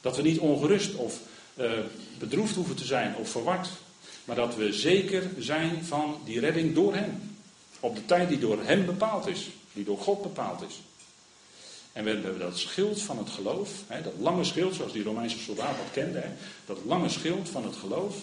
Dat 0.00 0.16
we 0.16 0.22
niet 0.22 0.38
ongerust 0.38 0.94
of 0.94 1.20
uh, 1.54 1.70
bedroefd 2.18 2.54
hoeven 2.54 2.76
te 2.76 2.84
zijn 2.84 3.16
of 3.16 3.30
verward. 3.30 3.68
Maar 4.24 4.36
dat 4.36 4.56
we 4.56 4.72
zeker 4.72 5.30
zijn 5.38 5.84
van 5.84 6.20
die 6.24 6.40
redding 6.40 6.74
door 6.74 6.94
Hem. 6.94 7.36
Op 7.80 7.94
de 7.94 8.04
tijd 8.04 8.28
die 8.28 8.38
door 8.38 8.62
Hem 8.62 8.86
bepaald 8.86 9.26
is. 9.26 9.48
Die 9.72 9.84
door 9.84 9.98
God 9.98 10.22
bepaald 10.22 10.62
is. 10.62 10.80
En 11.98 12.04
we 12.04 12.10
hebben 12.10 12.38
dat 12.38 12.58
schild 12.58 13.02
van 13.02 13.18
het 13.18 13.30
geloof. 13.30 13.70
Hè, 13.86 14.02
dat 14.02 14.12
lange 14.18 14.44
schild 14.44 14.74
zoals 14.74 14.92
die 14.92 15.02
Romeinse 15.02 15.38
soldaat 15.38 15.76
dat 15.76 15.90
kende. 15.92 16.22
Dat 16.66 16.78
lange 16.84 17.08
schild 17.08 17.48
van 17.48 17.64
het 17.64 17.76
geloof. 17.76 18.16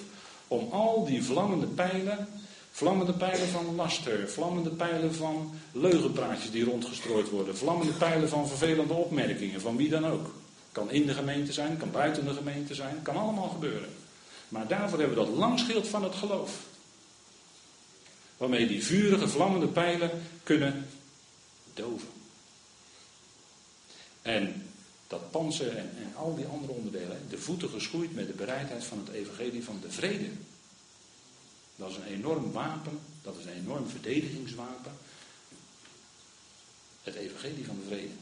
Om 0.47 0.71
al 0.71 1.05
die 1.05 1.23
vlammende 1.23 1.65
pijlen 1.65 2.28
Vlammende 2.71 3.13
pijlen 3.13 3.47
van 3.47 3.76
laster, 3.76 4.30
vlammende 4.30 4.69
pijlen 4.69 5.13
van 5.13 5.53
leugenpraatjes 5.71 6.51
die 6.51 6.63
rondgestrooid 6.63 7.30
worden, 7.30 7.57
vlammende 7.57 7.93
pijlen 7.93 8.30
van 8.30 8.47
vervelende 8.47 8.93
opmerkingen, 8.93 9.61
van 9.61 9.78
wie 9.78 9.89
dan 9.89 10.05
ook. 10.05 10.34
Kan 10.71 10.91
in 10.91 11.05
de 11.05 11.13
gemeente 11.13 11.53
zijn, 11.53 11.78
kan 11.78 11.91
buiten 11.91 12.26
de 12.26 12.34
gemeente 12.34 12.76
zijn, 12.76 13.01
kan 13.01 13.15
allemaal 13.15 13.49
gebeuren. 13.49 13.89
Maar 14.49 14.67
daarvoor 14.67 14.99
hebben 14.99 15.17
we 15.17 15.26
dat 15.26 15.36
langschild 15.36 15.88
van 15.88 16.03
het 16.03 16.15
geloof. 16.15 16.51
Waarmee 18.38 18.67
die 18.67 18.84
vurige, 18.86 19.28
vlammende 19.28 19.67
pijlen 19.67 20.11
kunnen 20.43 20.88
doven. 21.73 22.14
En 24.26 24.65
dat 25.07 25.32
panzer 25.32 25.78
en, 25.78 25.89
en 25.97 26.15
al 26.15 26.36
die 26.36 26.45
andere 26.45 26.73
onderdelen, 26.73 27.30
de 27.30 27.38
voeten 27.38 27.69
geschoeid 27.69 28.13
met 28.13 28.28
de 28.28 28.34
bereidheid 28.34 28.84
van 28.84 28.97
het 28.97 29.09
evangelie 29.09 29.63
van 29.63 29.80
de 29.82 29.91
vrede. 29.91 30.30
Dat 31.76 31.89
is 31.89 31.95
een 31.95 32.05
enorm 32.05 32.51
wapen, 32.51 32.99
dat 33.21 33.36
is 33.39 33.45
een 33.45 33.53
enorm 33.53 33.88
verdedigingswapen. 33.89 34.91
Het 37.03 37.15
evangelie 37.15 37.65
van 37.65 37.80
de 37.80 37.86
vrede. 37.88 38.13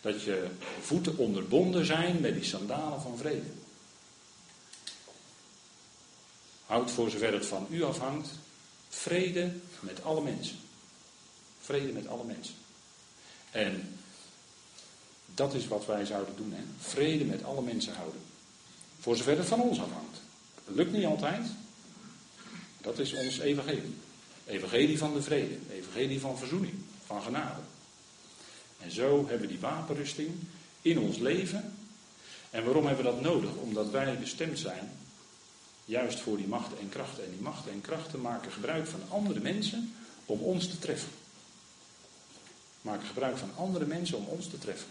Dat 0.00 0.22
je 0.22 0.48
voeten 0.80 1.16
onderbonden 1.16 1.86
zijn 1.86 2.20
met 2.20 2.34
die 2.34 2.44
sandalen 2.44 3.00
van 3.00 3.18
vrede. 3.18 3.50
Houd 6.64 6.90
voor 6.90 7.10
zover 7.10 7.32
het 7.32 7.46
van 7.46 7.66
u 7.70 7.82
afhangt, 7.82 8.28
vrede 8.88 9.52
met 9.80 10.02
alle 10.02 10.22
mensen. 10.22 10.56
Vrede 11.60 11.92
met 11.92 12.06
alle 12.06 12.24
mensen. 12.24 12.54
En 13.50 13.95
dat 15.36 15.54
is 15.54 15.68
wat 15.68 15.86
wij 15.86 16.04
zouden 16.04 16.36
doen, 16.36 16.52
hè? 16.52 16.62
vrede 16.78 17.24
met 17.24 17.44
alle 17.44 17.62
mensen 17.62 17.94
houden. 17.94 18.20
Voor 19.00 19.16
zover 19.16 19.38
het 19.38 19.46
van 19.46 19.60
ons 19.60 19.80
afhangt. 19.80 20.20
lukt 20.64 20.92
niet 20.92 21.04
altijd, 21.04 21.46
dat 22.80 22.98
is 22.98 23.14
ons 23.14 23.38
evangelie. 23.38 23.94
Evangelie 24.46 24.98
van 24.98 25.14
de 25.14 25.22
vrede, 25.22 25.58
evangelie 25.72 26.20
van 26.20 26.38
verzoening, 26.38 26.74
van 27.06 27.22
genade. 27.22 27.60
En 28.78 28.90
zo 28.90 29.18
hebben 29.18 29.40
we 29.40 29.52
die 29.52 29.60
wapenrusting 29.60 30.30
in 30.82 30.98
ons 30.98 31.18
leven. 31.18 31.76
En 32.50 32.64
waarom 32.64 32.86
hebben 32.86 33.04
we 33.04 33.10
dat 33.10 33.20
nodig? 33.20 33.50
Omdat 33.54 33.90
wij 33.90 34.18
bestemd 34.18 34.58
zijn 34.58 34.90
juist 35.84 36.20
voor 36.20 36.36
die 36.36 36.46
machten 36.46 36.78
en 36.78 36.88
krachten. 36.88 37.24
En 37.24 37.30
die 37.30 37.40
machten 37.40 37.72
en 37.72 37.80
krachten 37.80 38.20
maken 38.20 38.52
gebruik 38.52 38.86
van 38.86 39.00
andere 39.08 39.40
mensen 39.40 39.94
om 40.26 40.40
ons 40.40 40.68
te 40.68 40.78
treffen. 40.78 41.10
Maken 42.80 43.06
gebruik 43.06 43.38
van 43.38 43.50
andere 43.56 43.86
mensen 43.86 44.18
om 44.18 44.26
ons 44.26 44.48
te 44.48 44.58
treffen. 44.58 44.88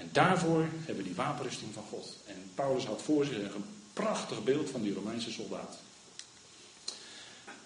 En 0.00 0.08
daarvoor 0.12 0.60
hebben 0.60 0.96
we 0.96 1.02
die 1.02 1.14
wapenrusting 1.14 1.74
van 1.74 1.84
God. 1.90 2.16
En 2.26 2.50
Paulus 2.54 2.84
had 2.84 3.02
voor 3.02 3.24
zich 3.24 3.36
een 3.36 3.64
prachtig 3.92 4.44
beeld 4.44 4.70
van 4.70 4.82
die 4.82 4.94
Romeinse 4.94 5.30
soldaat. 5.30 5.78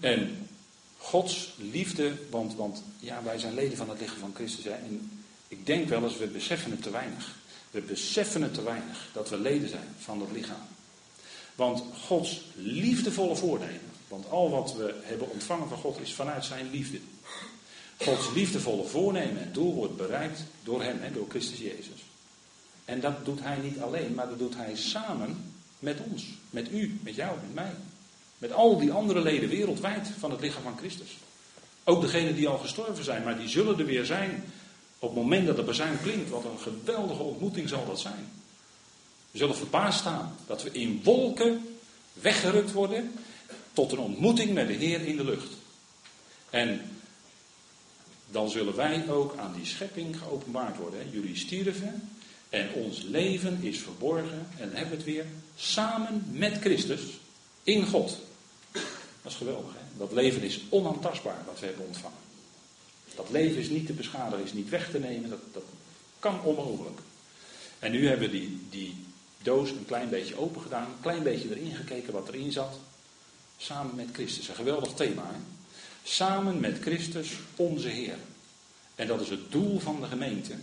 En 0.00 0.48
Gods 0.98 1.54
liefde, 1.56 2.12
want, 2.30 2.54
want 2.54 2.82
ja, 2.98 3.22
wij 3.22 3.38
zijn 3.38 3.54
leden 3.54 3.76
van 3.76 3.88
het 3.88 4.00
lichaam 4.00 4.18
van 4.18 4.34
Christus. 4.34 4.64
En 4.64 5.22
ik 5.48 5.66
denk 5.66 5.88
wel 5.88 6.02
eens, 6.02 6.16
we 6.16 6.26
beseffen 6.26 6.70
het 6.70 6.82
te 6.82 6.90
weinig. 6.90 7.34
We 7.70 7.80
beseffen 7.80 8.42
het 8.42 8.54
te 8.54 8.62
weinig 8.62 9.08
dat 9.12 9.28
we 9.28 9.38
leden 9.38 9.68
zijn 9.68 9.88
van 9.98 10.18
dat 10.18 10.30
lichaam. 10.32 10.66
Want 11.54 11.82
Gods 12.06 12.42
liefdevolle 12.54 13.36
voornemen, 13.36 13.90
want 14.08 14.30
al 14.30 14.50
wat 14.50 14.74
we 14.74 14.94
hebben 15.02 15.30
ontvangen 15.30 15.68
van 15.68 15.78
God 15.78 16.00
is 16.00 16.14
vanuit 16.14 16.44
zijn 16.44 16.70
liefde. 16.70 16.98
Gods 17.98 18.32
liefdevolle 18.34 18.84
voornemen 18.84 19.42
en 19.42 19.52
doel 19.52 19.74
wordt 19.74 19.96
bereikt 19.96 20.44
door 20.62 20.82
hem, 20.82 21.00
hè, 21.00 21.12
door 21.12 21.26
Christus 21.28 21.58
Jezus. 21.58 22.04
En 22.84 23.00
dat 23.00 23.24
doet 23.24 23.40
hij 23.40 23.56
niet 23.56 23.80
alleen, 23.80 24.14
maar 24.14 24.28
dat 24.28 24.38
doet 24.38 24.56
hij 24.56 24.76
samen 24.76 25.52
met 25.78 25.98
ons. 26.10 26.24
Met 26.50 26.72
u, 26.72 26.98
met 27.02 27.14
jou, 27.14 27.36
met 27.40 27.54
mij. 27.54 27.72
Met 28.38 28.52
al 28.52 28.78
die 28.78 28.92
andere 28.92 29.20
leden 29.20 29.48
wereldwijd 29.48 30.08
van 30.18 30.30
het 30.30 30.40
lichaam 30.40 30.62
van 30.62 30.78
Christus. 30.78 31.16
Ook 31.84 32.00
degenen 32.00 32.34
die 32.34 32.48
al 32.48 32.58
gestorven 32.58 33.04
zijn, 33.04 33.24
maar 33.24 33.38
die 33.38 33.48
zullen 33.48 33.78
er 33.78 33.86
weer 33.86 34.04
zijn 34.04 34.44
op 34.98 35.14
het 35.14 35.18
moment 35.18 35.46
dat 35.46 35.56
de 35.56 35.62
bezuin 35.62 36.00
klinkt. 36.02 36.30
Wat 36.30 36.44
een 36.44 36.58
geweldige 36.58 37.22
ontmoeting 37.22 37.68
zal 37.68 37.86
dat 37.86 38.00
zijn. 38.00 38.28
We 39.30 39.38
zullen 39.38 39.56
verbaasd 39.56 39.98
staan 39.98 40.36
dat 40.46 40.62
we 40.62 40.70
in 40.70 41.00
wolken 41.04 41.76
weggerukt 42.12 42.72
worden 42.72 43.12
tot 43.72 43.92
een 43.92 43.98
ontmoeting 43.98 44.54
met 44.54 44.66
de 44.66 44.72
Heer 44.72 45.00
in 45.00 45.16
de 45.16 45.24
lucht. 45.24 45.48
En 46.50 46.80
dan 48.30 48.50
zullen 48.50 48.76
wij 48.76 49.08
ook 49.08 49.36
aan 49.36 49.52
die 49.56 49.66
schepping 49.66 50.18
geopenbaard 50.18 50.76
worden. 50.76 51.10
Jullie 51.10 51.36
stierven 51.36 52.08
en 52.54 52.72
ons 52.72 53.02
leven 53.02 53.58
is 53.62 53.78
verborgen, 53.78 54.46
en 54.58 54.70
hebben 54.72 54.90
we 54.90 54.96
het 54.96 55.04
weer, 55.04 55.26
samen 55.56 56.24
met 56.30 56.58
Christus 56.60 57.00
in 57.62 57.86
God. 57.86 58.18
Dat 59.22 59.32
is 59.32 59.34
geweldig, 59.34 59.72
hè? 59.72 59.98
Dat 59.98 60.12
leven 60.12 60.42
is 60.42 60.60
onaantastbaar 60.68 61.42
wat 61.46 61.60
we 61.60 61.66
hebben 61.66 61.86
ontvangen. 61.86 62.18
Dat 63.14 63.30
leven 63.30 63.56
is 63.56 63.68
niet 63.68 63.86
te 63.86 63.92
beschadigen, 63.92 64.44
is 64.44 64.52
niet 64.52 64.68
weg 64.68 64.90
te 64.90 64.98
nemen, 64.98 65.30
dat, 65.30 65.38
dat 65.52 65.62
kan 66.18 66.42
onmogelijk. 66.42 66.98
En 67.78 67.92
nu 67.92 68.08
hebben 68.08 68.30
we 68.30 68.38
die, 68.38 68.66
die 68.70 68.96
doos 69.42 69.70
een 69.70 69.86
klein 69.86 70.08
beetje 70.08 70.38
open 70.38 70.62
gedaan, 70.62 70.84
een 70.84 71.00
klein 71.00 71.22
beetje 71.22 71.50
erin 71.50 71.74
gekeken 71.74 72.12
wat 72.12 72.28
erin 72.28 72.52
zat. 72.52 72.78
Samen 73.56 73.94
met 73.94 74.08
Christus, 74.12 74.48
een 74.48 74.54
geweldig 74.54 74.92
thema. 74.92 75.26
Hè? 75.26 75.38
Samen 76.02 76.60
met 76.60 76.78
Christus, 76.80 77.32
onze 77.56 77.88
Heer. 77.88 78.16
En 78.94 79.06
dat 79.06 79.20
is 79.20 79.28
het 79.28 79.52
doel 79.52 79.78
van 79.78 80.00
de 80.00 80.06
gemeente. 80.06 80.54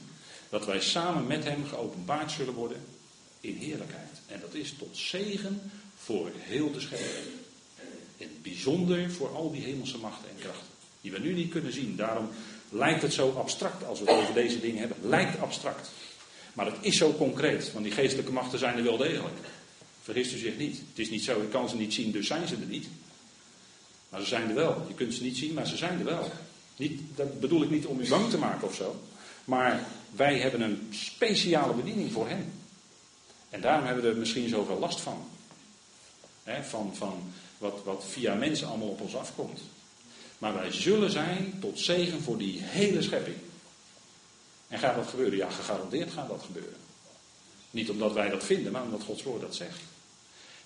Dat 0.52 0.66
wij 0.66 0.82
samen 0.82 1.28
met 1.28 1.44
Hem 1.44 1.66
geopenbaard 1.66 2.32
zullen 2.32 2.54
worden 2.54 2.82
in 3.40 3.56
heerlijkheid. 3.56 4.22
En 4.28 4.40
dat 4.42 4.54
is 4.54 4.74
tot 4.78 4.98
zegen 4.98 5.72
voor 5.98 6.32
heel 6.36 6.72
de 6.72 6.80
schepping. 6.80 7.26
In 8.18 8.28
het 8.28 8.42
bijzonder 8.42 9.12
voor 9.12 9.36
al 9.36 9.52
die 9.52 9.62
hemelse 9.62 9.98
machten 9.98 10.30
en 10.30 10.36
krachten. 10.40 10.68
Die 11.02 11.12
we 11.12 11.20
nu 11.20 11.34
niet 11.34 11.52
kunnen 11.52 11.74
zien. 11.74 11.96
Daarom 11.96 12.30
lijkt 12.70 13.02
het 13.02 13.14
zo 13.14 13.30
abstract 13.38 13.86
als 13.86 14.00
we 14.00 14.06
het 14.06 14.22
over 14.22 14.34
deze 14.34 14.60
dingen 14.60 14.80
hebben. 14.80 14.98
Lijkt 15.02 15.40
abstract. 15.40 15.92
Maar 16.54 16.66
het 16.66 16.78
is 16.82 16.98
zo 16.98 17.14
concreet. 17.14 17.72
Want 17.72 17.86
die 17.86 17.94
geestelijke 17.94 18.32
machten 18.32 18.60
zijn 18.60 18.78
er 18.78 18.84
wel 18.84 18.98
degelijk. 18.98 19.36
Vergist 20.04 20.34
u 20.34 20.38
zich 20.38 20.58
niet. 20.58 20.78
Het 20.78 21.00
is 21.00 21.10
niet 21.10 21.24
zo, 21.24 21.42
ik 21.42 21.50
kan 21.50 21.70
ze 21.70 21.76
niet 21.76 21.94
zien, 21.94 22.12
dus 22.12 22.28
zijn 22.28 22.48
ze 22.48 22.56
er 22.56 22.68
niet. 22.68 22.88
Maar 24.10 24.22
ze 24.22 24.28
zijn 24.28 24.50
er 24.50 24.56
wel. 24.56 24.86
Je 24.88 24.94
kunt 24.94 25.14
ze 25.14 25.24
niet 25.24 25.38
zien, 25.38 25.54
maar 25.54 25.68
ze 25.68 25.78
zijn 25.78 26.00
er 26.00 26.06
wel. 26.06 26.32
Niet, 26.76 27.02
dat 27.16 27.40
bedoel 27.40 27.64
ik 27.64 27.70
niet 27.70 27.86
om 27.86 28.00
u 28.00 28.10
bang 28.10 28.30
te 28.30 28.38
maken 28.38 28.68
of 28.68 28.76
zo. 28.76 29.02
Maar 29.44 29.88
wij 30.12 30.40
hebben 30.40 30.62
een 30.62 30.88
speciale 30.92 31.74
bediening 31.74 32.12
voor 32.12 32.28
hen. 32.28 32.54
En 33.50 33.62
daarom 33.62 33.86
hebben 33.86 34.04
we 34.04 34.10
er 34.10 34.18
misschien 34.18 34.50
zoveel 34.50 34.80
last 34.80 35.00
van. 35.00 35.30
van 36.62 36.96
van 36.96 37.34
wat, 37.58 37.84
wat 37.84 38.04
via 38.10 38.34
mensen 38.34 38.68
allemaal 38.68 38.88
op 38.88 39.02
ons 39.02 39.16
afkomt. 39.16 39.60
Maar 40.38 40.54
wij 40.54 40.72
zullen 40.72 41.12
zijn 41.12 41.58
tot 41.60 41.80
zegen 41.80 42.22
voor 42.22 42.38
die 42.38 42.62
hele 42.62 43.02
schepping. 43.02 43.38
En 44.68 44.80
gaat 44.80 44.96
dat 44.96 45.08
gebeuren? 45.08 45.38
Ja, 45.38 45.50
gegarandeerd 45.50 46.12
gaat 46.12 46.30
dat 46.30 46.44
gebeuren. 46.46 46.78
Niet 47.72 47.90
omdat 47.90 48.14
wij 48.14 48.30
dat 48.30 48.44
vinden, 48.44 48.72
maar 48.72 48.84
omdat 48.84 49.04
Gods 49.04 49.24
woord 49.24 49.42
dat 49.42 49.56
zegt. 49.56 49.80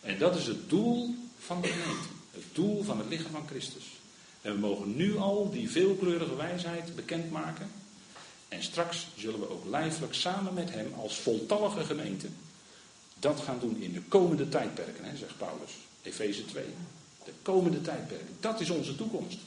En 0.01 0.17
dat 0.17 0.35
is 0.35 0.47
het 0.47 0.69
doel 0.69 1.15
van 1.39 1.61
de 1.61 1.67
gemeente. 1.67 2.07
Het 2.31 2.43
doel 2.53 2.83
van 2.83 2.97
het 2.97 3.07
lichaam 3.07 3.31
van 3.31 3.47
Christus. 3.47 3.83
En 4.41 4.51
we 4.53 4.59
mogen 4.59 4.95
nu 4.95 5.17
al 5.17 5.49
die 5.51 5.69
veelkleurige 5.69 6.35
wijsheid 6.35 6.95
bekendmaken. 6.95 7.71
En 8.56 8.64
straks 8.64 9.08
zullen 9.16 9.39
we 9.39 9.49
ook 9.49 9.66
lijfelijk 9.70 10.14
samen 10.14 10.53
met 10.53 10.72
hem 10.72 10.93
als 11.01 11.18
voltallige 11.18 11.86
gemeente 11.86 12.28
dat 13.20 13.39
gaan 13.39 13.60
doen 13.60 13.82
in 13.82 13.93
de 13.93 14.01
komende 14.01 14.49
tijdperken, 14.49 15.06
hè, 15.06 15.18
zegt 15.18 15.38
Paulus. 15.38 15.72
Efeze 16.01 16.45
2. 16.45 16.64
De 17.24 17.32
komende 17.41 17.82
tijdperken. 17.82 18.38
Dat 18.39 18.60
is 18.60 18.70
onze 18.70 18.95
toekomst. 18.95 19.38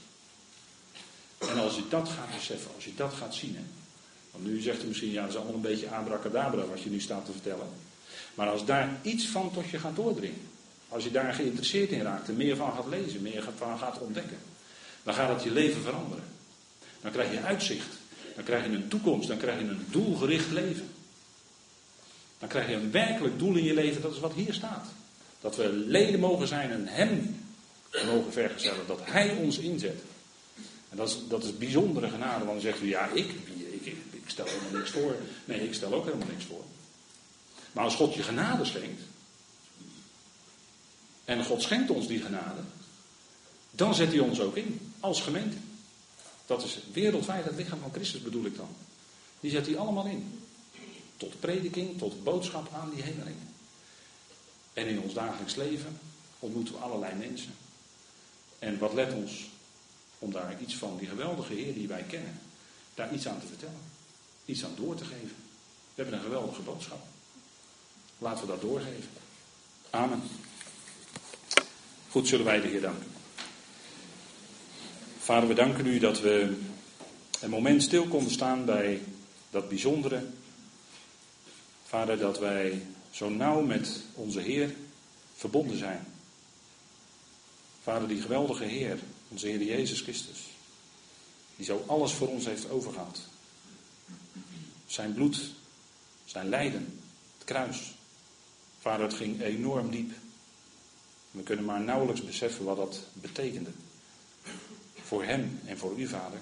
En 1.39 1.59
als 1.59 1.75
je 1.75 1.83
dat 1.89 2.09
gaat 2.09 2.35
beseffen, 2.35 2.71
als 2.75 2.85
je 2.85 2.95
dat 2.95 3.13
gaat 3.13 3.35
zien. 3.35 3.55
Hè, 3.57 3.63
want 4.31 4.45
nu 4.45 4.61
zegt 4.61 4.85
u 4.85 4.87
misschien, 4.87 5.11
ja, 5.11 5.21
dat 5.21 5.31
is 5.31 5.37
allemaal 5.37 5.55
een 5.55 5.61
beetje 5.61 5.91
abracadabra 5.91 6.67
wat 6.67 6.83
je 6.83 6.91
nu 6.91 7.01
staat 7.01 7.25
te 7.25 7.33
vertellen. 7.33 7.69
Maar 8.35 8.49
als 8.49 8.65
daar 8.65 8.99
iets 9.03 9.27
van 9.27 9.53
tot 9.53 9.69
je 9.69 9.79
gaat 9.79 9.97
doordringen. 9.97 10.51
Als 10.89 11.05
je 11.05 11.11
daar 11.11 11.35
geïnteresseerd 11.35 11.91
in 11.91 12.03
raakt 12.03 12.29
en 12.29 12.37
meer 12.37 12.57
van 12.57 12.73
gaat 12.73 12.87
lezen, 12.87 13.23
meer 13.23 13.49
van 13.57 13.79
gaat 13.79 13.99
ontdekken. 13.99 14.39
Dan 15.03 15.15
gaat 15.15 15.29
het 15.29 15.43
je 15.43 15.51
leven 15.51 15.83
veranderen. 15.83 16.25
Dan 17.01 17.13
krijg 17.13 17.33
je 17.33 17.41
uitzicht. 17.41 17.97
Dan 18.39 18.47
krijg 18.47 18.65
je 18.65 18.71
een 18.71 18.89
toekomst. 18.89 19.29
Dan 19.29 19.37
krijg 19.37 19.59
je 19.59 19.65
een 19.65 19.87
doelgericht 19.91 20.51
leven. 20.51 20.91
Dan 22.39 22.49
krijg 22.49 22.69
je 22.69 22.75
een 22.75 22.91
werkelijk 22.91 23.39
doel 23.39 23.57
in 23.57 23.65
je 23.65 23.75
leven. 23.75 24.03
Dat 24.03 24.13
is 24.13 24.21
wat 24.21 24.33
hier 24.33 24.55
staat. 24.55 24.87
Dat 25.41 25.57
we 25.57 25.69
leden 25.69 26.21
mogen 26.21 26.49
zijn 26.49 26.71
en 26.71 26.87
Hem 26.87 27.41
mogen 28.07 28.33
vergezellen. 28.33 28.87
Dat 28.87 29.01
Hij 29.03 29.35
ons 29.35 29.59
inzet. 29.59 30.03
En 30.89 30.97
dat 30.97 31.09
is, 31.09 31.19
dat 31.29 31.45
is 31.45 31.59
bijzondere 31.59 32.09
genade. 32.09 32.45
Want 32.45 32.51
dan 32.51 32.71
zegt 32.71 32.83
u, 32.83 32.89
ja, 32.89 33.07
ik, 33.07 33.27
ik, 33.27 33.87
ik, 33.87 33.97
ik 34.11 34.23
stel 34.27 34.47
helemaal 34.47 34.79
niks 34.79 34.91
voor. 34.91 35.17
Nee, 35.45 35.61
ik 35.61 35.75
stel 35.75 35.95
ook 35.95 36.05
helemaal 36.05 36.29
niks 36.29 36.45
voor. 36.45 36.65
Maar 37.73 37.85
als 37.85 37.95
God 37.95 38.15
je 38.15 38.23
genade 38.23 38.65
schenkt. 38.65 39.03
En 41.25 41.45
God 41.45 41.63
schenkt 41.63 41.91
ons 41.91 42.07
die 42.07 42.21
genade. 42.21 42.61
Dan 43.71 43.95
zet 43.95 44.09
hij 44.09 44.19
ons 44.19 44.41
ook 44.41 44.57
in. 44.57 44.93
Als 45.01 45.21
gemeente. 45.21 45.57
Dat 46.49 46.65
is 46.65 46.79
wereldwijd 46.93 47.45
het 47.45 47.57
lichaam 47.57 47.81
van 47.81 47.93
Christus 47.93 48.23
bedoel 48.23 48.45
ik 48.45 48.57
dan. 48.57 48.69
Die 49.41 49.51
zet 49.51 49.67
hij 49.67 49.79
allemaal 49.79 50.07
in. 50.07 50.43
Tot 51.17 51.41
prediking, 51.41 51.99
tot 51.99 52.25
boodschap 52.25 52.73
aan 52.73 52.91
die 52.95 53.03
hemelingen. 53.03 53.55
En 54.73 54.87
in 54.87 55.01
ons 55.01 55.15
dagelijks 55.15 55.55
leven 55.55 55.99
ontmoeten 56.39 56.75
we 56.75 56.81
allerlei 56.81 57.15
mensen. 57.15 57.55
En 58.59 58.79
wat 58.79 58.93
let 58.93 59.13
ons 59.13 59.49
om 60.19 60.33
daar 60.33 60.61
iets 60.61 60.75
van 60.75 60.97
die 60.99 61.09
geweldige 61.09 61.55
Heer 61.55 61.75
die 61.75 61.89
wij 61.89 62.03
kennen, 62.03 62.41
daar 62.95 63.15
iets 63.15 63.29
aan 63.29 63.41
te 63.41 63.47
vertellen. 63.47 63.83
Iets 64.45 64.65
aan 64.65 64.75
door 64.77 64.95
te 64.95 65.05
geven. 65.05 65.37
We 65.95 66.03
hebben 66.03 66.15
een 66.15 66.25
geweldige 66.25 66.63
boodschap. 66.63 67.07
Laten 68.19 68.41
we 68.41 68.51
dat 68.51 68.61
doorgeven. 68.61 69.11
Amen. 69.91 70.23
Goed, 72.11 72.29
zullen 72.29 72.45
wij 72.45 72.61
de 72.61 72.69
Heer 72.69 72.81
danken. 72.81 73.18
Vader, 75.29 75.49
we 75.49 75.55
danken 75.55 75.87
u 75.87 75.99
dat 75.99 76.21
we 76.21 76.57
een 77.41 77.51
moment 77.51 77.83
stil 77.83 78.07
konden 78.07 78.33
staan 78.33 78.65
bij 78.65 79.03
dat 79.51 79.69
bijzondere. 79.69 80.27
Vader, 81.85 82.19
dat 82.19 82.39
wij 82.39 82.83
zo 83.11 83.29
nauw 83.29 83.61
met 83.61 84.01
onze 84.15 84.41
Heer 84.41 84.75
verbonden 85.35 85.79
zijn. 85.79 86.07
Vader, 87.83 88.09
die 88.09 88.21
geweldige 88.21 88.65
Heer, 88.65 88.99
onze 89.29 89.47
Heer 89.47 89.63
Jezus 89.63 90.01
Christus, 90.01 90.39
die 91.57 91.65
zo 91.65 91.85
alles 91.87 92.13
voor 92.13 92.29
ons 92.29 92.45
heeft 92.45 92.71
overgehad. 92.71 93.21
Zijn 94.87 95.15
bloed, 95.15 95.51
zijn 96.25 96.49
lijden, 96.49 97.01
het 97.39 97.45
kruis. 97.45 97.95
Vader, 98.81 99.07
het 99.07 99.15
ging 99.15 99.43
enorm 99.43 99.91
diep. 99.91 100.13
We 101.31 101.43
kunnen 101.43 101.65
maar 101.65 101.81
nauwelijks 101.81 102.25
beseffen 102.25 102.65
wat 102.65 102.77
dat 102.77 103.01
betekende. 103.13 103.71
Voor 105.09 105.25
hem 105.25 105.61
en 105.65 105.79
voor 105.79 105.99
u, 105.99 106.07
Vader. 106.07 106.39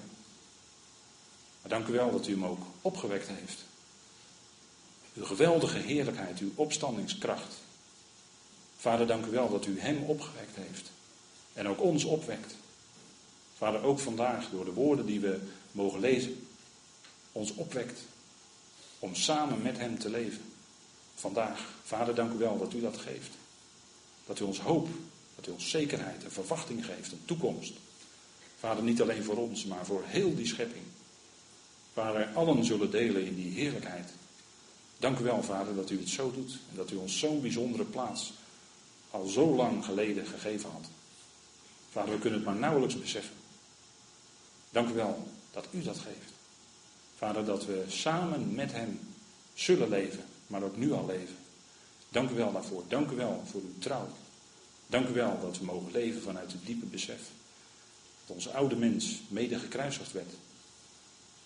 Maar 1.61 1.71
dank 1.71 1.87
u 1.87 1.91
wel 1.91 2.11
dat 2.11 2.27
u 2.27 2.31
hem 2.31 2.45
ook 2.45 2.61
opgewekt 2.81 3.27
heeft. 3.27 3.57
Uw 5.13 5.25
geweldige 5.25 5.77
heerlijkheid, 5.77 6.39
uw 6.39 6.51
opstandingskracht. 6.55 7.53
Vader, 8.77 9.07
dank 9.07 9.25
u 9.25 9.29
wel 9.29 9.49
dat 9.49 9.65
u 9.65 9.79
hem 9.79 10.03
opgewekt 10.03 10.55
heeft. 10.55 10.91
En 11.53 11.67
ook 11.67 11.81
ons 11.81 12.03
opwekt. 12.03 12.55
Vader, 13.57 13.83
ook 13.83 13.99
vandaag 13.99 14.49
door 14.49 14.65
de 14.65 14.73
woorden 14.73 15.05
die 15.05 15.19
we 15.19 15.39
mogen 15.71 15.99
lezen, 15.99 16.47
ons 17.31 17.53
opwekt 17.53 18.01
om 18.99 19.15
samen 19.15 19.61
met 19.61 19.77
hem 19.77 19.99
te 19.99 20.09
leven. 20.09 20.53
Vandaag, 21.15 21.73
Vader, 21.83 22.15
dank 22.15 22.33
u 22.33 22.37
wel 22.37 22.57
dat 22.57 22.73
u 22.73 22.81
dat 22.81 22.97
geeft. 22.97 23.31
Dat 24.25 24.39
u 24.39 24.43
ons 24.43 24.59
hoop, 24.59 24.87
dat 25.35 25.47
u 25.47 25.51
ons 25.51 25.69
zekerheid 25.69 26.23
en 26.23 26.31
verwachting 26.31 26.85
geeft, 26.85 27.11
een 27.11 27.25
toekomst. 27.25 27.73
Vader, 28.59 28.83
niet 28.83 29.01
alleen 29.01 29.23
voor 29.23 29.37
ons, 29.37 29.65
maar 29.65 29.85
voor 29.85 30.03
heel 30.05 30.35
die 30.35 30.47
schepping. 30.47 30.83
Vader, 31.93 32.29
allen 32.33 32.65
zullen 32.65 32.91
delen 32.91 33.25
in 33.25 33.35
die 33.35 33.51
heerlijkheid. 33.51 34.09
Dank 34.97 35.19
u 35.19 35.23
wel, 35.23 35.43
Vader, 35.43 35.75
dat 35.75 35.89
u 35.89 35.99
het 35.99 36.09
zo 36.09 36.31
doet. 36.31 36.51
En 36.69 36.75
dat 36.75 36.91
u 36.91 36.95
ons 36.95 37.19
zo'n 37.19 37.41
bijzondere 37.41 37.83
plaats 37.83 38.33
al 39.11 39.25
zo 39.25 39.55
lang 39.55 39.85
geleden 39.85 40.27
gegeven 40.27 40.69
had. 40.69 40.85
Vader, 41.91 42.13
we 42.13 42.19
kunnen 42.19 42.39
het 42.39 42.47
maar 42.47 42.57
nauwelijks 42.57 42.99
beseffen. 42.99 43.35
Dank 44.69 44.89
u 44.89 44.93
wel 44.93 45.27
dat 45.51 45.67
u 45.71 45.83
dat 45.83 45.97
geeft. 45.97 46.31
Vader, 47.17 47.45
dat 47.45 47.65
we 47.65 47.83
samen 47.87 48.55
met 48.55 48.71
Hem 48.71 48.99
zullen 49.53 49.89
leven, 49.89 50.23
maar 50.47 50.63
ook 50.63 50.77
nu 50.77 50.91
al 50.91 51.05
leven. 51.05 51.35
Dank 52.09 52.29
u 52.29 52.33
wel 52.33 52.51
daarvoor. 52.51 52.83
Dank 52.87 53.11
u 53.11 53.15
wel 53.15 53.43
voor 53.51 53.61
uw 53.61 53.79
trouw. 53.79 54.07
Dank 54.87 55.07
u 55.07 55.13
wel 55.13 55.39
dat 55.41 55.57
we 55.57 55.65
mogen 55.65 55.91
leven 55.91 56.21
vanuit 56.21 56.51
het 56.51 56.65
diepe 56.65 56.85
besef 56.85 57.21
dat 58.27 58.35
onze 58.35 58.51
oude 58.51 58.75
mens 58.75 59.21
mede 59.27 59.59
gekruisigd 59.59 60.11
werd. 60.11 60.33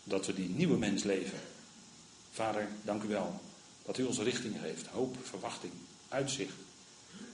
Dat 0.04 0.26
we 0.26 0.34
die 0.34 0.50
nieuwe 0.50 0.78
mens 0.78 1.04
leven. 1.04 1.40
Vader, 2.32 2.68
dank 2.84 3.04
u 3.04 3.08
wel 3.08 3.42
dat 3.86 3.98
u 3.98 4.04
ons 4.04 4.20
richting 4.20 4.56
geeft, 4.62 4.88
hoop, 4.88 5.16
verwachting, 5.24 5.74
uitzicht. 6.08 6.54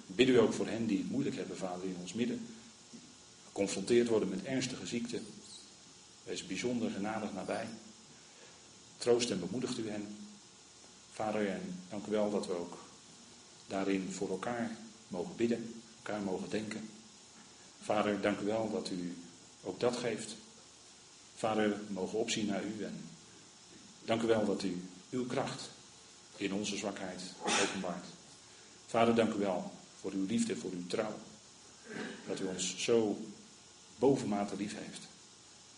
Bid 0.05 0.27
u 0.27 0.39
ook 0.39 0.53
voor 0.53 0.67
hen 0.67 0.87
die 0.87 0.97
het 0.97 1.11
moeilijk 1.11 1.35
hebben, 1.35 1.57
Vader, 1.57 1.83
in 1.83 1.97
ons 2.01 2.13
midden. 2.13 2.47
Geconfronteerd 3.45 4.07
worden 4.07 4.29
met 4.29 4.43
ernstige 4.43 4.87
ziekte. 4.87 5.21
Wees 6.23 6.47
bijzonder 6.47 6.91
genadig 6.91 7.33
nabij. 7.33 7.67
Troost 8.97 9.29
en 9.29 9.39
bemoedigt 9.39 9.77
u 9.77 9.89
hen. 9.89 10.17
Vader, 11.11 11.47
en 11.47 11.79
dank 11.89 12.05
u 12.07 12.11
wel 12.11 12.31
dat 12.31 12.47
we 12.47 12.53
ook 12.53 12.77
daarin 13.67 14.11
voor 14.11 14.29
elkaar 14.29 14.77
mogen 15.07 15.35
bidden, 15.35 15.81
elkaar 15.97 16.21
mogen 16.21 16.49
denken. 16.49 16.89
Vader, 17.81 18.21
dank 18.21 18.39
u 18.39 18.45
wel 18.45 18.71
dat 18.71 18.89
u 18.89 19.15
ook 19.67 19.79
dat 19.79 19.97
geeft. 19.97 20.35
Vader, 21.35 21.69
we 21.69 21.93
mogen 21.93 22.19
opzien 22.19 22.45
naar 22.45 22.63
u 22.63 22.83
en 22.83 23.09
dank 24.05 24.21
u 24.21 24.27
wel 24.27 24.45
dat 24.45 24.63
u 24.63 24.81
uw 25.09 25.25
kracht 25.25 25.69
in 26.35 26.53
onze 26.53 26.77
zwakheid 26.77 27.21
openbaart. 27.61 28.05
Vader, 28.87 29.15
dank 29.15 29.33
u 29.33 29.37
wel 29.37 29.71
voor 29.99 30.11
uw 30.11 30.25
liefde, 30.25 30.55
voor 30.55 30.71
uw 30.71 30.87
trouw. 30.87 31.15
Dat 32.27 32.39
u 32.39 32.45
ons 32.45 32.77
zo 32.77 33.17
bovenmate 33.99 34.55
lief 34.55 34.75
heeft. 34.77 35.01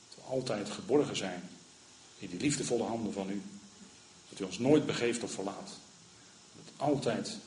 Dat 0.10 0.16
we 0.16 0.22
altijd 0.22 0.70
geborgen 0.70 1.16
zijn 1.16 1.50
in 2.18 2.30
die 2.30 2.40
liefdevolle 2.40 2.84
handen 2.84 3.14
van 3.14 3.30
u. 3.30 3.42
Dat 4.30 4.40
u 4.40 4.44
ons 4.44 4.60
nooit 4.60 4.86
begeeft 4.86 5.24
of 5.24 5.32
verlaat. 5.32 5.70
Dat 6.56 6.74
u 6.74 6.82
altijd 6.82 7.38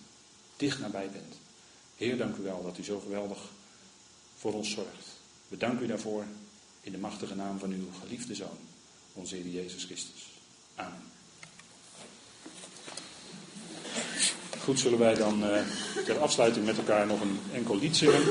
dicht 0.56 0.78
nabij 0.78 1.10
bent. 1.10 1.34
Heer, 1.96 2.16
dank 2.16 2.36
u 2.36 2.42
wel 2.42 2.62
dat 2.62 2.78
u 2.78 2.84
zo 2.84 3.00
geweldig 3.00 3.38
voor 4.36 4.52
ons 4.52 4.70
zorgt. 4.70 5.11
We 5.52 5.58
danken 5.58 5.84
u 5.84 5.86
daarvoor 5.86 6.24
in 6.80 6.92
de 6.92 6.98
machtige 6.98 7.34
naam 7.34 7.58
van 7.58 7.70
uw 7.70 7.88
geliefde 8.00 8.34
Zoon, 8.34 8.58
onze 9.12 9.34
Heer 9.34 9.46
Jezus 9.46 9.84
Christus. 9.84 10.30
Amen. 10.74 11.02
Goed, 14.62 14.78
zullen 14.78 14.98
wij 14.98 15.14
dan 15.14 15.44
uh, 15.44 15.60
ter 16.04 16.18
afsluiting 16.18 16.66
met 16.66 16.76
elkaar 16.76 17.06
nog 17.06 17.20
een 17.20 17.38
enkel 17.52 17.78
lied 17.78 17.96
zingen. 17.96 18.22